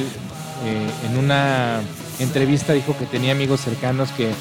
eh, 0.65 0.89
en 1.09 1.17
una 1.17 1.79
entrevista 2.19 2.73
dijo 2.73 2.97
que 2.97 3.05
tenía 3.05 3.33
amigos 3.33 3.61
cercanos 3.61 4.09
que 4.11 4.31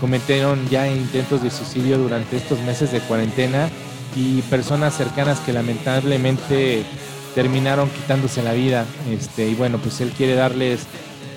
cometieron 0.00 0.68
ya 0.68 0.88
intentos 0.88 1.42
de 1.42 1.50
suicidio 1.50 1.98
durante 1.98 2.36
estos 2.36 2.58
meses 2.60 2.90
de 2.90 3.00
cuarentena 3.00 3.68
y 4.16 4.40
personas 4.42 4.96
cercanas 4.96 5.38
que 5.40 5.52
lamentablemente 5.52 6.84
terminaron 7.34 7.88
quitándose 7.90 8.42
la 8.42 8.52
vida. 8.52 8.84
Este, 9.10 9.48
y 9.48 9.54
bueno, 9.54 9.78
pues 9.78 10.00
él 10.00 10.12
quiere 10.16 10.34
darles 10.34 10.80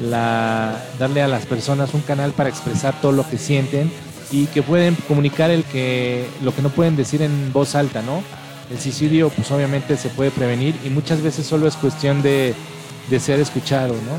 la, 0.02 0.84
darle 1.00 1.22
a 1.22 1.28
las 1.28 1.46
personas 1.46 1.94
un 1.94 2.02
canal 2.02 2.32
para 2.32 2.50
expresar 2.50 3.00
todo 3.02 3.12
lo 3.12 3.30
que 3.30 3.38
sienten 3.38 3.92
y 4.32 4.46
que 4.48 4.64
pueden 4.64 4.96
comunicar 5.08 5.52
el 5.52 5.64
que, 5.64 6.26
lo 6.44 6.54
que 6.56 6.62
no 6.62 6.70
pueden 6.70 6.96
decir 6.96 7.22
en 7.22 7.52
voz 7.54 7.76
alta, 7.76 8.02
¿no? 8.02 8.24
El 8.72 8.80
suicidio, 8.80 9.30
pues 9.30 9.52
obviamente 9.52 9.96
se 9.98 10.10
puede 10.10 10.32
prevenir 10.32 10.76
y 10.84 10.90
muchas 10.90 11.22
veces 11.22 11.46
solo 11.46 11.68
es 11.68 11.76
cuestión 11.76 12.22
de, 12.22 12.56
de 13.10 13.20
ser 13.20 13.40
escuchado, 13.40 13.94
¿no? 13.94 14.18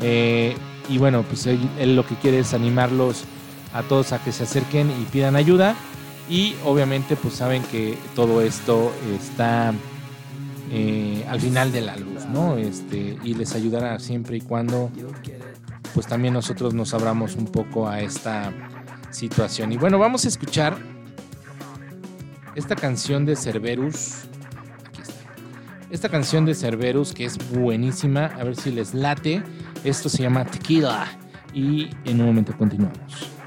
Eh, 0.00 0.56
y 0.88 0.98
bueno, 0.98 1.22
pues 1.22 1.46
él, 1.46 1.96
lo 1.96 2.06
que 2.06 2.14
quiere 2.16 2.40
es 2.40 2.54
animarlos 2.54 3.24
a 3.74 3.82
todos 3.82 4.12
a 4.12 4.22
que 4.22 4.32
se 4.32 4.44
acerquen 4.44 4.90
y 4.90 5.04
pidan 5.04 5.36
ayuda 5.36 5.74
y 6.30 6.54
obviamente 6.64 7.16
pues 7.16 7.34
saben 7.34 7.62
que 7.64 7.96
todo 8.14 8.40
esto 8.40 8.92
está 9.20 9.72
eh, 10.70 11.24
al 11.28 11.40
final 11.40 11.72
de 11.72 11.80
la 11.82 11.96
luz, 11.96 12.26
¿no? 12.26 12.56
Este, 12.56 13.18
y 13.22 13.34
les 13.34 13.54
ayudará 13.54 13.98
siempre 13.98 14.36
y 14.38 14.40
cuando 14.40 14.90
pues 15.94 16.06
también 16.06 16.34
nosotros 16.34 16.74
nos 16.74 16.94
abramos 16.94 17.34
un 17.36 17.46
poco 17.46 17.88
a 17.88 18.00
esta 18.00 18.52
situación. 19.10 19.72
Y 19.72 19.76
bueno, 19.76 19.98
vamos 19.98 20.24
a 20.24 20.28
escuchar 20.28 20.76
esta 22.54 22.76
canción 22.76 23.24
de 23.24 23.36
Cerberus. 23.36 24.24
Aquí 24.86 25.02
está. 25.02 25.14
Esta 25.90 26.08
canción 26.08 26.44
de 26.44 26.54
Cerberus 26.54 27.12
que 27.12 27.24
es 27.24 27.38
buenísima, 27.52 28.26
a 28.26 28.44
ver 28.44 28.56
si 28.56 28.70
les 28.70 28.94
late. 28.94 29.42
Esto 29.84 30.08
se 30.08 30.22
llama 30.22 30.44
Tequila 30.44 31.06
y 31.54 31.90
en 32.04 32.20
un 32.20 32.26
momento 32.26 32.56
continuamos. 32.56 33.37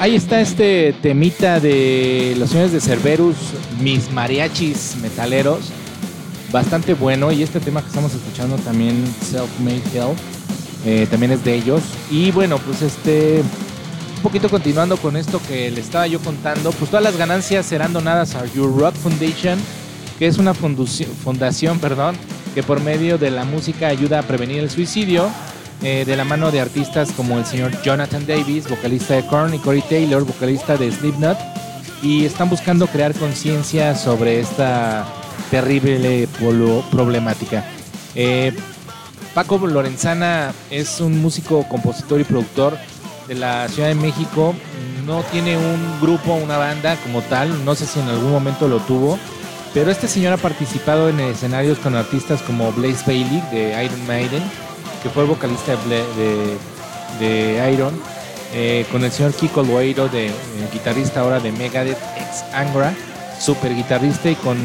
Ahí 0.00 0.16
está 0.16 0.40
este 0.40 0.94
temita 1.02 1.60
de 1.60 2.34
los 2.38 2.50
señores 2.50 2.72
de 2.72 2.80
Cerberus, 2.80 3.36
mis 3.80 4.10
mariachis 4.10 4.96
metaleros. 5.00 5.70
Bastante 6.50 6.94
bueno. 6.94 7.30
Y 7.30 7.42
este 7.42 7.60
tema 7.60 7.82
que 7.82 7.88
estamos 7.88 8.12
escuchando 8.14 8.56
también, 8.56 9.04
Self-Made 9.30 9.82
Hell, 9.94 10.16
eh, 10.84 11.06
también 11.08 11.32
es 11.32 11.44
de 11.44 11.54
ellos. 11.54 11.82
Y 12.10 12.32
bueno, 12.32 12.58
pues 12.58 12.82
este. 12.82 13.42
Un 14.16 14.22
poquito 14.22 14.50
continuando 14.50 14.98
con 14.98 15.16
esto 15.16 15.40
que 15.48 15.70
le 15.70 15.80
estaba 15.80 16.06
yo 16.06 16.20
contando, 16.20 16.72
pues 16.72 16.90
todas 16.90 17.02
las 17.02 17.16
ganancias 17.16 17.64
serán 17.64 17.94
donadas 17.94 18.34
a 18.34 18.44
Your 18.52 18.78
Rock 18.78 18.94
Foundation, 18.96 19.58
que 20.18 20.26
es 20.26 20.36
una 20.36 20.52
fundación, 20.52 21.78
perdón, 21.78 22.16
que 22.54 22.62
por 22.62 22.82
medio 22.82 23.16
de 23.16 23.30
la 23.30 23.44
música 23.44 23.88
ayuda 23.88 24.18
a 24.18 24.22
prevenir 24.22 24.58
el 24.58 24.68
suicidio, 24.68 25.30
eh, 25.82 26.04
de 26.04 26.16
la 26.16 26.24
mano 26.24 26.50
de 26.50 26.60
artistas 26.60 27.12
como 27.12 27.38
el 27.38 27.46
señor 27.46 27.80
Jonathan 27.82 28.26
Davis, 28.26 28.68
vocalista 28.68 29.14
de 29.14 29.26
Korn, 29.26 29.54
y 29.54 29.58
Corey 29.58 29.82
Taylor, 29.82 30.24
vocalista 30.24 30.76
de 30.76 30.90
Slipknot, 30.90 31.38
y 32.02 32.24
están 32.24 32.48
buscando 32.48 32.86
crear 32.86 33.14
conciencia 33.14 33.94
sobre 33.94 34.40
esta 34.40 35.06
terrible 35.50 36.28
problemática. 36.90 37.64
Eh, 38.14 38.52
Paco 39.34 39.58
Lorenzana 39.66 40.52
es 40.70 41.00
un 41.00 41.20
músico, 41.20 41.66
compositor 41.68 42.20
y 42.20 42.24
productor 42.24 42.76
de 43.28 43.36
la 43.36 43.68
Ciudad 43.68 43.88
de 43.88 43.94
México. 43.94 44.54
No 45.06 45.22
tiene 45.30 45.56
un 45.56 46.00
grupo, 46.00 46.34
una 46.34 46.58
banda 46.58 46.96
como 46.96 47.22
tal. 47.22 47.64
No 47.64 47.74
sé 47.74 47.86
si 47.86 48.00
en 48.00 48.08
algún 48.08 48.32
momento 48.32 48.66
lo 48.66 48.78
tuvo. 48.78 49.18
Pero 49.72 49.92
este 49.92 50.08
señor 50.08 50.32
ha 50.32 50.36
participado 50.36 51.08
en 51.08 51.20
escenarios 51.20 51.78
con 51.78 51.94
artistas 51.94 52.42
como 52.42 52.72
Blaze 52.72 53.04
Bailey 53.06 53.40
de 53.52 53.84
Iron 53.84 54.04
Maiden, 54.08 54.42
que 55.02 55.10
fue 55.10 55.22
el 55.24 55.28
vocalista 55.28 55.76
de, 55.76 56.56
de, 57.18 57.72
Iron, 57.72 57.94
eh, 58.54 58.86
con 58.90 59.04
el 59.04 59.12
señor 59.12 59.32
Kiko 59.32 59.62
Loeiro, 59.62 60.08
de, 60.08 60.30
guitarrista 60.72 61.20
ahora 61.20 61.40
de 61.40 61.52
Megadeth, 61.52 61.98
ex 62.16 62.44
Angra, 62.54 62.94
super 63.38 63.74
guitarrista, 63.74 64.30
y 64.30 64.34
con 64.36 64.58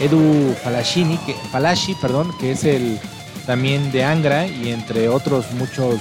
Edu 0.00 0.54
Falashini, 0.62 1.16
que, 1.18 1.34
Falashi, 1.50 1.94
perdón, 1.94 2.32
que 2.38 2.52
es 2.52 2.64
el 2.64 2.98
también 3.46 3.90
de 3.92 4.04
Angra 4.04 4.46
y 4.46 4.70
entre 4.70 5.08
otros 5.08 5.50
muchos 5.52 6.00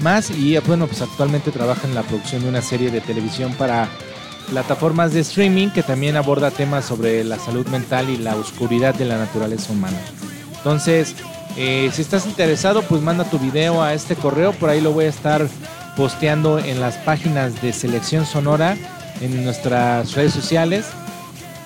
más. 0.00 0.30
Y 0.30 0.56
bueno, 0.58 0.86
pues 0.86 1.02
actualmente 1.02 1.50
trabaja 1.50 1.86
en 1.86 1.94
la 1.94 2.02
producción 2.02 2.42
de 2.42 2.48
una 2.48 2.62
serie 2.62 2.90
de 2.90 3.00
televisión 3.00 3.52
para 3.54 3.88
plataformas 4.48 5.12
de 5.12 5.20
streaming 5.20 5.70
que 5.70 5.82
también 5.82 6.16
aborda 6.16 6.50
temas 6.50 6.84
sobre 6.84 7.24
la 7.24 7.38
salud 7.38 7.66
mental 7.68 8.10
y 8.10 8.16
la 8.16 8.36
oscuridad 8.36 8.94
de 8.94 9.06
la 9.06 9.18
naturaleza 9.18 9.72
humana. 9.72 9.98
Entonces, 10.56 11.14
eh, 11.56 11.90
si 11.92 12.02
estás 12.02 12.26
interesado, 12.26 12.82
pues 12.82 13.00
manda 13.02 13.24
tu 13.24 13.38
video 13.38 13.82
a 13.82 13.94
este 13.94 14.16
correo, 14.16 14.52
por 14.52 14.70
ahí 14.70 14.80
lo 14.80 14.92
voy 14.92 15.04
a 15.04 15.08
estar 15.08 15.46
posteando 15.96 16.58
en 16.58 16.80
las 16.80 16.96
páginas 16.98 17.60
de 17.62 17.72
Selección 17.72 18.26
Sonora 18.26 18.76
en 19.20 19.44
nuestras 19.44 20.12
redes 20.14 20.32
sociales 20.32 20.86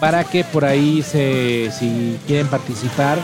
para 0.00 0.24
que 0.24 0.44
por 0.44 0.64
ahí 0.64 1.02
se, 1.02 1.70
si 1.70 2.18
quieren 2.26 2.46
participar 2.48 3.18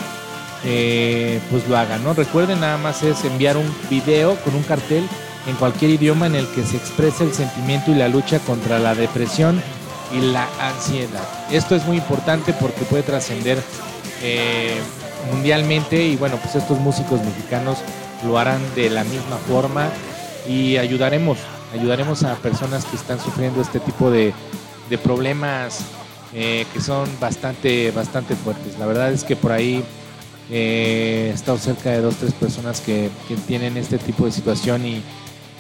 eh, 0.64 1.40
pues 1.50 1.68
lo 1.68 1.76
hagan, 1.76 2.02
¿no? 2.02 2.14
Recuerden 2.14 2.60
nada 2.60 2.78
más 2.78 3.02
es 3.02 3.22
enviar 3.24 3.56
un 3.58 3.70
video 3.90 4.34
con 4.36 4.54
un 4.54 4.62
cartel 4.62 5.06
en 5.46 5.56
cualquier 5.56 5.90
idioma 5.90 6.26
en 6.26 6.34
el 6.34 6.46
que 6.48 6.64
se 6.64 6.78
exprese 6.78 7.24
el 7.24 7.34
sentimiento 7.34 7.90
y 7.90 7.96
la 7.96 8.08
lucha 8.08 8.38
contra 8.40 8.78
la 8.78 8.94
depresión 8.94 9.62
y 10.10 10.20
la 10.20 10.48
ansiedad. 10.58 11.22
Esto 11.50 11.76
es 11.76 11.84
muy 11.84 11.98
importante 11.98 12.54
porque 12.54 12.84
puede 12.84 13.02
trascender 13.02 13.58
eh, 14.22 14.78
mundialmente 15.32 16.04
y 16.04 16.16
bueno, 16.16 16.36
pues 16.36 16.54
estos 16.54 16.78
músicos 16.78 17.20
mexicanos 17.22 17.78
lo 18.24 18.38
harán 18.38 18.60
de 18.74 18.90
la 18.90 19.04
misma 19.04 19.36
forma 19.48 19.90
y 20.48 20.76
ayudaremos, 20.76 21.38
ayudaremos 21.72 22.22
a 22.24 22.34
personas 22.36 22.84
que 22.84 22.96
están 22.96 23.20
sufriendo 23.20 23.60
este 23.60 23.80
tipo 23.80 24.10
de, 24.10 24.32
de 24.90 24.98
problemas 24.98 25.80
eh, 26.34 26.66
que 26.72 26.80
son 26.80 27.08
bastante, 27.20 27.90
bastante 27.92 28.34
fuertes. 28.34 28.78
La 28.78 28.86
verdad 28.86 29.12
es 29.12 29.24
que 29.24 29.36
por 29.36 29.52
ahí 29.52 29.84
eh, 30.50 31.28
he 31.30 31.34
estado 31.34 31.58
cerca 31.58 31.90
de 31.90 32.00
dos, 32.00 32.16
tres 32.16 32.32
personas 32.32 32.80
que, 32.80 33.10
que 33.28 33.36
tienen 33.36 33.76
este 33.76 33.98
tipo 33.98 34.26
de 34.26 34.32
situación 34.32 34.84
y, 34.84 35.02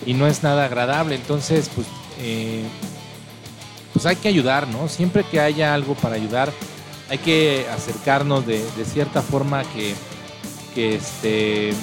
y 0.04 0.14
no 0.14 0.26
es 0.26 0.42
nada 0.42 0.64
agradable. 0.64 1.14
Entonces, 1.14 1.70
pues, 1.74 1.86
eh, 2.20 2.64
pues 3.92 4.04
hay 4.06 4.16
que 4.16 4.28
ayudar, 4.28 4.66
¿no? 4.68 4.88
Siempre 4.88 5.24
que 5.24 5.40
haya 5.40 5.74
algo 5.74 5.94
para 5.94 6.16
ayudar, 6.16 6.52
hay 7.10 7.18
que 7.18 7.66
acercarnos 7.74 8.46
de, 8.46 8.64
de 8.76 8.84
cierta 8.84 9.22
forma 9.22 9.62
que, 9.64 9.94
que 10.74 10.96
este 10.96 11.74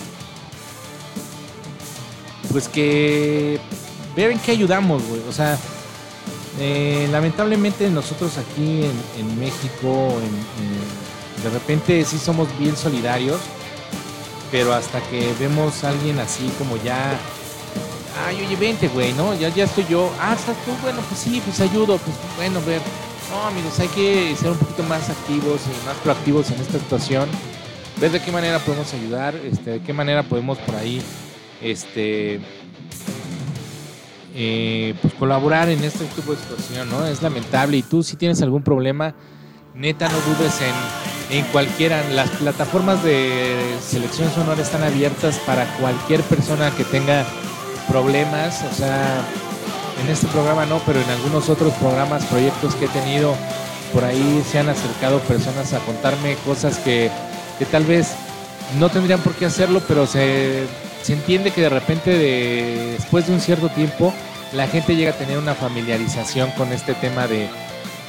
pues 2.52 2.68
que 2.68 3.60
ver 4.16 4.32
en 4.32 4.40
qué 4.40 4.52
ayudamos, 4.52 5.02
güey. 5.08 5.22
O 5.30 5.32
sea, 5.32 5.58
eh, 6.60 7.08
lamentablemente 7.12 7.90
nosotros 7.90 8.38
aquí 8.38 8.84
en, 8.84 8.92
en 9.20 9.40
México, 9.40 10.18
en- 10.22 11.42
de 11.44 11.50
repente 11.50 12.06
sí 12.06 12.20
somos 12.20 12.48
bien 12.60 12.76
solidarios, 12.78 13.40
pero 14.52 14.74
hasta 14.74 15.02
que 15.10 15.34
vemos 15.40 15.84
a 15.84 15.90
alguien 15.90 16.20
así 16.20 16.52
como 16.60 16.78
ya, 16.84 17.18
ay, 18.28 18.46
oye, 18.46 18.56
vente, 18.58 18.88
güey, 18.90 19.14
¿no? 19.14 19.34
Ya, 19.34 19.50
ya 19.50 19.64
estoy 19.64 19.86
yo, 19.90 20.12
ah, 20.20 20.36
estás 20.38 20.56
tú, 20.66 20.72
bueno, 20.84 21.00
pues 21.10 21.20
sí, 21.22 21.42
pues 21.44 21.60
ayudo, 21.62 21.98
pues 21.98 22.16
bueno, 22.38 22.60
ver. 22.66 22.82
No, 23.32 23.48
amigos, 23.48 23.80
hay 23.80 23.88
que 23.88 24.36
ser 24.36 24.52
un 24.52 24.58
poquito 24.58 24.84
más 24.84 25.10
activos 25.10 25.62
y 25.66 25.86
más 25.86 25.96
proactivos 26.04 26.52
en 26.52 26.60
esta 26.60 26.78
situación. 26.78 27.30
ver 28.02 28.12
de 28.12 28.22
qué 28.22 28.30
manera 28.30 28.60
podemos 28.60 28.94
ayudar, 28.94 29.36
este, 29.36 29.72
de 29.72 29.82
qué 29.82 29.94
manera 29.94 30.24
podemos 30.24 30.58
por 30.58 30.76
ahí 30.76 31.02
este, 31.62 32.42
eh, 34.36 34.96
pues 35.02 35.14
colaborar 35.14 35.70
en 35.70 35.82
este 35.82 36.04
tipo 36.08 36.34
de 36.34 36.40
situación, 36.40 36.90
¿no? 36.90 37.06
Es 37.06 37.22
lamentable 37.22 37.78
y 37.78 37.84
tú 37.84 38.04
si 38.04 38.18
tienes 38.18 38.42
algún 38.42 38.64
problema, 38.64 39.16
neta 39.76 40.10
no 40.10 40.20
dudes 40.34 40.60
en, 40.62 41.38
en 41.38 41.46
cualquiera, 41.46 42.04
las 42.10 42.30
plataformas 42.32 43.02
de 43.02 43.78
selección 43.82 44.30
sonora 44.32 44.62
están 44.62 44.84
abiertas 44.84 45.40
para 45.46 45.66
cualquier 45.78 46.22
persona 46.24 46.70
que 46.72 46.84
tenga 46.84 47.26
problemas, 47.88 48.62
o 48.70 48.76
sea, 48.76 49.24
en 50.04 50.10
este 50.10 50.28
programa 50.28 50.66
no, 50.66 50.80
pero 50.86 51.00
en 51.02 51.10
algunos 51.10 51.50
otros 51.50 51.74
programas, 51.76 52.26
proyectos 52.26 52.76
que 52.76 52.86
he 52.86 52.90
tenido, 52.90 53.36
por 53.94 54.04
ahí 54.04 54.44
se 54.50 54.60
han 54.60 54.70
acercado 54.70 55.20
personas 55.22 55.74
a 55.74 55.80
contarme 55.80 56.36
cosas 56.46 56.78
que, 56.80 57.10
que 57.60 57.66
tal 57.66 57.86
vez 57.86 58.14
no 58.80 58.90
tendrían 58.90 59.20
por 59.20 59.34
qué 59.36 59.46
hacerlo, 59.46 59.82
pero 59.88 60.08
se, 60.08 60.66
se 61.04 61.14
entiende 61.14 61.52
que 61.52 61.62
de 61.62 61.70
repente, 61.70 62.12
de- 62.12 62.96
después 62.98 63.28
de 63.28 63.34
un 63.34 63.42
cierto 63.42 63.70
tiempo, 63.70 64.14
la 64.54 64.68
gente 64.68 64.96
llega 64.96 65.12
a 65.12 65.18
tener 65.18 65.38
una 65.38 65.56
familiarización 65.56 66.52
con 66.52 66.72
este 66.74 66.94
tema 66.96 67.28
de, 67.28 67.50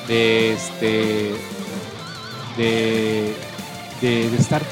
de 0.08 0.52
este 0.54 1.32
de, 2.56 3.34
de, 4.00 4.36
estar 4.36 4.62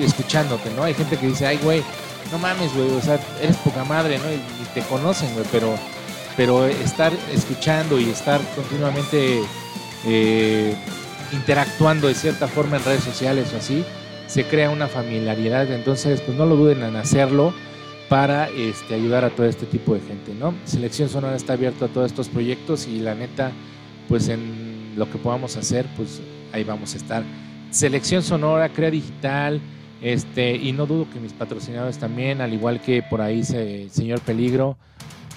escuchándote, 0.00 0.70
¿no? 0.76 0.84
Hay 0.84 0.94
gente 0.94 1.16
que 1.16 1.26
dice, 1.28 1.46
ay, 1.46 1.58
güey, 1.62 1.82
no 2.32 2.38
mames, 2.38 2.72
güey, 2.74 2.90
o 2.92 3.00
sea, 3.02 3.18
eres 3.42 3.56
poca 3.56 3.84
madre, 3.84 4.18
¿no? 4.18 4.24
Y 4.32 4.40
te 4.74 4.82
conocen, 4.82 5.32
güey, 5.34 5.46
pero, 5.52 5.74
pero 6.36 6.66
estar 6.66 7.12
escuchando 7.32 7.98
y 7.98 8.10
estar 8.10 8.40
continuamente 8.54 9.40
eh, 10.04 10.74
interactuando 11.32 12.08
de 12.08 12.14
cierta 12.14 12.46
forma 12.46 12.76
en 12.76 12.84
redes 12.84 13.04
sociales 13.04 13.52
o 13.54 13.56
así, 13.56 13.84
se 14.26 14.44
crea 14.44 14.70
una 14.70 14.88
familiaridad, 14.88 15.70
entonces, 15.72 16.20
pues 16.20 16.36
no 16.36 16.46
lo 16.46 16.56
duden 16.56 16.82
en 16.82 16.96
hacerlo 16.96 17.54
para 18.08 18.48
este, 18.50 18.94
ayudar 18.94 19.24
a 19.24 19.30
todo 19.30 19.46
este 19.46 19.66
tipo 19.66 19.94
de 19.94 20.00
gente, 20.00 20.34
¿no? 20.34 20.54
Selección 20.64 21.08
Sonora 21.08 21.36
está 21.36 21.54
abierto 21.54 21.84
a 21.84 21.88
todos 21.88 22.06
estos 22.06 22.28
proyectos 22.28 22.86
y 22.86 23.00
la 23.00 23.14
neta, 23.14 23.52
pues 24.08 24.28
en 24.28 24.94
lo 24.96 25.10
que 25.10 25.18
podamos 25.18 25.56
hacer, 25.56 25.86
pues 25.96 26.20
ahí 26.52 26.64
vamos 26.64 26.94
a 26.94 26.96
estar. 26.96 27.24
Selección 27.70 28.22
Sonora, 28.22 28.68
Crea 28.68 28.90
Digital, 28.90 29.60
este, 30.02 30.54
y 30.54 30.72
no 30.72 30.86
dudo 30.86 31.08
que 31.12 31.18
mis 31.18 31.32
patrocinadores 31.32 31.98
también, 31.98 32.40
al 32.40 32.52
igual 32.52 32.80
que 32.80 33.02
por 33.02 33.20
ahí 33.20 33.42
se, 33.42 33.88
Señor 33.90 34.20
Peligro, 34.20 34.76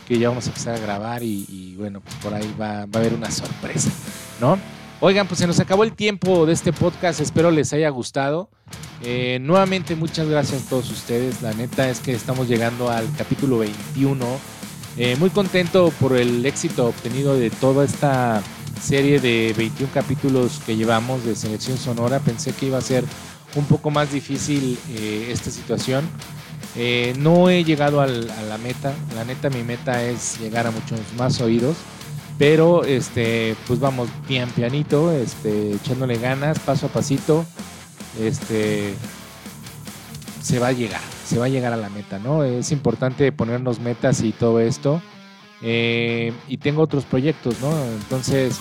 que 0.10 0.18
ya 0.18 0.30
vamos 0.30 0.47
a 0.47 0.49
empezar 0.49 0.76
a 0.76 0.80
grabar 0.80 1.22
y, 1.22 1.76
bueno, 1.78 2.01
pues 2.01 2.16
por 2.16 2.34
ahí 2.34 2.51
va, 2.60 2.88
va 2.88 2.89
a 2.95 2.97
haber 2.97 3.14
una 3.14 3.30
sorpresa, 3.30 3.91
¿no? 4.41 4.57
Oigan, 5.01 5.28
pues 5.28 5.39
se 5.39 5.45
nos 5.45 5.60
acabó 5.60 5.84
el 5.84 5.93
tiempo 5.93 6.47
de 6.47 6.53
este 6.53 6.74
podcast, 6.74 7.22
espero 7.22 7.51
les 7.51 7.72
haya 7.74 7.89
gustado. 7.89 8.49
Eh, 9.03 9.38
nuevamente 9.39 9.95
muchas 9.95 10.28
gracias 10.28 10.66
a 10.66 10.70
todos 10.70 10.89
ustedes, 10.89 11.43
la 11.43 11.53
neta 11.53 11.89
es 11.89 11.99
que 11.99 12.12
estamos 12.12 12.49
llegando 12.49 12.89
al 12.89 13.05
capítulo 13.16 13.60
21. 13.60 14.26
Eh, 14.97 15.16
muy 15.18 15.30
contento 15.30 15.93
por 15.99 16.18
el 16.18 16.43
éxito 16.43 16.88
obtenido 16.88 17.36
de 17.36 17.51
toda 17.51 17.86
esta 17.86 18.41
serie 18.82 19.20
de 19.20 19.53
21 19.55 19.93
capítulos 19.93 20.60
que 20.66 20.76
llevamos 20.76 21.24
de 21.24 21.36
selección 21.36 21.78
sonora. 21.78 22.20
Pensé 22.20 22.51
que 22.51 22.66
iba 22.66 22.80
a 22.80 22.82
ser 22.82 23.05
un 23.55 23.66
poco 23.66 23.91
más 23.91 24.12
difícil 24.12 24.78
eh, 24.89 25.30
esta 25.32 25.51
situación. 25.51 26.10
Eh, 26.82 27.14
no 27.20 27.50
he 27.50 27.66
llegado 27.66 28.00
a 28.00 28.08
la 28.08 28.58
meta. 28.58 28.94
La 29.14 29.26
neta, 29.26 29.50
mi 29.50 29.64
meta 29.64 30.02
es 30.02 30.40
llegar 30.40 30.66
a 30.66 30.72
muchos 30.72 31.00
más 31.18 31.42
oídos. 31.42 31.76
Pero 32.38 32.86
este, 32.86 33.58
pues 33.68 33.82
vamos 33.82 34.08
bien 34.26 34.50
pianito, 34.52 35.12
este, 35.12 35.74
echándole 35.74 36.18
ganas, 36.18 36.58
paso 36.60 36.86
a 36.86 36.90
pasito. 36.90 37.46
Este 38.18 38.94
se 40.42 40.58
va 40.58 40.68
a 40.68 40.72
llegar, 40.72 41.02
se 41.26 41.38
va 41.38 41.46
a 41.46 41.50
llegar 41.50 41.74
a 41.74 41.78
la 41.78 41.90
meta, 41.90 42.18
¿no? 42.18 42.46
Es 42.46 42.72
importante 42.72 43.30
ponernos 43.34 43.82
metas 43.82 44.22
y 44.22 44.32
todo 44.32 44.62
esto. 44.62 45.02
Eh, 45.62 46.32
y 46.48 46.58
tengo 46.58 46.82
otros 46.82 47.04
proyectos, 47.04 47.60
¿no? 47.60 47.72
Entonces, 48.02 48.58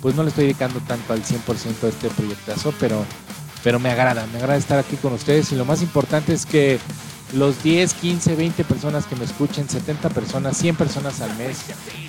pues 0.00 0.14
no 0.14 0.22
le 0.22 0.28
estoy 0.28 0.44
dedicando 0.44 0.78
tanto 0.86 1.12
al 1.12 1.24
100% 1.24 1.82
a 1.82 1.88
este 1.88 2.08
proyectazo, 2.10 2.72
pero, 2.78 3.04
pero 3.64 3.80
me 3.80 3.90
agrada, 3.90 4.24
me 4.32 4.38
agrada 4.38 4.56
estar 4.56 4.78
aquí 4.78 4.94
con 4.94 5.12
ustedes 5.12 5.50
y 5.50 5.56
lo 5.56 5.64
más 5.64 5.82
importante 5.82 6.32
es 6.32 6.46
que 6.46 6.78
los 7.32 7.62
10, 7.62 7.94
15, 7.94 8.36
20 8.36 8.64
personas 8.64 9.06
que 9.06 9.16
me 9.16 9.24
escuchen, 9.24 9.68
70 9.68 10.08
personas, 10.10 10.56
100 10.56 10.76
personas 10.76 11.20
al 11.20 11.36
mes, 11.36 11.58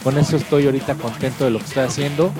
con 0.03 0.17
eso 0.17 0.37
estoy 0.37 0.65
ahorita 0.65 0.95
contento 0.95 1.45
de 1.45 1.51
lo 1.51 1.59
que 1.59 1.65
estoy 1.65 1.83
haciendo 1.83 2.31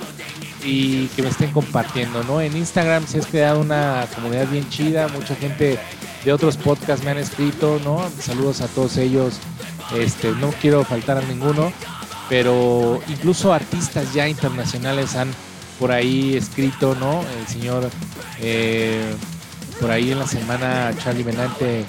y 0.64 1.06
que 1.08 1.22
me 1.22 1.28
estén 1.28 1.52
compartiendo, 1.52 2.22
¿no? 2.24 2.40
En 2.40 2.56
Instagram 2.56 3.06
se 3.06 3.18
ha 3.18 3.22
creado 3.22 3.60
una 3.60 4.06
comunidad 4.14 4.48
bien 4.48 4.68
chida, 4.68 5.08
mucha 5.08 5.34
gente 5.34 5.78
de 6.24 6.32
otros 6.32 6.56
podcasts 6.56 7.04
me 7.04 7.10
han 7.10 7.18
escrito, 7.18 7.80
¿no? 7.84 8.02
Saludos 8.20 8.60
a 8.60 8.68
todos 8.68 8.96
ellos. 8.96 9.38
Este, 9.96 10.32
no 10.32 10.50
quiero 10.60 10.84
faltar 10.84 11.18
a 11.18 11.22
ninguno, 11.22 11.72
pero 12.28 13.00
incluso 13.08 13.52
artistas 13.52 14.12
ya 14.14 14.28
internacionales 14.28 15.16
han 15.16 15.30
por 15.78 15.92
ahí 15.92 16.36
escrito, 16.36 16.94
¿no? 16.94 17.22
El 17.22 17.46
señor, 17.46 17.90
eh, 18.40 19.14
por 19.80 19.90
ahí 19.90 20.12
en 20.12 20.18
la 20.18 20.26
semana, 20.26 20.92
Charlie 21.02 21.22
Benante 21.22 21.86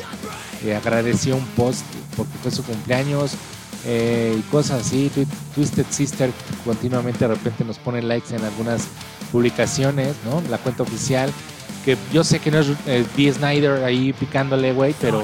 agradeció 0.76 1.36
un 1.36 1.46
post 1.58 1.84
porque 2.16 2.32
fue 2.42 2.52
su 2.52 2.64
cumpleaños 2.64 3.32
eh, 3.86 4.36
y 4.38 4.42
cosas 4.52 4.86
así. 4.86 5.10
Twi- 5.16 5.28
Twisted 5.56 5.86
Sister 5.90 6.30
continuamente 6.66 7.28
de 7.28 7.34
repente 7.34 7.64
nos 7.64 7.78
pone 7.80 8.02
likes 8.02 8.36
en 8.36 8.44
algunas 8.44 8.84
publicaciones, 9.32 10.16
¿no? 10.26 10.42
La 10.50 10.58
cuenta 10.58 10.84
oficial, 10.84 11.32
que 11.86 11.98
yo 12.14 12.24
sé 12.24 12.40
que 12.40 12.52
no 12.52 12.60
es 12.60 12.68
eh. 12.86 13.06
Snyder 13.34 13.84
ahí 13.84 14.14
picándole, 14.14 14.74
güey, 14.74 14.94
pero 15.02 15.24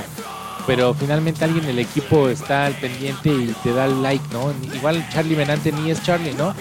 pero 0.66 0.94
finalmente 0.94 1.46
alguien 1.46 1.66
del 1.66 1.80
equipo 1.80 2.28
está 2.28 2.66
al 2.66 2.74
pendiente 2.74 3.30
y 3.30 3.56
te 3.64 3.72
da 3.72 3.86
el 3.86 4.02
like, 4.04 4.24
¿no? 4.34 4.52
Igual 4.76 5.08
Charlie 5.14 5.36
Benante 5.36 5.72
ni 5.72 5.92
es 5.92 6.02
Charlie, 6.04 6.34
¿no? 6.34 6.54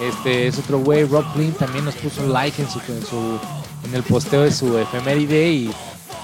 Este 0.00 0.46
es 0.46 0.58
otro 0.58 0.78
güey, 0.78 1.04
Rob 1.04 1.24
Flynn 1.34 1.52
también 1.52 1.84
nos 1.84 1.96
puso 1.96 2.22
un 2.22 2.32
like 2.32 2.60
en 2.62 2.68
su 2.70 2.78
en 3.84 3.94
el 3.94 4.02
posteo 4.02 4.42
de 4.42 4.52
su 4.52 4.76
efeméride 4.78 5.48
y, 5.50 5.70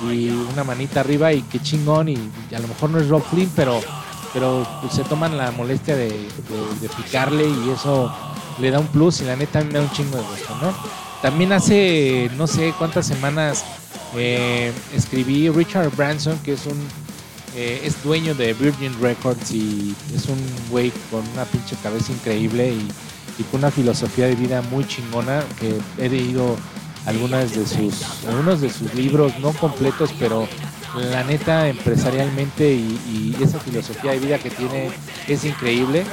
y 0.03 0.28
una 0.28 0.64
manita 0.64 1.01
arriba 1.01 1.32
y 1.32 1.42
qué 1.42 1.61
chingón 1.61 2.09
y, 2.09 2.16
a 2.55 2.59
lo 2.59 2.68
mejor 2.68 2.90
no 2.90 2.99
es 2.99 3.09
Rob 3.09 3.22
Flynn, 3.22 3.51
pero 3.55 3.80
pero 4.32 4.66
pues, 4.80 4.95
se 4.95 5.05
toman 5.05 5.38
la 5.38 5.53
molestia 5.53 5.95
de, 5.97 6.28
picarle 6.97 7.49
y 7.49 7.70
eso 7.70 8.12
le 8.59 8.70
da 8.70 8.80
un 8.80 8.88
plus 8.88 9.20
y 9.20 9.24
la 9.24 9.36
neta 9.36 9.62
me 9.62 9.74
da 9.74 9.80
un 9.80 9.90
chingo 9.92 10.16
de 10.16 10.22
gusto, 10.24 10.57
¿no? 10.61 10.74
También 11.22 11.53
hace 11.53 12.30
no 12.36 12.47
sé 12.47 12.74
cuántas 12.76 13.07
semanas 13.07 13.64
eh, 14.16 14.72
escribí 14.95 15.49
Richard 15.49 15.90
Branson, 15.97 16.38
que 16.40 16.55
es 16.55 16.66
un 16.66 16.78
eh, 17.57 17.82
es 17.84 18.03
dueño 18.03 18.34
de 18.34 18.53
Virgin 18.53 18.92
Records 19.01 19.53
y 19.53 19.95
es 20.14 20.26
un 20.26 20.38
güey 20.70 20.92
con 21.11 21.22
una 21.34 21.45
pinche 21.45 21.76
cabeza 21.82 22.12
increíble 22.12 22.70
y, 22.70 22.88
y 23.38 23.45
con 23.45 23.61
una 23.61 23.70
filosofía 23.70 24.26
de 24.26 24.34
vida 24.34 24.61
muy 24.62 24.84
chingona 24.86 25.45
que 25.61 25.78
he 25.99 26.09
leído 26.09 26.57
algunas 27.07 27.55
de 27.55 27.67
sus 27.67 28.25
algunos 28.27 28.61
de 28.61 28.71
sus 28.71 28.95
libros 28.95 29.39
no 29.39 29.53
completos 29.53 30.11
pero 30.19 30.49
la 30.95 31.25
neta 31.25 31.69
empresarialmente 31.69 32.73
y, 32.73 33.37
esa 33.43 33.59
filosofía 33.59 34.13
de 34.13 34.21
vida 34.21 34.39
que 34.39 34.51
tiene 34.51 34.91
es 35.27 35.45
increíble 35.45 36.05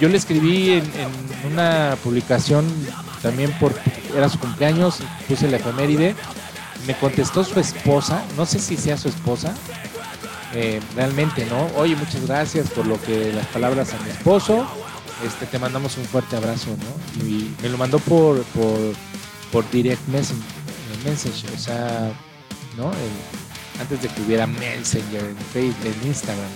yo 0.00 0.08
le 0.08 0.16
escribí 0.16 0.72
en, 0.72 0.84
en 0.84 1.52
una 1.52 1.96
publicación 2.04 2.66
también 3.22 3.50
por 3.58 3.74
era 4.14 4.28
su 4.28 4.38
cumpleaños 4.38 4.98
puse 5.26 5.48
la 5.48 5.56
efeméride 5.56 6.14
me 6.86 6.94
contestó 6.94 7.42
su 7.42 7.58
esposa 7.58 8.22
no 8.36 8.46
sé 8.46 8.58
si 8.58 8.76
sea 8.76 8.96
su 8.96 9.08
esposa 9.08 9.54
eh, 10.54 10.80
realmente, 10.96 11.44
¿no? 11.46 11.66
Oye, 11.76 11.94
muchas 11.94 12.26
gracias 12.26 12.70
por 12.70 12.86
lo 12.86 13.00
que 13.02 13.32
las 13.32 13.46
palabras 13.48 13.92
a 13.92 14.02
mi 14.02 14.10
esposo. 14.10 14.66
Este, 15.26 15.46
te 15.46 15.58
mandamos 15.58 15.98
un 15.98 16.04
fuerte 16.04 16.36
abrazo, 16.36 16.70
¿no? 16.70 17.26
Y 17.26 17.54
me 17.62 17.68
lo 17.68 17.76
mandó 17.76 17.98
por 17.98 18.42
por, 18.44 18.78
por 19.52 19.68
direct 19.70 20.06
message, 20.08 21.46
o 21.54 21.58
sea, 21.58 22.12
¿no? 22.76 22.90
Antes 23.80 24.02
de 24.02 24.08
que 24.08 24.22
hubiera 24.22 24.46
Messenger 24.46 25.24
en 25.24 25.36
Facebook, 25.52 25.94
en 26.02 26.08
Instagram. 26.08 26.50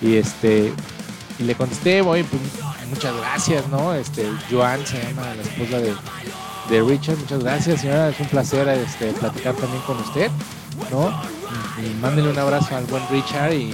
Y 0.00 0.16
este 0.16 0.72
y 1.38 1.44
le 1.44 1.54
contesté, 1.54 2.00
oye, 2.02 2.24
pues 2.24 2.42
muchas 2.88 3.16
gracias, 3.16 3.68
¿no? 3.68 3.94
Este, 3.94 4.28
Joan 4.50 4.84
se 4.86 5.00
llama 5.02 5.34
la 5.34 5.42
esposa 5.42 5.78
de, 5.78 5.94
de 6.68 6.82
Richard, 6.82 7.16
muchas 7.18 7.42
gracias, 7.42 7.80
señora, 7.80 8.08
es 8.08 8.18
un 8.18 8.26
placer 8.26 8.68
este, 8.68 9.12
platicar 9.12 9.54
también 9.54 9.82
con 9.82 9.98
usted, 9.98 10.30
¿no? 10.90 11.10
Y, 11.80 11.86
y 11.86 11.94
mándenle 12.00 12.30
un 12.30 12.38
abrazo 12.38 12.76
al 12.76 12.84
buen 12.86 13.02
Richard 13.08 13.52
y, 13.52 13.72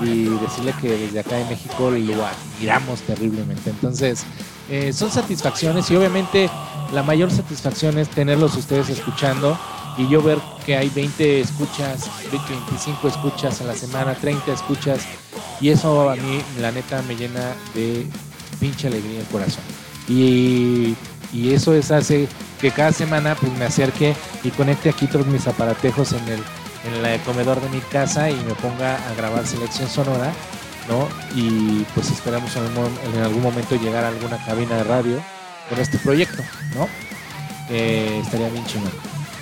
y 0.00 0.24
decirle 0.40 0.72
que 0.80 0.88
desde 0.88 1.20
acá 1.20 1.36
de 1.36 1.44
México 1.46 1.90
lo 1.90 2.26
admiramos 2.26 3.00
terriblemente. 3.00 3.70
Entonces, 3.70 4.24
eh, 4.68 4.92
son 4.92 5.10
satisfacciones 5.10 5.90
y 5.90 5.96
obviamente 5.96 6.48
la 6.92 7.02
mayor 7.02 7.30
satisfacción 7.30 7.98
es 7.98 8.08
tenerlos 8.08 8.56
ustedes 8.56 8.88
escuchando 8.88 9.58
y 9.96 10.08
yo 10.08 10.22
ver 10.22 10.38
que 10.64 10.76
hay 10.76 10.88
20 10.88 11.40
escuchas, 11.40 12.10
20, 12.30 12.52
25 12.52 13.08
escuchas 13.08 13.60
a 13.60 13.64
la 13.64 13.74
semana, 13.74 14.14
30 14.14 14.52
escuchas 14.52 15.00
y 15.60 15.68
eso 15.68 16.10
a 16.10 16.16
mí 16.16 16.40
la 16.60 16.72
neta 16.72 17.02
me 17.02 17.16
llena 17.16 17.54
de 17.74 18.06
pinche 18.58 18.88
alegría 18.88 19.20
el 19.20 19.26
corazón. 19.26 19.62
Y, 20.08 20.96
eso 21.32 21.74
es 21.74 21.92
hace 21.92 22.28
que 22.60 22.72
cada 22.72 22.90
semana 22.92 23.36
pues 23.36 23.52
me 23.52 23.64
acerque 23.64 24.16
y 24.42 24.50
conecte 24.50 24.88
aquí 24.88 25.06
todos 25.06 25.26
mis 25.26 25.46
aparatejos 25.46 26.12
en 26.12 26.28
el 26.28 26.40
en 26.82 27.04
el 27.04 27.20
comedor 27.20 27.60
de 27.60 27.68
mi 27.68 27.80
casa 27.80 28.30
y 28.30 28.34
me 28.34 28.54
ponga 28.54 28.96
a 28.96 29.14
grabar 29.14 29.46
selección 29.46 29.88
sonora, 29.88 30.32
¿no? 30.88 31.06
Y 31.38 31.84
pues 31.94 32.10
esperamos 32.10 32.56
en 32.56 33.22
algún 33.22 33.42
momento 33.42 33.76
llegar 33.76 34.02
a 34.02 34.08
alguna 34.08 34.42
cabina 34.44 34.76
de 34.76 34.84
radio 34.84 35.22
con 35.70 35.78
este 35.78 35.96
proyecto, 35.98 36.42
¿no? 36.74 36.86
Estaría 37.70 38.50
bien 38.50 38.66
chingón. 38.66 38.92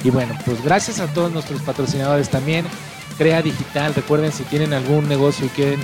Y 0.04 0.10
bueno, 0.10 0.36
pues 0.44 0.62
gracias 0.62 1.00
a 1.00 1.06
todos 1.08 1.32
nuestros 1.32 1.60
patrocinadores 1.62 2.28
también. 2.28 2.66
Crea 3.16 3.42
Digital, 3.42 3.94
recuerden 3.94 4.30
si 4.30 4.44
tienen 4.44 4.72
algún 4.72 5.08
negocio 5.08 5.46
y 5.46 5.48
quieren 5.48 5.80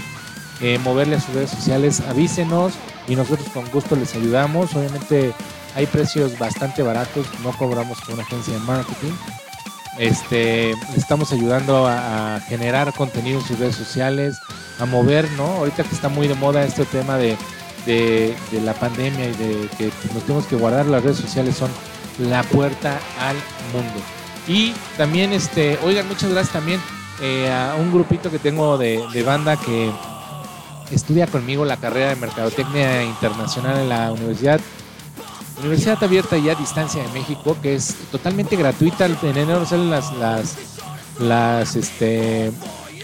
eh, 0.60 0.78
moverle 0.78 1.16
a 1.16 1.20
sus 1.20 1.34
redes 1.34 1.50
sociales, 1.50 2.00
avísenos 2.08 2.74
y 3.08 3.16
nosotros 3.16 3.48
con 3.48 3.68
gusto 3.70 3.96
les 3.96 4.14
ayudamos. 4.14 4.74
Obviamente 4.76 5.32
hay 5.74 5.86
precios 5.86 6.38
bastante 6.38 6.82
baratos, 6.82 7.26
no 7.42 7.50
cobramos 7.52 8.00
con 8.02 8.14
una 8.14 8.22
agencia 8.22 8.54
de 8.54 8.60
marketing. 8.60 9.12
Este, 9.98 10.72
estamos 10.96 11.32
ayudando 11.32 11.86
a 11.88 12.40
generar 12.48 12.92
contenido 12.92 13.40
en 13.40 13.46
sus 13.46 13.58
redes 13.58 13.76
sociales, 13.76 14.38
a 14.78 14.86
mover, 14.86 15.28
¿no? 15.32 15.44
Ahorita 15.44 15.82
que 15.82 15.94
está 15.94 16.08
muy 16.08 16.28
de 16.28 16.34
moda 16.34 16.64
este 16.64 16.84
tema 16.84 17.16
de, 17.16 17.36
de, 17.86 18.34
la 18.64 18.74
pandemia 18.74 19.26
y 19.26 19.32
de 19.32 19.68
que 19.76 19.90
nos 20.12 20.22
tenemos 20.22 20.46
que 20.46 20.56
guardar, 20.56 20.86
las 20.86 21.02
redes 21.02 21.18
sociales 21.18 21.56
son 21.56 21.70
la 22.18 22.42
puerta 22.44 22.98
al 23.20 23.36
mundo. 23.72 24.00
Y 24.46 24.72
también, 24.96 25.32
este, 25.32 25.78
oigan, 25.82 26.06
muchas 26.08 26.30
gracias 26.30 26.52
también 26.52 26.80
eh, 27.20 27.50
a 27.50 27.76
un 27.78 27.92
grupito 27.92 28.30
que 28.30 28.38
tengo 28.38 28.76
de, 28.78 29.02
de 29.12 29.22
banda 29.22 29.56
que 29.56 29.90
estudia 30.90 31.26
conmigo 31.26 31.64
la 31.64 31.76
carrera 31.76 32.10
de 32.10 32.16
Mercadotecnia 32.16 33.02
Internacional 33.04 33.80
en 33.80 33.88
la 33.88 34.12
Universidad 34.12 34.60
Universidad 35.60 36.02
Abierta 36.02 36.36
y 36.36 36.48
a 36.48 36.54
Distancia 36.54 37.02
de 37.02 37.08
México, 37.08 37.56
que 37.62 37.76
es 37.76 37.94
totalmente 38.10 38.56
gratuita. 38.56 39.06
En 39.06 39.36
enero 39.36 39.64
salen 39.64 39.90
las, 39.90 40.12
las, 40.14 40.56
las, 41.18 41.76
este, 41.76 42.52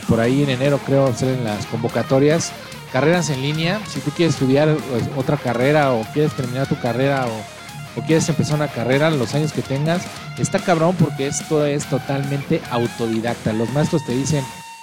por 0.09 0.21
ahí 0.21 0.43
en 0.43 0.51
enero 0.51 0.81
creo 0.85 1.15
salen 1.15 1.45
las 1.45 1.67
convocatorias, 1.67 2.53
carreras 2.93 3.31
en 3.31 3.43
línea. 3.43 3.81
Si 3.89 4.01
tú 4.01 4.11
quieres 4.11 4.35
estudiar 4.35 4.77
pues, 4.91 5.05
otra 5.17 5.37
carrera 5.37 5.93
o 5.93 6.03
quieres 6.13 6.33
terminar 6.33 6.67
tu 6.67 6.79
carrera 6.81 7.27
o, 7.27 8.03
quieres 8.07 8.29
empezar 8.29 8.55
una 8.55 8.69
carrera, 8.69 9.11
los 9.11 9.35
años 9.35 9.53
que 9.53 9.61
tengas, 9.61 10.03
está 10.39 10.59
cabrón 10.59 10.97
porque 10.99 11.27
esto 11.27 11.67
es 11.67 11.85
totalmente 11.87 12.63
autodidacta. 12.71 13.53
Los 13.53 13.69
maestros 13.71 14.07
te 14.07 14.13
dicen 14.13 14.43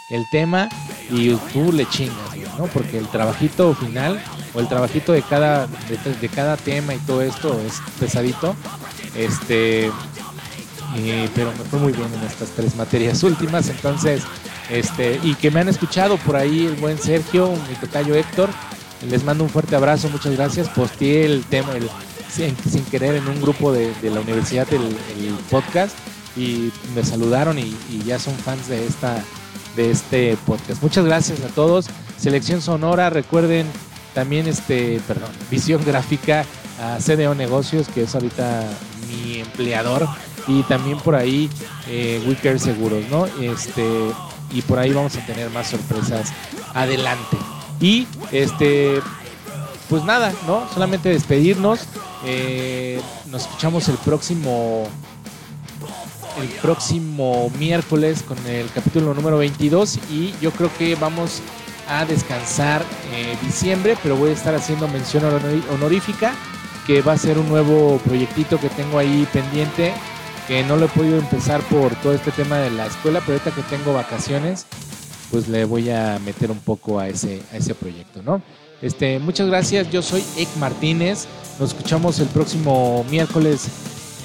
el 0.10 0.30
tema 0.30 0.70
y 1.10 1.34
tú 1.51 1.72
le 1.72 1.88
chingas, 1.89 2.16
¿no? 2.60 2.66
Porque 2.68 2.97
el 2.97 3.08
trabajito 3.08 3.74
final 3.74 4.22
o 4.53 4.60
el 4.60 4.68
trabajito 4.68 5.14
de 5.14 5.24
cada 5.24 5.66
de, 5.68 6.16
de 6.22 6.30
cada 6.30 6.58
tema 6.58 6.93
y 6.93 6.99
todo 6.99 7.22
esto 7.22 7.60
es 7.66 7.82
pesadito. 7.99 8.55
Este 9.16 9.89
eh, 10.95 11.30
pero 11.36 11.51
me 11.51 11.64
fue 11.66 11.80
muy 11.80 11.91
bien 11.91 12.08
en 12.14 12.24
estas 12.24 12.49
tres 12.49 12.76
materias 12.76 13.22
últimas, 13.24 13.70
entonces 13.70 14.24
este 14.70 15.20
y 15.24 15.36
que 15.36 15.51
me 15.51 15.59
han 15.59 15.70
escuchado 15.70 16.18
por 16.18 16.36
ahí 16.36 16.65
el 16.65 16.76
buen 16.76 16.97
Sergio, 16.97 17.51
mi 17.70 17.76
tocayo 17.76 18.15
Héctor, 18.15 18.49
les 19.09 19.24
mando 19.24 19.43
un 19.43 19.49
fuerte 19.49 19.76
abrazo, 19.76 20.09
muchas 20.09 20.36
gracias. 20.36 20.70
Posteé 20.70 21.26
el 21.26 21.45
tema 21.45 21.70
sin, 22.30 22.55
sin 22.70 22.84
querer 22.86 23.15
en 23.15 23.28
un 23.28 23.41
grupo 23.41 23.72
de, 23.72 23.93
de 24.01 24.09
la 24.09 24.22
universidad 24.22 24.68
el, 24.74 24.95
podcast 25.49 25.95
y 26.36 26.72
me 26.95 27.03
saludaron 27.03 27.57
y, 27.57 27.76
y 27.89 28.03
ya 28.05 28.20
son 28.20 28.36
fans 28.36 28.68
de 28.68 28.86
esta 28.86 29.24
de 29.76 29.91
este 29.91 30.38
podcast. 30.45 30.82
Muchas 30.82 31.05
gracias 31.05 31.39
a 31.41 31.47
todos. 31.47 31.88
Selección 32.18 32.61
Sonora, 32.61 33.09
recuerden 33.09 33.68
también 34.13 34.47
este, 34.47 34.99
perdón, 35.07 35.30
Visión 35.51 35.86
Gráfica 35.86 36.43
a 36.82 36.97
CDO 36.97 37.36
Negocios, 37.36 37.88
que 37.88 38.03
es 38.03 38.15
ahorita 38.15 38.68
mi 39.07 39.39
empleador, 39.39 40.07
y 40.47 40.63
también 40.63 40.97
por 40.99 41.15
ahí 41.15 41.49
eh, 41.88 42.22
Wicker 42.28 42.59
Seguros, 42.59 43.03
¿no? 43.09 43.28
Este, 43.39 43.84
y 44.52 44.62
por 44.62 44.80
ahí 44.80 44.91
vamos 44.93 45.16
a 45.16 45.26
tener 45.26 45.50
más 45.50 45.68
sorpresas 45.70 46.32
adelante. 46.74 47.38
Y 47.80 48.08
este, 48.32 49.02
pues 49.89 50.04
nada, 50.04 50.34
¿no? 50.48 50.68
Solamente 50.74 51.10
despedirnos. 51.10 51.82
Eh, 52.26 53.00
nos 53.28 53.43
escuchamos 53.43 53.88
el 53.89 53.98
próximo 53.98 54.88
el 56.41 56.48
próximo 56.62 57.50
miércoles 57.58 58.22
con 58.22 58.38
el 58.45 58.70
capítulo 58.72 59.14
número 59.16 59.39
22 59.39 59.98
y 60.12 60.34
yo 60.39 60.52
creo 60.52 60.70
que 60.78 60.93
vamos 60.95 61.41
a 61.89 62.06
descansar 62.06 62.84
eh, 63.12 63.36
diciembre, 63.41 63.98
pero 64.04 64.16
voy 64.16 64.30
a 64.30 64.34
estar 64.34 64.54
haciendo 64.54 64.88
mención 64.88 65.24
honor- 65.26 65.64
honorífica 65.74 66.34
que 66.86 67.02
va 67.02 67.14
a 67.14 67.18
ser 67.18 67.39
un 67.39 67.50
nuevo 67.50 67.98
proyectito 68.06 68.60
que 68.60 68.70
tengo 68.70 69.00
ahí 69.00 69.28
pendiente 69.34 69.93
que 70.48 70.64
no 70.64 70.78
lo 70.78 70.86
he 70.86 70.89
podido 70.89 71.18
empezar 71.18 71.62
por 71.64 71.93
todo 71.95 72.14
este 72.14 72.32
tema 72.32 72.58
de 72.58 72.72
la 72.72 72.86
escuela, 72.86 73.22
pero 73.26 73.34
ahorita 73.34 73.52
que 73.52 73.64
tengo 73.64 73.93
vacaciones, 73.93 74.66
pues 75.32 75.48
le 75.48 75.66
voy 75.66 75.89
a 75.89 76.20
meter 76.20 76.52
un 76.52 76.60
poco 76.60 77.00
a 77.00 77.10
ese, 77.10 77.41
a 77.52 77.58
ese 77.58 77.76
proyecto, 77.76 78.22
¿no? 78.24 78.41
Este, 78.82 79.20
muchas 79.20 79.48
gracias, 79.48 79.89
yo 79.89 80.02
soy 80.02 80.24
Ek 80.38 80.50
Martínez, 80.58 81.28
nos 81.60 81.70
escuchamos 81.70 82.20
el 82.20 82.28
próximo 82.28 83.04
miércoles 83.10 83.68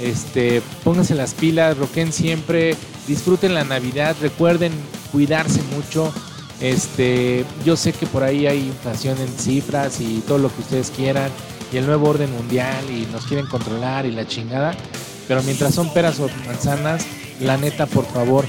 este, 0.01 0.63
pónganse 0.85 1.15
las 1.15 1.35
pilas, 1.35 1.77
roquen 1.77 2.13
siempre, 2.13 2.77
disfruten 3.07 3.55
la 3.55 3.65
Navidad, 3.65 4.17
recuerden 4.21 4.73
cuidarse 5.11 5.63
mucho. 5.75 6.13
Este, 6.61 7.45
yo 7.65 7.77
sé 7.77 7.93
que 7.93 8.07
por 8.07 8.23
ahí 8.23 8.47
hay 8.47 8.59
inflación 8.59 9.19
en 9.19 9.29
cifras 9.29 10.01
y 10.01 10.21
todo 10.27 10.39
lo 10.39 10.55
que 10.55 10.61
ustedes 10.61 10.91
quieran 10.91 11.31
y 11.73 11.77
el 11.77 11.87
nuevo 11.87 12.09
orden 12.09 12.33
mundial 12.33 12.85
y 12.91 13.07
nos 13.13 13.27
quieren 13.27 13.47
controlar 13.47 14.07
y 14.07 14.13
la 14.13 14.27
chingada, 14.27 14.75
pero 15.29 15.43
mientras 15.43 15.75
son 15.75 15.93
peras 15.93 16.21
o 16.21 16.29
manzanas, 16.47 17.05
la 17.41 17.57
neta, 17.57 17.87
por 17.87 18.07
favor, 18.07 18.45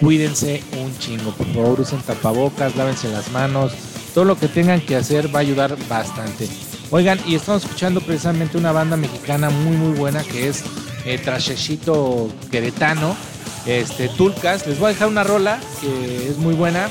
cuídense 0.00 0.62
un 0.82 0.96
chingo, 0.98 1.32
por 1.32 1.46
favor, 1.52 1.80
usen 1.80 2.00
tapabocas, 2.00 2.76
lávense 2.76 3.08
las 3.08 3.30
manos, 3.32 3.72
todo 4.14 4.24
lo 4.24 4.38
que 4.38 4.48
tengan 4.48 4.80
que 4.80 4.96
hacer 4.96 5.34
va 5.34 5.40
a 5.40 5.42
ayudar 5.42 5.76
bastante. 5.88 6.48
Oigan, 6.90 7.18
y 7.26 7.34
estamos 7.34 7.64
escuchando 7.64 8.00
precisamente 8.00 8.56
una 8.56 8.72
banda 8.72 8.96
mexicana 8.96 9.50
muy 9.50 9.76
muy 9.76 9.96
buena 9.96 10.22
que 10.22 10.48
es 10.48 10.64
eh, 11.04 11.18
Trashecito 11.18 12.30
Queretano, 12.50 13.14
este, 13.66 14.08
Tulcas. 14.08 14.66
Les 14.66 14.78
voy 14.78 14.86
a 14.86 14.92
dejar 14.92 15.08
una 15.08 15.24
rola 15.24 15.60
que 15.80 16.28
es 16.28 16.38
muy 16.38 16.54
buena, 16.54 16.88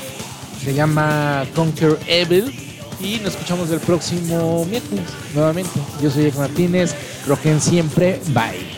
se 0.62 0.74
llama 0.74 1.44
Conquer 1.54 1.98
Evil. 2.06 2.54
Y 3.00 3.20
nos 3.20 3.34
escuchamos 3.34 3.70
el 3.70 3.78
próximo 3.78 4.64
miércoles 4.64 5.04
nuevamente. 5.32 5.78
Yo 6.02 6.10
soy 6.10 6.26
Ek 6.26 6.36
Martínez, 6.36 6.94
rojen 7.26 7.60
siempre, 7.60 8.20
bye. 8.28 8.77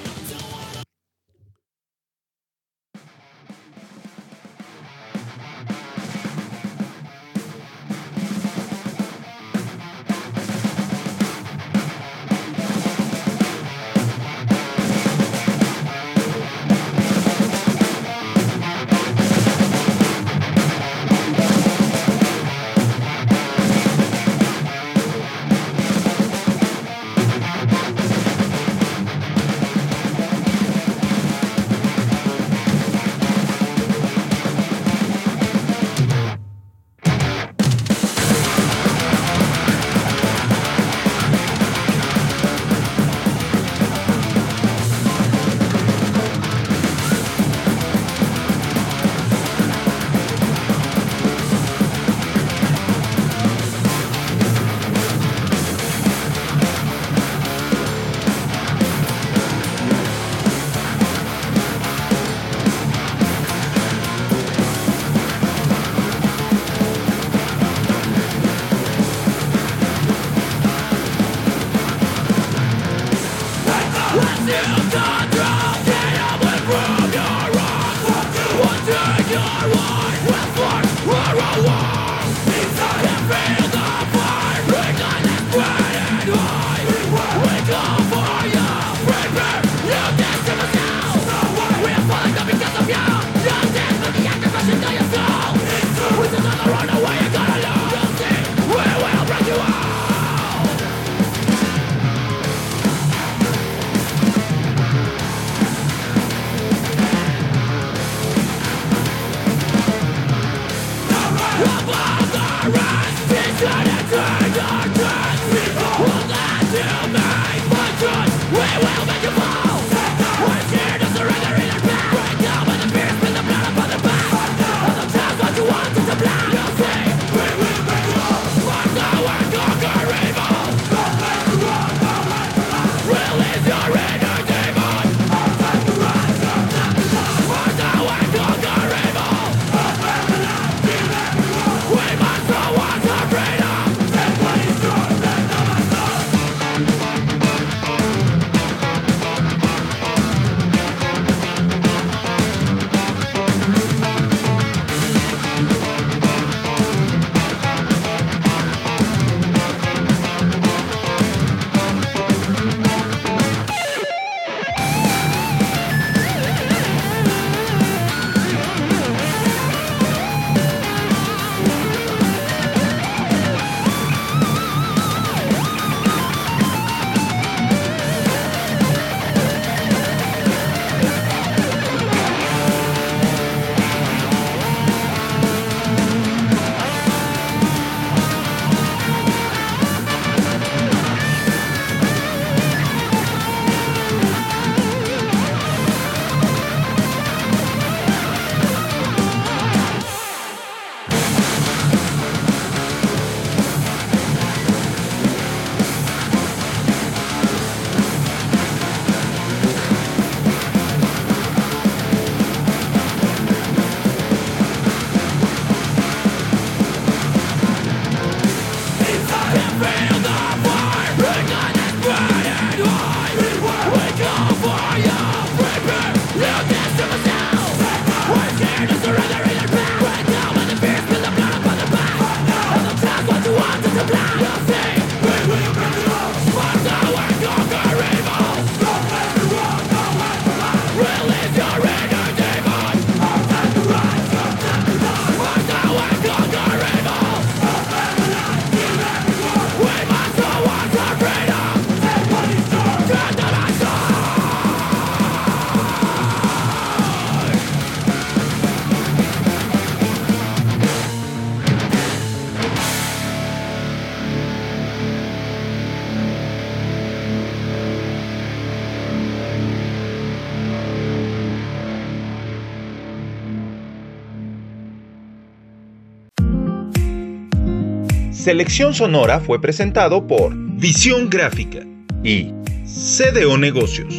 Selección 278.50 278.92
Sonora 278.94 279.38
fue 279.38 279.60
presentado 279.60 280.26
por 280.26 280.52
Visión 280.56 281.30
Gráfica 281.30 281.86
y 282.24 282.52
CDO 282.84 283.56
Negocios. 283.56 284.12